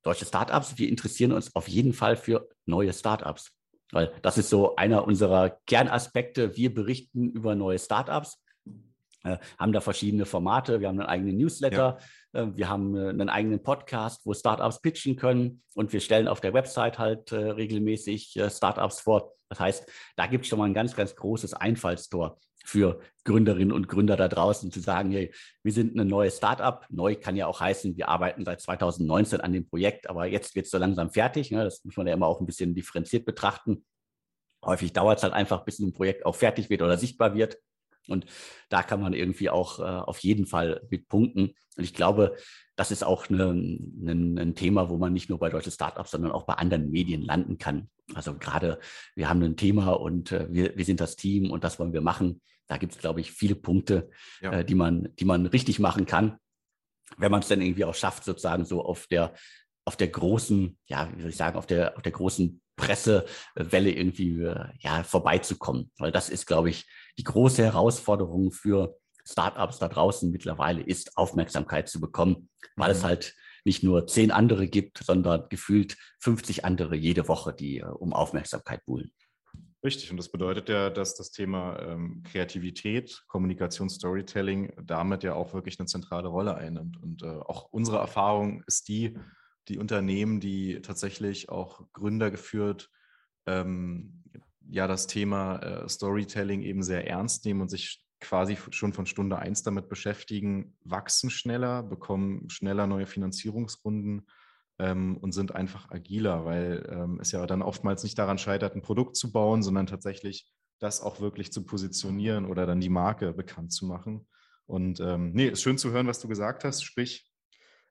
Deutsche 0.04 0.26
Startups, 0.26 0.78
wir 0.78 0.88
interessieren 0.88 1.32
uns 1.32 1.56
auf 1.56 1.68
jeden 1.68 1.94
Fall 1.94 2.16
für 2.16 2.48
neue 2.68 2.94
Startups. 2.94 3.52
Weil 3.92 4.12
das 4.22 4.38
ist 4.38 4.50
so 4.50 4.76
einer 4.76 5.06
unserer 5.06 5.58
Kernaspekte. 5.68 6.56
Wir 6.56 6.74
berichten 6.74 7.30
über 7.30 7.56
neue 7.56 7.80
Startups. 7.80 8.42
äh, 9.24 9.38
haben 9.60 9.72
da 9.72 9.82
verschiedene 9.82 10.26
Formate. 10.26 10.80
Wir 10.80 10.88
haben 10.88 11.00
einen 11.00 11.10
eigenen 11.10 11.38
Newsletter, 11.38 12.00
ja. 12.34 12.42
äh, 12.42 12.56
wir 12.56 12.70
haben 12.70 12.96
äh, 12.96 13.10
einen 13.10 13.30
eigenen 13.30 13.62
Podcast, 13.62 14.26
wo 14.26 14.34
Startups 14.34 14.82
pitchen 14.82 15.16
können 15.16 15.62
und 15.76 15.94
wir 15.94 16.00
stellen 16.00 16.28
auf 16.28 16.42
der 16.42 16.54
Website 16.54 16.98
halt 16.98 17.32
regelmäßig 17.32 18.40
Startups 18.50 19.02
vor. 19.02 19.34
Das 19.50 19.60
heißt, 19.60 19.92
da 20.16 20.28
gibt 20.28 20.46
es 20.46 20.50
schon 20.50 20.60
mal 20.60 20.66
ein 20.66 20.74
ganz, 20.74 20.96
ganz 20.96 21.16
großes 21.16 21.54
Einfallstor 21.54 22.40
für 22.66 23.00
Gründerinnen 23.24 23.72
und 23.72 23.88
Gründer 23.88 24.16
da 24.16 24.28
draußen 24.28 24.72
zu 24.72 24.80
sagen, 24.80 25.12
hey, 25.12 25.34
wir 25.64 25.72
sind 25.72 25.96
ein 25.96 26.08
neues 26.08 26.38
Startup. 26.38 26.86
Neu 26.90 27.16
kann 27.16 27.36
ja 27.36 27.48
auch 27.48 27.60
heißen, 27.60 27.98
wir 27.98 28.10
arbeiten 28.10 28.46
seit 28.46 28.62
2019 28.62 29.42
an 29.42 29.54
dem 29.54 29.68
Projekt, 29.68 30.10
aber 30.10 30.26
jetzt 30.26 30.56
wird 30.56 30.66
es 30.66 30.72
so 30.72 30.78
langsam 30.78 31.12
fertig. 31.12 31.52
Ne? 31.52 31.64
Das 31.64 31.84
muss 31.84 31.98
man 31.98 32.08
ja 32.08 32.14
immer 32.14 32.28
auch 32.28 32.40
ein 32.40 32.46
bisschen 32.46 32.74
differenziert 32.74 33.26
betrachten. 33.26 33.86
Häufig 34.64 34.94
dauert 34.94 35.18
es 35.18 35.24
halt 35.24 35.34
einfach, 35.34 35.66
bis 35.66 35.80
ein 35.80 35.94
Projekt 35.94 36.26
auch 36.26 36.36
fertig 36.36 36.70
wird 36.70 36.82
oder 36.82 36.98
sichtbar 36.98 37.36
wird. 37.36 37.58
Und 38.08 38.26
da 38.70 38.84
kann 38.84 39.02
man 39.02 39.14
irgendwie 39.14 39.50
auch 39.50 39.80
äh, 39.80 39.84
auf 39.84 40.20
jeden 40.20 40.46
Fall 40.46 40.82
mit 40.90 41.08
punkten. 41.08 41.54
Und 41.78 41.84
ich 41.84 41.94
glaube, 41.94 42.36
das 42.82 42.90
ist 42.90 43.04
auch 43.04 43.30
eine, 43.30 43.50
eine, 43.52 44.42
ein 44.42 44.56
Thema, 44.56 44.90
wo 44.90 44.98
man 44.98 45.14
nicht 45.14 45.30
nur 45.30 45.38
bei 45.38 45.52
deutschen 45.52 45.72
Startups, 45.72 46.10
sondern 46.10 46.32
auch 46.32 46.48
bei 46.48 46.56
anderen 46.56 46.90
Medien 46.90 47.22
landen 47.22 47.60
kann. 47.60 47.92
Also 48.16 48.34
gerade, 48.34 48.80
wir 49.14 49.30
haben 49.30 49.44
ein 49.44 49.56
Thema 49.56 49.92
und 49.92 50.32
äh, 50.32 50.48
wir, 50.50 50.76
wir 50.76 50.84
sind 50.84 51.00
das 51.00 51.16
Team 51.16 51.52
und 51.52 51.64
das 51.64 51.78
wollen 51.78 51.94
wir 51.94 52.02
machen. 52.02 52.42
Da 52.66 52.78
gibt 52.78 52.94
es, 52.94 52.98
glaube 52.98 53.22
ich, 53.22 53.34
viele 53.34 53.54
Punkte, 53.54 54.10
ja. 54.42 54.52
äh, 54.52 54.66
die, 54.66 54.74
man, 54.74 55.10
die 55.20 55.26
man 55.26 55.46
richtig 55.46 55.78
machen 55.78 56.08
kann, 56.08 56.40
wenn 57.18 57.30
man 57.30 57.42
es 57.42 57.50
dann 57.50 57.62
irgendwie 57.62 57.86
auch 57.86 57.94
schafft, 57.94 58.24
sozusagen 58.24 58.66
so 58.66 58.84
auf 58.84 59.06
der, 59.06 59.36
auf 59.86 59.96
der 59.96 60.08
großen, 60.08 60.76
ja, 60.88 61.08
wie 61.16 61.22
soll 61.22 61.30
ich 61.30 61.38
sagen, 61.38 61.60
auf 61.60 61.68
der, 61.68 61.96
auf 61.98 62.02
der 62.02 62.14
großen 62.14 62.64
Pressewelle 62.78 63.92
irgendwie 63.92 64.42
äh, 64.42 64.66
ja, 64.80 65.04
vorbeizukommen. 65.04 65.92
Weil 66.00 66.12
das 66.12 66.30
ist, 66.30 66.48
glaube 66.48 66.72
ich, 66.72 66.90
die 67.20 67.26
große 67.26 67.64
Herausforderung 67.64 68.52
für 68.52 68.98
Startups 69.32 69.80
da 69.80 69.88
draußen 69.88 70.32
mittlerweile 70.32 70.82
ist, 70.82 71.18
Aufmerksamkeit 71.18 71.90
zu 71.90 72.00
bekommen, 72.00 72.50
weil 72.76 72.90
mhm. 72.90 72.98
es 72.98 73.04
halt 73.04 73.36
nicht 73.64 73.84
nur 73.84 74.08
zehn 74.08 74.32
andere 74.32 74.68
gibt, 74.68 75.00
sondern 75.00 75.48
gefühlt 75.50 75.98
50 76.20 76.66
andere 76.66 76.96
jede 76.96 77.28
Woche, 77.28 77.54
die 77.54 77.80
äh, 77.80 77.86
um 77.86 78.14
Aufmerksamkeit 78.14 78.84
buhlen. 78.86 79.12
Richtig, 79.84 80.12
und 80.12 80.18
das 80.18 80.30
bedeutet 80.30 80.70
ja, 80.70 80.92
dass 80.92 81.16
das 81.16 81.32
Thema 81.32 81.80
ähm, 81.80 82.22
Kreativität, 82.24 83.24
Kommunikation, 83.28 83.90
Storytelling 83.90 84.72
damit 84.84 85.24
ja 85.24 85.34
auch 85.34 85.54
wirklich 85.56 85.80
eine 85.80 85.88
zentrale 85.88 86.28
Rolle 86.28 86.56
einnimmt. 86.56 87.02
Und 87.02 87.24
äh, 87.24 87.28
auch 87.28 87.70
unsere 87.72 87.98
Erfahrung 87.98 88.64
ist 88.68 88.88
die, 88.90 89.18
die 89.68 89.80
Unternehmen, 89.80 90.40
die 90.40 90.82
tatsächlich 90.84 91.50
auch 91.50 91.82
Gründer 91.94 92.30
geführt, 92.30 92.92
ähm, 93.48 94.24
ja, 94.70 94.88
das 94.88 95.08
Thema 95.08 95.58
äh, 95.58 95.90
Storytelling 95.90 96.62
eben 96.62 96.84
sehr 96.84 97.08
ernst 97.08 97.46
nehmen 97.46 97.62
und 97.62 97.70
sich 97.70 98.04
quasi 98.22 98.58
schon 98.70 98.94
von 98.94 99.06
Stunde 99.06 99.38
eins 99.40 99.64
damit 99.64 99.90
beschäftigen, 99.90 100.78
wachsen 100.84 101.30
schneller, 101.30 101.84
bekommen 101.84 102.50
schneller 102.50 102.88
neue 102.88 103.08
Finanzierungsrunden 103.08 104.28
ähm, 104.80 105.18
und 105.18 105.34
sind 105.34 105.54
einfach 105.54 105.90
agiler, 105.92 106.46
weil 106.46 106.88
ähm, 106.90 107.20
es 107.20 107.32
ja 107.32 107.46
dann 107.46 107.62
oftmals 107.62 108.04
nicht 108.04 108.18
daran 108.18 108.38
scheitert, 108.38 108.76
ein 108.76 108.82
Produkt 108.82 109.16
zu 109.16 109.32
bauen, 109.32 109.64
sondern 109.64 109.88
tatsächlich 109.88 110.50
das 110.80 111.02
auch 111.02 111.20
wirklich 111.20 111.52
zu 111.52 111.66
positionieren 111.66 112.46
oder 112.46 112.66
dann 112.66 112.80
die 112.80 112.90
Marke 112.90 113.34
bekannt 113.34 113.74
zu 113.74 113.86
machen. 113.86 114.28
Und 114.66 115.00
ähm, 115.00 115.32
nee, 115.34 115.50
ist 115.50 115.62
schön 115.62 115.78
zu 115.78 115.92
hören, 115.92 116.08
was 116.08 116.20
du 116.20 116.28
gesagt 116.28 116.64
hast, 116.64 116.84
sprich 116.84 117.30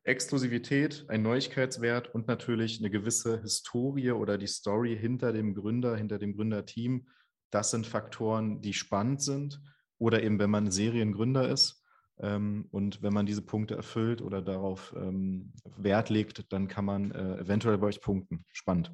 Exklusivität, 0.03 1.05
ein 1.09 1.23
Neuigkeitswert 1.23 2.15
und 2.15 2.27
natürlich 2.27 2.81
eine 2.81 2.91
gewisse 2.91 3.43
Historie 3.43 4.13
oder 4.13 4.39
die 4.39 4.47
Story 4.47 4.97
hinter 4.99 5.33
dem 5.33 5.55
Gründer, 5.55 5.97
hinter 5.97 6.19
dem 6.19 6.35
Gründerteam. 6.35 7.07
Das 7.51 7.71
sind 7.71 7.87
Faktoren, 7.87 8.63
die 8.63 8.73
spannend 8.73 9.23
sind. 9.23 9.61
Oder 10.01 10.23
eben, 10.23 10.39
wenn 10.39 10.51
man 10.51 10.71
Seriengründer 10.71 11.49
ist, 11.49 11.85
ähm, 12.21 12.67
und 12.71 13.03
wenn 13.03 13.13
man 13.13 13.27
diese 13.27 13.43
Punkte 13.43 13.77
erfüllt 13.77 14.21
oder 14.21 14.43
darauf 14.43 14.95
ähm, 14.97 15.53
Wert 15.77 16.11
legt, 16.11 16.53
dann 16.53 16.69
kann 16.69 16.85
man 16.85 17.13
äh, 17.13 17.39
eventuell 17.39 17.79
bei 17.79 17.87
euch 17.87 18.01
punkten. 18.01 18.45
Spannend. 18.53 18.93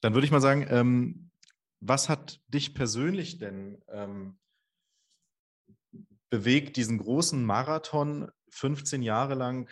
Dann 0.00 0.14
würde 0.14 0.26
ich 0.26 0.30
mal 0.30 0.40
sagen, 0.40 0.66
ähm, 0.68 1.30
was 1.80 2.08
hat 2.08 2.40
dich 2.48 2.74
persönlich 2.74 3.38
denn 3.38 3.78
bewegt, 6.30 6.78
diesen 6.78 6.96
großen 6.96 7.44
Marathon 7.44 8.30
15 8.48 9.02
Jahre 9.02 9.34
lang 9.34 9.68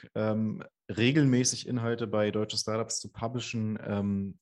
regelmäßig 0.91 1.67
Inhalte 1.67 2.07
bei 2.07 2.31
deutschen 2.31 2.59
Startups 2.59 3.01
zu 3.01 3.11
publishen, 3.11 3.79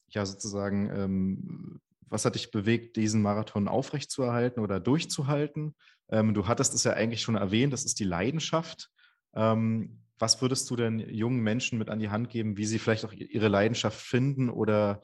ja 0.08 0.26
sozusagen, 0.26 1.80
was 2.11 2.25
hat 2.25 2.35
dich 2.35 2.51
bewegt, 2.51 2.96
diesen 2.96 3.23
Marathon 3.23 3.68
aufrechtzuerhalten 3.68 4.61
oder 4.61 4.81
durchzuhalten? 4.81 5.75
Ähm, 6.11 6.35
du 6.35 6.46
hattest 6.46 6.75
es 6.75 6.85
ja 6.85 6.92
eigentlich 6.92 7.23
schon 7.23 7.37
erwähnt, 7.37 7.73
das 7.73 7.85
ist 7.85 8.01
die 8.01 8.05
Leidenschaft. 8.05 8.90
Ähm, 9.35 10.03
was 10.18 10.42
würdest 10.42 10.68
du 10.68 10.77
denn 10.77 10.99
jungen 10.99 11.40
Menschen 11.40 11.79
mit 11.79 11.88
an 11.88 12.01
die 12.01 12.11
Hand 12.11 12.29
geben, 12.29 12.59
wie 12.59 12.66
sie 12.66 12.79
vielleicht 12.79 13.05
auch 13.07 13.12
ihre 13.12 13.49
Leidenschaft 13.49 13.99
finden 13.99 14.51
oder 14.51 15.03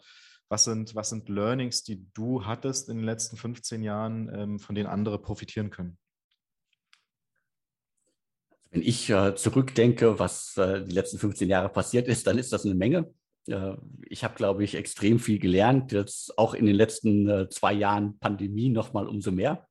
was 0.49 0.65
sind, 0.65 0.95
was 0.95 1.09
sind 1.09 1.29
Learnings, 1.29 1.83
die 1.83 2.07
du 2.13 2.45
hattest 2.45 2.89
in 2.89 2.99
den 2.99 3.07
letzten 3.07 3.37
15 3.37 3.83
Jahren, 3.83 4.31
ähm, 4.35 4.59
von 4.59 4.75
denen 4.75 4.89
andere 4.89 5.21
profitieren 5.21 5.71
können? 5.71 5.97
Wenn 8.71 8.83
ich 8.83 9.09
äh, 9.09 9.35
zurückdenke, 9.35 10.19
was 10.19 10.57
äh, 10.57 10.85
die 10.85 10.93
letzten 10.93 11.19
15 11.19 11.49
Jahre 11.49 11.69
passiert 11.69 12.09
ist, 12.09 12.27
dann 12.27 12.37
ist 12.37 12.53
das 12.53 12.65
eine 12.65 12.75
Menge. 12.75 13.11
Äh, 13.49 13.77
ich 14.09 14.25
habe, 14.25 14.35
glaube 14.35 14.65
ich, 14.65 14.75
extrem 14.75 15.19
viel 15.19 15.39
gelernt. 15.39 15.93
Jetzt 15.93 16.37
auch 16.39 16.55
in 16.55 16.67
den 16.67 16.75
letzten 16.75 17.29
äh, 17.29 17.49
zwei 17.49 17.73
Jahren 17.73 18.19
Pandemie 18.19 18.69
noch 18.69 18.93
mal 18.93 19.07
umso 19.07 19.31
mehr. 19.31 19.67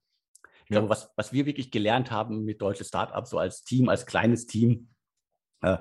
Ich 0.64 0.70
glaube, 0.70 0.90
was, 0.90 1.12
was 1.16 1.32
wir 1.32 1.46
wirklich 1.46 1.70
gelernt 1.70 2.10
haben 2.10 2.44
mit 2.44 2.60
deutsche 2.60 2.86
Startups, 2.86 3.30
so 3.30 3.38
als 3.38 3.64
Team, 3.64 3.88
als 3.88 4.08
kleines 4.08 4.48
Team, 4.48 4.90
äh, 5.62 5.78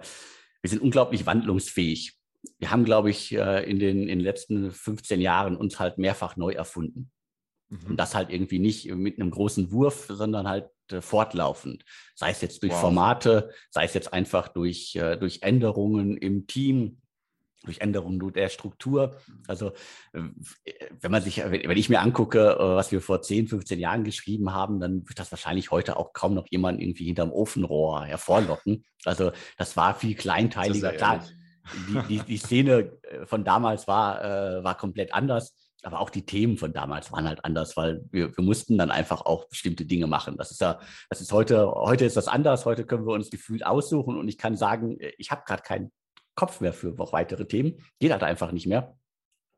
wir 0.60 0.70
sind 0.70 0.82
unglaublich 0.82 1.24
wandlungsfähig. 1.24 2.18
Wir 2.58 2.70
haben, 2.70 2.84
glaube 2.84 3.08
ich, 3.08 3.32
in, 3.32 3.78
den, 3.78 4.02
in 4.02 4.18
den 4.18 4.20
letzten 4.20 4.70
15 4.70 5.20
Jahren 5.20 5.56
uns 5.56 5.78
halt 5.78 5.96
mehrfach 5.96 6.36
neu 6.36 6.52
erfunden. 6.52 7.10
Mhm. 7.70 7.90
Und 7.90 7.96
das 7.96 8.14
halt 8.14 8.30
irgendwie 8.30 8.58
nicht 8.58 8.90
mit 8.94 9.18
einem 9.18 9.30
großen 9.30 9.72
Wurf, 9.72 10.06
sondern 10.10 10.46
halt 10.46 10.68
fortlaufend. 11.00 11.84
Sei 12.14 12.30
es 12.30 12.42
jetzt 12.42 12.62
durch 12.62 12.72
wow. 12.72 12.80
Formate, 12.80 13.50
sei 13.70 13.84
es 13.84 13.94
jetzt 13.94 14.12
einfach 14.12 14.48
durch, 14.48 14.98
durch 15.20 15.40
Änderungen 15.42 16.18
im 16.18 16.46
Team, 16.46 17.00
durch 17.64 17.80
Änderungen 17.80 18.32
der 18.32 18.48
Struktur. 18.48 19.16
Also 19.46 19.72
äh, 20.12 20.20
wenn 21.00 21.10
man 21.10 21.22
sich, 21.22 21.38
wenn 21.38 21.76
ich 21.76 21.88
mir 21.88 22.00
angucke, 22.00 22.56
was 22.58 22.92
wir 22.92 23.00
vor 23.00 23.22
10, 23.22 23.48
15 23.48 23.78
Jahren 23.78 24.04
geschrieben 24.04 24.52
haben, 24.52 24.80
dann 24.80 25.08
wird 25.08 25.18
das 25.18 25.32
wahrscheinlich 25.32 25.70
heute 25.70 25.96
auch 25.96 26.12
kaum 26.12 26.34
noch 26.34 26.46
jemand 26.50 26.80
irgendwie 26.80 27.04
hinterm 27.04 27.32
Ofenrohr 27.32 28.04
hervorlocken. 28.04 28.84
Also 29.04 29.32
das 29.58 29.76
war 29.76 29.94
viel 29.94 30.14
kleinteiliger. 30.14 30.92
Klar, 30.92 31.24
die, 31.88 31.98
die, 32.08 32.22
die 32.24 32.36
Szene 32.36 32.92
von 33.24 33.44
damals 33.44 33.88
war, 33.88 34.64
war 34.64 34.76
komplett 34.76 35.14
anders 35.14 35.54
aber 35.84 36.00
auch 36.00 36.10
die 36.10 36.24
Themen 36.24 36.56
von 36.56 36.72
damals 36.72 37.12
waren 37.12 37.28
halt 37.28 37.44
anders, 37.44 37.76
weil 37.76 38.04
wir, 38.10 38.36
wir 38.36 38.44
mussten 38.44 38.78
dann 38.78 38.90
einfach 38.90 39.22
auch 39.22 39.48
bestimmte 39.48 39.84
Dinge 39.84 40.06
machen. 40.06 40.36
Das 40.36 40.50
ist 40.50 40.60
ja, 40.60 40.80
das 41.10 41.20
ist 41.20 41.32
heute, 41.32 41.70
heute 41.70 42.04
ist 42.04 42.16
das 42.16 42.28
anders. 42.28 42.64
Heute 42.64 42.86
können 42.86 43.06
wir 43.06 43.12
uns 43.12 43.30
gefühlt 43.30 43.64
aussuchen 43.64 44.16
und 44.18 44.28
ich 44.28 44.38
kann 44.38 44.56
sagen, 44.56 44.96
ich 45.18 45.30
habe 45.30 45.42
gerade 45.46 45.62
keinen 45.62 45.92
Kopf 46.34 46.60
mehr 46.60 46.72
für 46.72 46.98
weitere 46.98 47.46
Themen. 47.46 47.84
Geht 47.98 48.12
halt 48.12 48.22
einfach 48.22 48.52
nicht 48.52 48.66
mehr. 48.66 48.96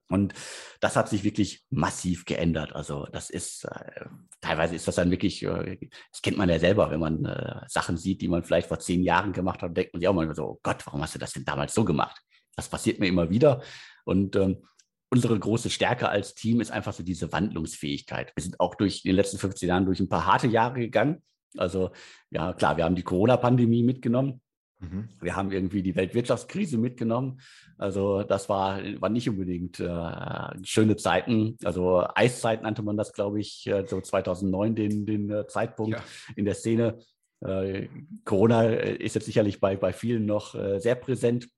Und 0.09 0.35
das 0.81 0.95
hat 0.95 1.09
sich 1.09 1.25
wirklich 1.25 1.65
massiv 1.71 2.25
geändert. 2.27 2.75
Also 2.75 3.07
das 3.11 3.29
ist, 3.29 3.65
äh, 3.65 4.05
teilweise 4.41 4.77
ist 4.77 4.87
das 4.87 4.95
dann 4.95 5.11
wirklich, 5.11 5.43
äh, 5.43 5.79
das 6.13 6.23
kennt 6.23 6.39
man 6.39 6.49
ja 6.49 6.59
selber, 6.61 6.91
wenn 6.91 7.01
man 7.01 7.25
äh, 7.25 7.63
Sachen 7.67 7.97
sieht, 7.97 8.21
die 8.21 8.29
man 8.29 8.45
vielleicht 8.45 8.69
vor 8.69 8.79
zehn 8.79 9.03
Jahren 9.03 9.33
gemacht 9.33 9.63
hat, 9.63 9.77
denkt 9.77 9.93
man 9.93 10.01
sich 10.01 10.09
auch 10.09 10.15
mal 10.15 10.33
so, 10.35 10.45
oh 10.45 10.61
Gott, 10.63 10.87
warum 10.87 11.03
hast 11.03 11.17
du 11.17 11.19
das 11.19 11.33
denn 11.33 11.45
damals 11.45 11.75
so 11.75 11.85
gemacht? 11.85 12.21
Das 12.55 12.69
passiert 12.69 13.01
mir 13.01 13.09
immer 13.09 13.31
wieder. 13.31 13.63
Und 14.05 14.37
ähm, 14.37 14.65
unsere 15.11 15.39
große 15.39 15.71
Stärke 15.71 16.09
als 16.09 16.35
Team 16.35 16.61
ist 16.61 16.71
einfach 16.71 16.93
so 16.93 17.03
diese 17.03 17.33
Wandlungsfähigkeit. 17.33 18.33
Wir 18.37 18.43
sind 18.43 18.61
auch 18.61 18.77
durch 18.77 19.05
in 19.05 19.11
den 19.11 19.17
letzten 19.17 19.39
15 19.39 19.69
Jahren 19.69 19.87
durch 19.87 19.99
ein 19.99 20.09
paar 20.09 20.27
harte 20.27 20.47
Jahre 20.47 20.79
gegangen. 20.79 21.23
Also 21.57 21.91
ja, 22.31 22.53
klar, 22.53 22.77
wir 22.77 22.85
haben 22.85 22.95
die 22.95 23.03
Corona-Pandemie 23.03 23.83
mitgenommen. 23.83 24.41
Mhm. 24.79 25.09
Wir 25.21 25.37
haben 25.37 25.53
irgendwie 25.53 25.83
die 25.83 25.97
Weltwirtschaftskrise 25.97 26.79
mitgenommen. 26.79 27.41
Also 27.79 28.23
das 28.23 28.49
war, 28.49 28.81
war 29.01 29.09
nicht 29.09 29.29
unbedingt 29.29 29.81
äh, 29.81 30.65
schöne 30.65 30.97
Zeiten. 30.97 31.57
Also 31.65 32.07
Eiszeit 32.15 32.63
nannte 32.63 32.83
man 32.83 32.97
das, 32.97 33.13
glaube 33.13 33.41
ich, 33.41 33.67
äh, 33.67 33.87
so 33.87 34.01
2009 34.01 34.75
den, 34.75 35.07
den 35.07 35.31
äh, 35.31 35.47
Zeitpunkt 35.47 35.97
ja. 35.97 36.05
in 36.37 36.45
der 36.45 36.55
Szene. 36.55 36.99
Äh, 37.41 37.89
Corona 38.25 38.65
äh, 38.65 38.97
ist 38.97 39.15
jetzt 39.15 39.27
sicherlich 39.27 39.61
bei, 39.61 39.77
bei 39.77 39.93
vielen 39.93 40.27
noch 40.27 40.55
äh, 40.55 40.79
sehr 40.79 40.95
präsent. 40.95 41.49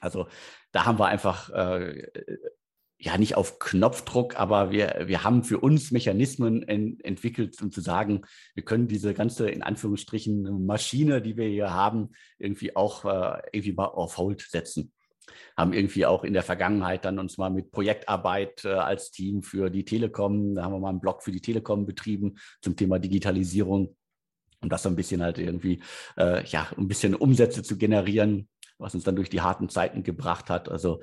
Also 0.00 0.26
da 0.72 0.84
haben 0.84 0.98
wir 0.98 1.06
einfach 1.06 1.50
äh, 1.50 2.08
ja 3.04 3.18
nicht 3.18 3.36
auf 3.36 3.58
Knopfdruck, 3.58 4.40
aber 4.40 4.70
wir, 4.70 5.04
wir 5.06 5.24
haben 5.24 5.44
für 5.44 5.58
uns 5.58 5.90
Mechanismen 5.90 6.62
en, 6.62 6.98
entwickelt, 7.00 7.60
um 7.60 7.70
zu 7.70 7.82
sagen, 7.82 8.22
wir 8.54 8.64
können 8.64 8.88
diese 8.88 9.12
ganze, 9.12 9.50
in 9.50 9.62
Anführungsstrichen, 9.62 10.64
Maschine, 10.64 11.20
die 11.20 11.36
wir 11.36 11.46
hier 11.46 11.70
haben, 11.70 12.12
irgendwie 12.38 12.74
auch 12.74 13.04
äh, 13.04 13.42
irgendwie 13.52 13.74
mal 13.74 13.86
auf 13.86 14.16
Hold 14.16 14.40
setzen. 14.40 14.90
haben 15.56 15.74
irgendwie 15.74 16.06
auch 16.06 16.24
in 16.24 16.32
der 16.32 16.42
Vergangenheit 16.42 17.04
dann 17.04 17.18
uns 17.18 17.36
mal 17.36 17.50
mit 17.50 17.70
Projektarbeit 17.72 18.64
äh, 18.64 18.68
als 18.68 19.10
Team 19.10 19.42
für 19.42 19.68
die 19.68 19.84
Telekom, 19.84 20.54
da 20.54 20.64
haben 20.64 20.72
wir 20.72 20.80
mal 20.80 20.88
einen 20.88 21.00
Blog 21.00 21.22
für 21.22 21.32
die 21.32 21.42
Telekom 21.42 21.84
betrieben 21.84 22.36
zum 22.62 22.74
Thema 22.74 22.98
Digitalisierung, 22.98 23.94
um 24.62 24.68
das 24.70 24.82
so 24.82 24.88
ein 24.88 24.96
bisschen 24.96 25.22
halt 25.22 25.36
irgendwie, 25.38 25.82
äh, 26.16 26.42
ja, 26.46 26.68
ein 26.78 26.88
bisschen 26.88 27.14
Umsätze 27.14 27.62
zu 27.62 27.76
generieren, 27.76 28.48
was 28.78 28.94
uns 28.94 29.04
dann 29.04 29.16
durch 29.16 29.28
die 29.28 29.42
harten 29.42 29.68
Zeiten 29.68 30.02
gebracht 30.02 30.48
hat. 30.48 30.70
Also 30.70 31.02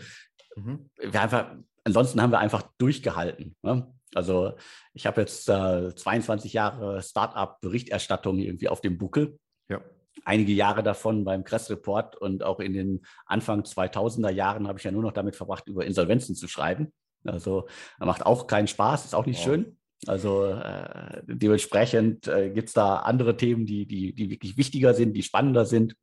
mhm. 0.55 0.89
wir 0.99 1.21
einfach, 1.21 1.55
ansonsten 1.83 2.21
haben 2.21 2.31
wir 2.31 2.39
einfach 2.39 2.63
durchgehalten. 2.77 3.55
Ne? 3.61 3.91
Also 4.13 4.53
ich 4.93 5.05
habe 5.05 5.21
jetzt 5.21 5.47
äh, 5.49 5.95
22 5.95 6.53
Jahre 6.53 7.01
Startup-Berichterstattung 7.01 8.39
irgendwie 8.39 8.69
auf 8.69 8.81
dem 8.81 8.97
Buckel. 8.97 9.39
Ja. 9.69 9.81
Einige 10.25 10.51
Jahre 10.51 10.83
davon 10.83 11.23
beim 11.23 11.43
Kress 11.43 11.69
Report 11.69 12.15
und 12.17 12.43
auch 12.43 12.59
in 12.59 12.73
den 12.73 13.05
Anfang 13.25 13.61
2000er 13.61 14.29
Jahren 14.29 14.67
habe 14.67 14.77
ich 14.77 14.83
ja 14.83 14.91
nur 14.91 15.03
noch 15.03 15.13
damit 15.13 15.35
verbracht, 15.35 15.67
über 15.67 15.85
Insolvenzen 15.85 16.35
zu 16.35 16.47
schreiben. 16.47 16.91
Also 17.23 17.67
macht 17.99 18.25
auch 18.25 18.47
keinen 18.47 18.67
Spaß, 18.67 19.05
ist 19.05 19.15
auch 19.15 19.25
nicht 19.25 19.39
wow. 19.39 19.45
schön. 19.45 19.77
Also 20.07 20.45
äh, 20.45 21.21
dementsprechend 21.27 22.27
äh, 22.27 22.49
gibt 22.49 22.69
es 22.69 22.73
da 22.73 22.97
andere 22.97 23.37
Themen, 23.37 23.65
die, 23.65 23.85
die, 23.85 24.13
die 24.13 24.29
wirklich 24.31 24.57
wichtiger 24.57 24.93
sind, 24.93 25.13
die 25.13 25.21
spannender 25.21 25.65
sind. 25.65 25.95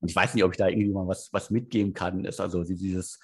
Und 0.00 0.10
ich 0.10 0.16
weiß 0.16 0.34
nicht, 0.34 0.44
ob 0.44 0.52
ich 0.52 0.56
da 0.56 0.68
irgendwie 0.68 0.92
mal 0.92 1.06
was, 1.06 1.30
was 1.32 1.50
mitgeben 1.50 1.92
kann. 1.92 2.24
Ist 2.24 2.40
also 2.40 2.64
dieses 2.64 3.20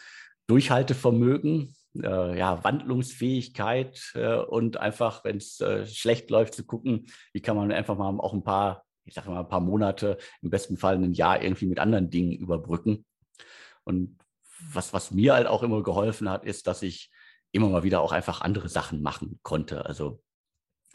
Durchhaltevermögen, 0.50 1.76
äh, 2.02 2.36
ja, 2.36 2.64
Wandlungsfähigkeit 2.64 4.12
äh, 4.14 4.34
und 4.34 4.78
einfach, 4.78 5.22
wenn 5.24 5.36
es 5.36 5.60
äh, 5.60 5.86
schlecht 5.86 6.28
läuft, 6.28 6.54
zu 6.54 6.66
gucken, 6.66 7.06
wie 7.32 7.40
kann 7.40 7.56
man 7.56 7.70
einfach 7.70 7.96
mal 7.96 8.18
auch 8.18 8.32
ein 8.32 8.42
paar, 8.42 8.84
ich 9.04 9.14
sage 9.14 9.30
mal, 9.30 9.40
ein 9.40 9.48
paar 9.48 9.60
Monate, 9.60 10.18
im 10.42 10.50
besten 10.50 10.76
Fall 10.76 10.96
ein 10.96 11.12
Jahr 11.12 11.40
irgendwie 11.40 11.66
mit 11.66 11.78
anderen 11.78 12.10
Dingen 12.10 12.32
überbrücken. 12.32 13.06
Und 13.84 14.18
was, 14.72 14.92
was 14.92 15.12
mir 15.12 15.34
halt 15.34 15.46
auch 15.46 15.62
immer 15.62 15.84
geholfen 15.84 16.28
hat, 16.28 16.44
ist, 16.44 16.66
dass 16.66 16.82
ich 16.82 17.12
immer 17.52 17.68
mal 17.68 17.84
wieder 17.84 18.00
auch 18.00 18.10
einfach 18.10 18.40
andere 18.40 18.68
Sachen 18.68 19.02
machen 19.02 19.38
konnte. 19.44 19.86
Also 19.86 20.20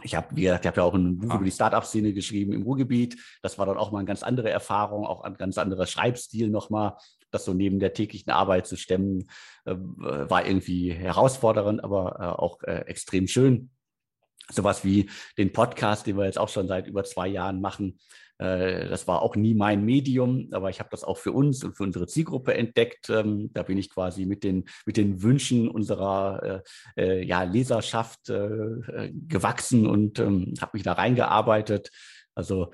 ich 0.04 0.16
habe, 0.16 0.36
wie 0.36 0.42
gesagt, 0.42 0.66
ich 0.66 0.68
habe 0.68 0.82
ja 0.82 0.84
auch 0.84 0.94
ein 0.94 1.18
Buch 1.18 1.32
ah. 1.32 1.36
über 1.36 1.46
die 1.46 1.52
Startup-Szene 1.52 2.12
geschrieben 2.12 2.52
im 2.52 2.64
Ruhrgebiet. 2.64 3.18
Das 3.42 3.58
war 3.58 3.66
dann 3.66 3.78
auch 3.78 3.92
mal 3.92 4.00
eine 4.00 4.08
ganz 4.08 4.22
andere 4.24 4.50
Erfahrung, 4.50 5.06
auch 5.06 5.24
ein 5.24 5.36
ganz 5.36 5.58
anderer 5.58 5.88
Schreibstil 5.88 6.50
nochmal. 6.50 6.98
Das 7.36 7.46
so 7.46 7.54
neben 7.54 7.80
der 7.80 7.94
täglichen 7.94 8.32
Arbeit 8.32 8.66
zu 8.68 8.78
stemmen, 8.78 9.30
äh, 9.66 9.76
war 9.76 10.46
irgendwie 10.46 10.92
herausfordernd, 10.92 11.84
aber 11.84 12.18
äh, 12.20 12.42
auch 12.42 12.62
äh, 12.64 12.86
extrem 12.88 13.28
schön 13.28 13.70
sowas 14.52 14.86
wie 14.86 15.10
den 15.38 15.52
Podcast, 15.52 16.08
den 16.08 16.18
wir 16.18 16.26
jetzt 16.26 16.38
auch 16.38 16.50
schon 16.50 16.68
seit 16.68 16.88
über 16.88 17.04
zwei 17.04 17.28
Jahren 17.28 17.62
machen. 17.62 18.00
Äh, 18.38 18.88
das 18.90 19.08
war 19.08 19.22
auch 19.22 19.36
nie 19.36 19.54
mein 19.54 19.84
Medium, 19.86 20.50
aber 20.52 20.70
ich 20.70 20.80
habe 20.80 20.90
das 20.92 21.04
auch 21.04 21.18
für 21.18 21.32
uns 21.32 21.64
und 21.64 21.76
für 21.76 21.84
unsere 21.84 22.08
Zielgruppe 22.08 22.54
entdeckt. 22.54 23.10
Ähm, 23.10 23.50
da 23.54 23.64
bin 23.64 23.78
ich 23.78 23.90
quasi 23.90 24.26
mit 24.26 24.44
den, 24.44 24.66
mit 24.86 24.98
den 24.98 25.24
Wünschen 25.24 25.70
unserer 25.70 26.64
äh, 26.96 27.02
äh, 27.02 27.26
ja, 27.26 27.44
Leserschaft 27.44 28.26
gewachsen 28.26 29.88
und 29.88 30.20
ähm, 30.20 30.54
habe 30.62 30.72
mich 30.74 30.84
da 30.84 30.94
reingearbeitet. 30.94 31.90
Also 32.34 32.72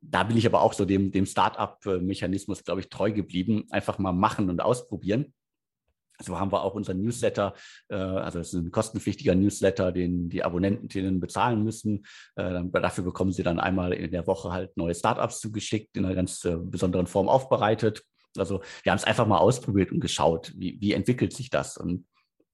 da 0.00 0.22
bin 0.24 0.36
ich 0.36 0.46
aber 0.46 0.62
auch 0.62 0.72
so 0.72 0.84
dem, 0.84 1.10
dem 1.10 1.26
Start-up-Mechanismus, 1.26 2.64
glaube 2.64 2.80
ich, 2.80 2.88
treu 2.88 3.12
geblieben. 3.12 3.66
Einfach 3.70 3.98
mal 3.98 4.12
machen 4.12 4.50
und 4.50 4.60
ausprobieren. 4.60 5.34
So 6.22 6.38
haben 6.38 6.52
wir 6.52 6.62
auch 6.62 6.74
unseren 6.74 7.02
Newsletter, 7.02 7.54
äh, 7.88 7.96
also 7.96 8.38
es 8.38 8.54
ist 8.54 8.60
ein 8.60 8.70
kostenpflichtiger 8.70 9.34
Newsletter, 9.34 9.90
den 9.90 10.28
die 10.28 10.44
Abonnentinnen 10.44 11.18
bezahlen 11.18 11.64
müssen. 11.64 12.06
Äh, 12.36 12.62
dafür 12.72 13.04
bekommen 13.04 13.32
sie 13.32 13.42
dann 13.42 13.58
einmal 13.58 13.92
in 13.92 14.12
der 14.12 14.26
Woche 14.26 14.52
halt 14.52 14.76
neue 14.76 14.94
Startups 14.94 15.40
zugeschickt, 15.40 15.96
in 15.96 16.04
einer 16.04 16.14
ganz 16.14 16.44
äh, 16.44 16.56
besonderen 16.56 17.08
Form 17.08 17.28
aufbereitet. 17.28 18.04
Also 18.36 18.62
wir 18.82 18.92
haben 18.92 18.98
es 18.98 19.04
einfach 19.04 19.26
mal 19.26 19.38
ausprobiert 19.38 19.90
und 19.92 20.00
geschaut, 20.00 20.52
wie, 20.56 20.80
wie 20.80 20.92
entwickelt 20.92 21.32
sich 21.32 21.50
das. 21.50 21.76
Und 21.76 22.06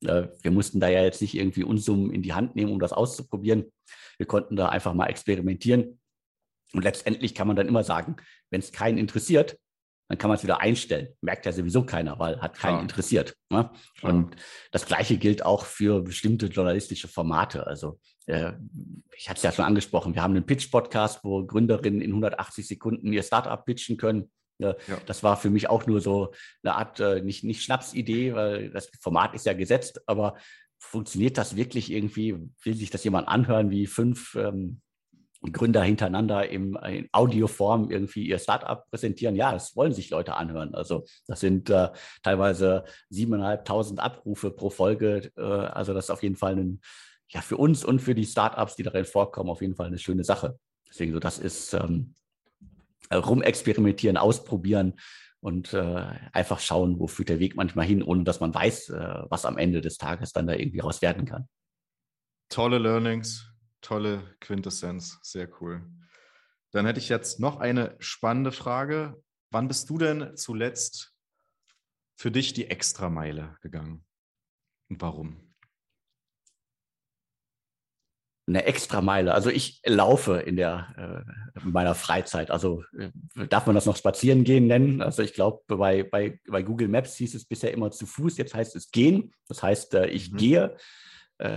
wir 0.03 0.51
mussten 0.51 0.81
da 0.81 0.89
ja 0.89 1.03
jetzt 1.03 1.21
nicht 1.21 1.35
irgendwie 1.35 1.63
Unsummen 1.63 2.11
in 2.11 2.23
die 2.23 2.33
Hand 2.33 2.57
nehmen, 2.57 2.73
um 2.73 2.81
das 2.81 2.95
auszuprobieren. 2.95 3.67
Wir 4.17 4.25
konnten 4.25 4.57
da 4.57 4.71
einfach 4.71 4.95
mal 4.95 5.09
experimentieren. 5.09 6.00
Und 6.73 6.85
letztendlich 6.85 7.35
kann 7.35 7.47
man 7.47 7.57
dann 7.57 7.69
immer 7.69 7.85
sagen, 7.85 8.17
wenn 8.51 8.61
es 8.61 8.73
keinen 8.73 8.99
interessiert, 8.99 9.59
dann 10.09 10.19
kann 10.19 10.29
man 10.29 10.37
es 10.37 10.43
wieder 10.43 10.61
einstellen. 10.61 11.09
Merkt 11.21 11.47
ja 11.47 11.53
sowieso 11.53 11.85
keiner, 11.85 12.19
weil 12.19 12.41
hat 12.41 12.59
keinen 12.59 12.73
Klar. 12.73 12.83
interessiert. 12.83 13.37
Ne? 13.49 13.71
Und 14.03 14.35
das 14.73 14.85
Gleiche 14.85 15.19
gilt 15.19 15.45
auch 15.45 15.65
für 15.65 16.03
bestimmte 16.03 16.47
journalistische 16.47 17.07
Formate. 17.07 17.65
Also 17.67 18.01
äh, 18.27 18.53
ich 19.17 19.29
hatte 19.29 19.39
es 19.39 19.45
ja 19.45 19.53
schon 19.53 19.65
angesprochen, 19.65 20.15
wir 20.15 20.23
haben 20.23 20.35
einen 20.35 20.47
Pitch-Podcast, 20.47 21.21
wo 21.23 21.47
Gründerinnen 21.47 22.01
in 22.01 22.11
180 22.11 22.67
Sekunden 22.67 23.13
ihr 23.13 23.23
Startup 23.23 23.65
pitchen 23.65 23.97
können. 23.99 24.33
Ja. 24.59 24.75
Das 25.07 25.23
war 25.23 25.37
für 25.37 25.49
mich 25.49 25.71
auch 25.71 25.87
nur 25.87 26.01
so 26.01 26.35
eine 26.65 26.75
Art, 26.75 26.99
äh, 26.99 27.23
nicht, 27.23 27.45
nicht 27.45 27.63
Schnapsidee, 27.63 28.35
weil 28.35 28.71
das 28.71 28.91
Format 29.01 29.35
ist 29.35 29.47
ja 29.47 29.53
gesetzt, 29.53 30.03
aber 30.07 30.37
funktioniert 30.81 31.39
das 31.39 31.55
wirklich 31.55 31.93
irgendwie? 31.93 32.37
Will 32.65 32.75
sich 32.75 32.91
das 32.91 33.05
jemand 33.05 33.29
anhören, 33.29 33.71
wie 33.71 33.87
fünf 33.87 34.35
ähm, 34.35 34.81
Gründer 35.43 35.83
hintereinander 35.83 36.49
im, 36.51 36.77
in 36.87 37.09
Audioform 37.13 37.91
irgendwie 37.91 38.27
ihr 38.27 38.39
Startup 38.39 38.85
präsentieren. 38.91 39.37
Ja, 39.37 39.53
das 39.53 39.75
wollen 39.75 39.93
sich 39.93 40.11
Leute 40.11 40.35
anhören. 40.35 40.75
Also 40.75 41.05
das 41.27 41.41
sind 41.41 41.71
äh, 41.71 41.89
teilweise 42.23 42.85
siebeneinhalbtausend 43.09 44.01
Abrufe 44.01 44.51
pro 44.51 44.71
Folge. 44.71 45.31
Äh, 45.37 45.43
also 45.43 45.95
das 45.95 46.07
ist 46.07 46.11
auf 46.11 46.23
jeden 46.23 46.37
Fall 46.37 46.57
ein, 46.57 46.81
ja, 47.31 47.41
für 47.41 47.57
uns 47.57 47.85
und 47.85 48.01
für 48.01 48.15
die 48.15 48.27
Startups, 48.27 48.77
die 48.77 48.83
darin 48.83 49.05
vorkommen, 49.05 49.51
auf 49.51 49.63
jeden 49.63 49.77
Fall 49.77 49.87
eine 49.87 49.99
schöne 49.99 50.25
Sache. 50.25 50.59
Deswegen 50.89 51.13
so, 51.13 51.21
das 51.21 51.39
ist 51.39 51.73
ähm, 51.73 52.15
rumexperimentieren, 53.13 54.17
ausprobieren 54.17 54.95
und 55.41 55.73
äh, 55.73 56.05
einfach 56.33 56.61
schauen, 56.61 56.99
wo 56.99 57.07
führt 57.07 57.31
der 57.31 57.39
Weg 57.39 57.57
manchmal 57.57 57.87
hin, 57.87 58.03
ohne 58.03 58.25
dass 58.25 58.41
man 58.41 58.55
weiß, 58.55 58.91
äh, 58.91 59.23
was 59.31 59.47
am 59.47 59.57
Ende 59.57 59.81
des 59.81 59.97
Tages 59.97 60.33
dann 60.33 60.47
da 60.47 60.55
irgendwie 60.55 60.81
raus 60.81 61.01
werden 61.01 61.25
kann. 61.25 61.49
Tolle 62.49 62.79
Learnings, 62.79 63.50
tolle 63.81 64.37
Quintessenz, 64.41 65.19
sehr 65.23 65.49
cool. 65.61 65.83
Dann 66.73 66.87
hätte 66.87 67.01
ich 67.01 67.09
jetzt 67.09 67.41
noch 67.41 67.59
eine 67.59 67.97
spannende 67.99 68.53
Frage. 68.53 69.21
Wann 69.51 69.69
bist 69.69 69.91
du 69.91 69.99
denn 69.99 70.37
zuletzt 70.37 71.15
für 72.17 72.31
dich 72.31 72.53
die 72.53 72.71
Extrameile 72.71 73.57
gegangen? 73.61 74.05
Und 74.89 75.01
warum? 75.01 75.55
Eine 78.47 78.65
Extrameile. 78.65 79.35
Also 79.35 79.51
ich 79.51 79.81
laufe 79.85 80.41
in 80.41 80.57
der 80.57 81.25
äh, 81.57 81.61
in 81.63 81.73
meiner 81.73 81.95
Freizeit. 81.95 82.51
Also 82.51 82.85
äh, 82.99 83.11
darf 83.49 83.67
man 83.67 83.75
das 83.75 83.87
noch 83.87 83.97
spazieren 83.97 84.45
gehen 84.45 84.67
nennen? 84.67 85.03
Also 85.03 85.23
ich 85.23 85.35
glaube, 85.35 85.63
bei, 85.67 86.03
bei, 86.03 86.41
bei 86.49 86.63
Google 86.63 86.89
Maps 86.89 87.17
hieß 87.17 87.35
es 87.35 87.45
bisher 87.45 87.73
immer 87.73 87.91
zu 87.91 88.07
Fuß, 88.07 88.37
jetzt 88.39 88.55
heißt 88.55 88.75
es 88.77 88.91
gehen. 88.91 89.33
Das 89.49 89.63
heißt, 89.63 89.95
äh, 89.95 90.07
ich 90.07 90.33
mhm. 90.33 90.37
gehe 90.37 90.77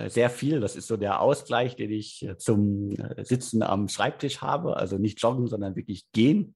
sehr 0.09 0.29
viel. 0.29 0.59
Das 0.59 0.75
ist 0.75 0.87
so 0.87 0.97
der 0.97 1.19
Ausgleich, 1.21 1.75
den 1.75 1.91
ich 1.91 2.23
äh, 2.23 2.37
zum 2.37 2.91
äh, 2.91 3.23
Sitzen 3.25 3.63
am 3.63 3.89
Schreibtisch 3.89 4.41
habe. 4.41 4.77
Also 4.77 4.97
nicht 4.97 5.21
joggen, 5.21 5.47
sondern 5.47 5.75
wirklich 5.75 6.05
gehen. 6.11 6.55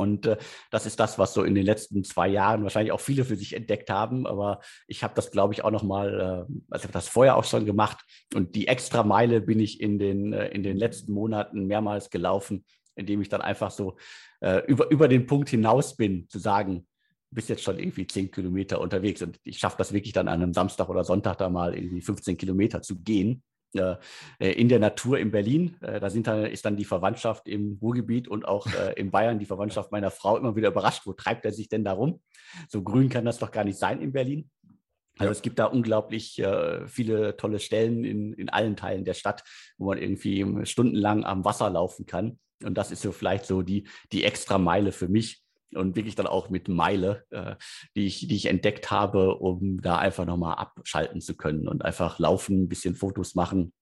Und 0.00 0.26
äh, 0.26 0.38
das 0.70 0.86
ist 0.86 0.98
das, 0.98 1.18
was 1.18 1.34
so 1.34 1.44
in 1.44 1.54
den 1.54 1.66
letzten 1.66 2.02
zwei 2.04 2.26
Jahren 2.26 2.62
wahrscheinlich 2.62 2.92
auch 2.92 3.00
viele 3.00 3.24
für 3.24 3.36
sich 3.36 3.54
entdeckt 3.54 3.90
haben. 3.90 4.26
Aber 4.26 4.60
ich 4.86 5.04
habe 5.04 5.14
das, 5.14 5.30
glaube 5.30 5.52
ich, 5.52 5.62
auch 5.62 5.70
noch 5.70 5.82
mal, 5.82 6.48
äh, 6.48 6.52
also 6.70 6.82
ich 6.82 6.84
habe 6.84 6.92
das 6.92 7.08
vorher 7.08 7.36
auch 7.36 7.44
schon 7.44 7.66
gemacht. 7.66 7.98
Und 8.34 8.54
die 8.54 8.66
extra 8.66 9.02
Meile 9.02 9.42
bin 9.42 9.60
ich 9.60 9.80
in 9.80 9.98
den, 9.98 10.32
äh, 10.32 10.48
in 10.48 10.62
den 10.62 10.78
letzten 10.78 11.12
Monaten 11.12 11.66
mehrmals 11.66 12.08
gelaufen, 12.08 12.64
indem 12.94 13.20
ich 13.20 13.28
dann 13.28 13.42
einfach 13.42 13.70
so 13.70 13.96
äh, 14.40 14.64
über, 14.66 14.90
über 14.90 15.06
den 15.06 15.26
Punkt 15.26 15.50
hinaus 15.50 15.96
bin, 15.96 16.26
zu 16.30 16.38
sagen, 16.38 16.86
bist 17.30 17.48
jetzt 17.48 17.62
schon 17.62 17.78
irgendwie 17.78 18.06
zehn 18.06 18.30
Kilometer 18.30 18.80
unterwegs 18.80 19.22
und 19.22 19.38
ich 19.44 19.58
schaffe 19.58 19.76
das 19.78 19.92
wirklich 19.92 20.12
dann 20.12 20.28
an 20.28 20.42
einem 20.42 20.52
Samstag 20.52 20.88
oder 20.88 21.04
Sonntag 21.04 21.38
da 21.38 21.48
mal 21.48 21.74
irgendwie 21.74 22.00
15 22.00 22.36
Kilometer 22.36 22.82
zu 22.82 23.00
gehen. 23.00 23.42
Äh, 23.74 23.96
in 24.38 24.68
der 24.68 24.80
Natur 24.80 25.18
in 25.18 25.30
Berlin. 25.30 25.76
Äh, 25.80 26.00
da 26.00 26.10
sind 26.10 26.26
dann, 26.26 26.44
ist 26.46 26.64
dann 26.64 26.76
die 26.76 26.84
Verwandtschaft 26.84 27.46
im 27.46 27.78
Ruhrgebiet 27.80 28.26
und 28.26 28.44
auch 28.44 28.66
äh, 28.66 28.94
in 28.94 29.10
Bayern 29.10 29.38
die 29.38 29.46
Verwandtschaft 29.46 29.92
meiner 29.92 30.10
Frau 30.10 30.36
immer 30.36 30.56
wieder 30.56 30.70
überrascht. 30.70 31.06
Wo 31.06 31.12
treibt 31.12 31.44
er 31.44 31.52
sich 31.52 31.68
denn 31.68 31.84
da 31.84 31.92
rum? 31.92 32.20
So 32.68 32.82
grün 32.82 33.08
kann 33.08 33.24
das 33.24 33.38
doch 33.38 33.52
gar 33.52 33.64
nicht 33.64 33.78
sein 33.78 34.00
in 34.00 34.12
Berlin. 34.12 34.50
Also 35.18 35.32
es 35.32 35.42
gibt 35.42 35.58
da 35.58 35.66
unglaublich 35.66 36.38
äh, 36.38 36.86
viele 36.88 37.36
tolle 37.36 37.60
Stellen 37.60 38.04
in, 38.04 38.32
in 38.32 38.48
allen 38.48 38.74
Teilen 38.74 39.04
der 39.04 39.14
Stadt, 39.14 39.44
wo 39.76 39.86
man 39.86 39.98
irgendwie 39.98 40.66
stundenlang 40.66 41.24
am 41.24 41.44
Wasser 41.44 41.70
laufen 41.70 42.06
kann. 42.06 42.38
Und 42.64 42.76
das 42.76 42.90
ist 42.90 43.02
so 43.02 43.12
vielleicht 43.12 43.44
so 43.44 43.62
die, 43.62 43.86
die 44.12 44.24
extra 44.24 44.58
Meile 44.58 44.92
für 44.92 45.08
mich, 45.08 45.39
und 45.74 45.96
wirklich 45.96 46.14
dann 46.14 46.26
auch 46.26 46.50
mit 46.50 46.68
Meile, 46.68 47.24
äh, 47.30 47.56
die, 47.96 48.06
ich, 48.06 48.26
die 48.28 48.36
ich 48.36 48.46
entdeckt 48.46 48.90
habe, 48.90 49.36
um 49.36 49.80
da 49.80 49.98
einfach 49.98 50.26
nochmal 50.26 50.56
abschalten 50.56 51.20
zu 51.20 51.36
können 51.36 51.68
und 51.68 51.84
einfach 51.84 52.18
laufen, 52.18 52.64
ein 52.64 52.68
bisschen 52.68 52.94
Fotos 52.94 53.34
machen. 53.34 53.72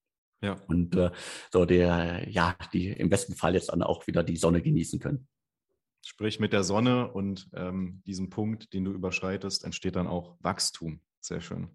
Ja. 0.40 0.56
Und 0.68 0.94
äh, 0.96 1.10
so 1.52 1.64
der, 1.64 2.28
ja, 2.28 2.56
die 2.72 2.88
im 2.88 3.08
besten 3.08 3.34
Fall 3.34 3.54
jetzt 3.54 3.70
dann 3.70 3.82
auch 3.82 4.06
wieder 4.06 4.22
die 4.22 4.36
Sonne 4.36 4.62
genießen 4.62 5.00
können. 5.00 5.26
Sprich, 6.04 6.38
mit 6.38 6.52
der 6.52 6.62
Sonne 6.62 7.12
und 7.12 7.48
ähm, 7.54 8.02
diesem 8.06 8.30
Punkt, 8.30 8.72
den 8.72 8.84
du 8.84 8.92
überschreitest, 8.92 9.64
entsteht 9.64 9.96
dann 9.96 10.06
auch 10.06 10.36
Wachstum. 10.40 11.00
Sehr 11.20 11.40
schön. 11.40 11.68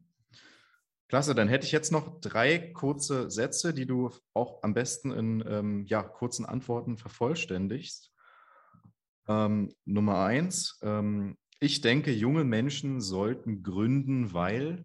Klasse, 1.09 1.35
dann 1.35 1.49
hätte 1.49 1.65
ich 1.65 1.71
jetzt 1.71 1.91
noch 1.91 2.21
drei 2.21 2.57
kurze 2.57 3.29
Sätze, 3.29 3.73
die 3.73 3.85
du 3.85 4.09
auch 4.33 4.63
am 4.63 4.73
besten 4.73 5.11
in 5.11 5.43
ähm, 5.47 5.85
ja, 5.85 6.01
kurzen 6.01 6.45
Antworten 6.45 6.97
vervollständigst. 6.97 8.12
Ähm, 9.27 9.73
Nummer 9.85 10.23
eins, 10.23 10.79
ähm, 10.81 11.37
Ich 11.59 11.79
denke, 11.79 12.11
junge 12.11 12.43
Menschen 12.43 12.99
sollten 12.99 13.63
gründen, 13.63 14.33
weil 14.33 14.83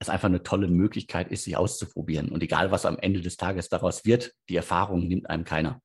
es 0.00 0.08
einfach 0.08 0.28
eine 0.28 0.42
tolle 0.42 0.66
Möglichkeit 0.66 1.30
ist, 1.30 1.44
sich 1.44 1.56
auszuprobieren. 1.56 2.30
Und 2.30 2.42
egal, 2.42 2.72
was 2.72 2.84
am 2.86 2.98
Ende 2.98 3.20
des 3.20 3.36
Tages 3.36 3.68
daraus 3.68 4.04
wird, 4.04 4.34
die 4.48 4.56
Erfahrung 4.56 5.06
nimmt 5.06 5.30
einem 5.30 5.44
keiner. 5.44 5.80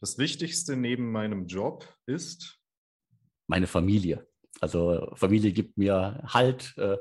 Das 0.00 0.16
Wichtigste 0.16 0.76
neben 0.76 1.10
meinem 1.10 1.46
Job 1.46 1.92
ist 2.06 2.60
meine 3.48 3.66
Familie. 3.66 4.28
Also 4.60 5.10
Familie 5.14 5.52
gibt 5.52 5.76
mir 5.76 6.22
Halt, 6.26 6.74
äh, 6.78 6.96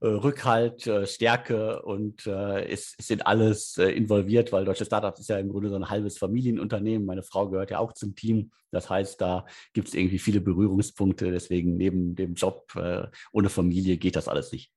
äh 0.00 0.06
Rückhalt, 0.06 0.86
äh, 0.86 1.06
Stärke 1.06 1.82
und 1.82 2.26
äh, 2.26 2.68
es, 2.68 2.94
es, 2.98 3.06
sind 3.06 3.26
alles 3.26 3.78
äh, 3.78 3.90
involviert, 3.90 4.52
weil 4.52 4.64
Deutsche 4.64 4.84
Startups 4.84 5.20
ist 5.20 5.28
ja 5.28 5.38
im 5.38 5.48
Grunde 5.48 5.70
so 5.70 5.76
ein 5.76 5.88
halbes 5.88 6.18
Familienunternehmen. 6.18 7.06
Meine 7.06 7.22
Frau 7.22 7.48
gehört 7.48 7.70
ja 7.70 7.78
auch 7.78 7.92
zum 7.92 8.14
Team. 8.14 8.50
Das 8.70 8.90
heißt, 8.90 9.20
da 9.20 9.46
gibt 9.72 9.88
es 9.88 9.94
irgendwie 9.94 10.18
viele 10.18 10.40
Berührungspunkte. 10.40 11.30
Deswegen 11.30 11.76
neben 11.76 12.16
dem 12.16 12.34
Job 12.34 12.74
äh, 12.76 13.06
ohne 13.32 13.48
Familie 13.48 13.96
geht 13.96 14.16
das 14.16 14.28
alles 14.28 14.52
nicht. 14.52 14.72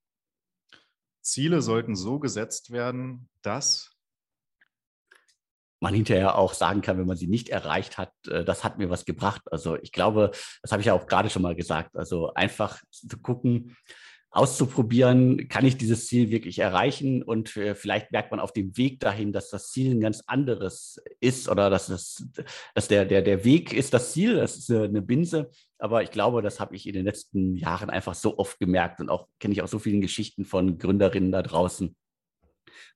Ziele 1.21 1.61
sollten 1.61 1.95
so 1.95 2.19
gesetzt 2.19 2.71
werden, 2.71 3.27
dass 3.41 3.98
man 5.79 5.93
hinterher 5.93 6.37
auch 6.37 6.53
sagen 6.53 6.81
kann, 6.81 6.97
wenn 6.97 7.07
man 7.07 7.17
sie 7.17 7.27
nicht 7.27 7.49
erreicht 7.49 7.97
hat, 7.97 8.11
äh, 8.27 8.43
das 8.43 8.63
hat 8.63 8.77
mir 8.77 8.89
was 8.89 9.05
gebracht. 9.05 9.41
Also 9.51 9.77
ich 9.77 9.91
glaube, 9.91 10.31
das 10.61 10.71
habe 10.71 10.81
ich 10.81 10.87
ja 10.87 10.93
auch 10.93 11.07
gerade 11.07 11.29
schon 11.29 11.41
mal 11.41 11.55
gesagt. 11.55 11.95
Also 11.95 12.33
einfach 12.33 12.81
zu 12.91 13.17
gucken, 13.21 13.75
auszuprobieren, 14.31 15.47
kann 15.47 15.65
ich 15.65 15.77
dieses 15.77 16.07
Ziel 16.07 16.29
wirklich 16.29 16.59
erreichen? 16.59 17.23
Und 17.23 17.57
äh, 17.57 17.73
vielleicht 17.73 18.11
merkt 18.11 18.31
man 18.31 18.39
auf 18.39 18.53
dem 18.53 18.77
Weg 18.77 18.99
dahin, 18.99 19.33
dass 19.33 19.49
das 19.49 19.71
Ziel 19.71 19.91
ein 19.91 20.01
ganz 20.01 20.21
anderes 20.27 21.01
ist 21.19 21.49
oder 21.49 21.69
dass, 21.69 21.87
das, 21.87 22.27
dass 22.75 22.87
der, 22.87 23.05
der, 23.05 23.21
der 23.23 23.43
Weg 23.43 23.73
ist 23.73 23.93
das 23.93 24.13
Ziel, 24.13 24.35
das 24.35 24.57
ist 24.57 24.71
eine 24.71 25.01
Binse. 25.01 25.49
Aber 25.79 26.03
ich 26.03 26.11
glaube, 26.11 26.41
das 26.41 26.59
habe 26.59 26.75
ich 26.75 26.85
in 26.85 26.93
den 26.93 27.05
letzten 27.05 27.55
Jahren 27.55 27.89
einfach 27.89 28.13
so 28.13 28.37
oft 28.37 28.59
gemerkt 28.59 28.99
und 28.99 29.09
auch 29.09 29.27
kenne 29.39 29.53
ich 29.53 29.61
auch 29.63 29.67
so 29.67 29.79
viele 29.79 29.99
Geschichten 29.99 30.45
von 30.45 30.77
Gründerinnen 30.77 31.31
da 31.31 31.41
draußen, 31.41 31.95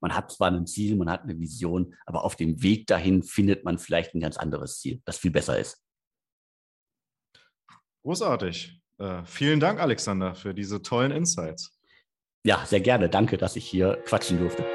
man 0.01 0.15
hat 0.15 0.31
zwar 0.31 0.51
ein 0.51 0.67
Ziel, 0.67 0.95
man 0.95 1.09
hat 1.09 1.23
eine 1.23 1.39
Vision, 1.39 1.95
aber 2.05 2.23
auf 2.23 2.35
dem 2.35 2.61
Weg 2.61 2.87
dahin 2.87 3.23
findet 3.23 3.63
man 3.63 3.77
vielleicht 3.79 4.13
ein 4.13 4.19
ganz 4.19 4.37
anderes 4.37 4.79
Ziel, 4.79 5.01
das 5.05 5.17
viel 5.17 5.31
besser 5.31 5.59
ist. 5.59 5.83
Großartig. 8.03 8.81
Äh, 8.99 9.23
vielen 9.25 9.59
Dank, 9.59 9.79
Alexander, 9.79 10.35
für 10.35 10.53
diese 10.53 10.81
tollen 10.81 11.11
Insights. 11.11 11.79
Ja, 12.45 12.65
sehr 12.65 12.81
gerne. 12.81 13.09
Danke, 13.09 13.37
dass 13.37 13.55
ich 13.55 13.65
hier 13.65 14.01
quatschen 14.05 14.37
durfte. 14.37 14.65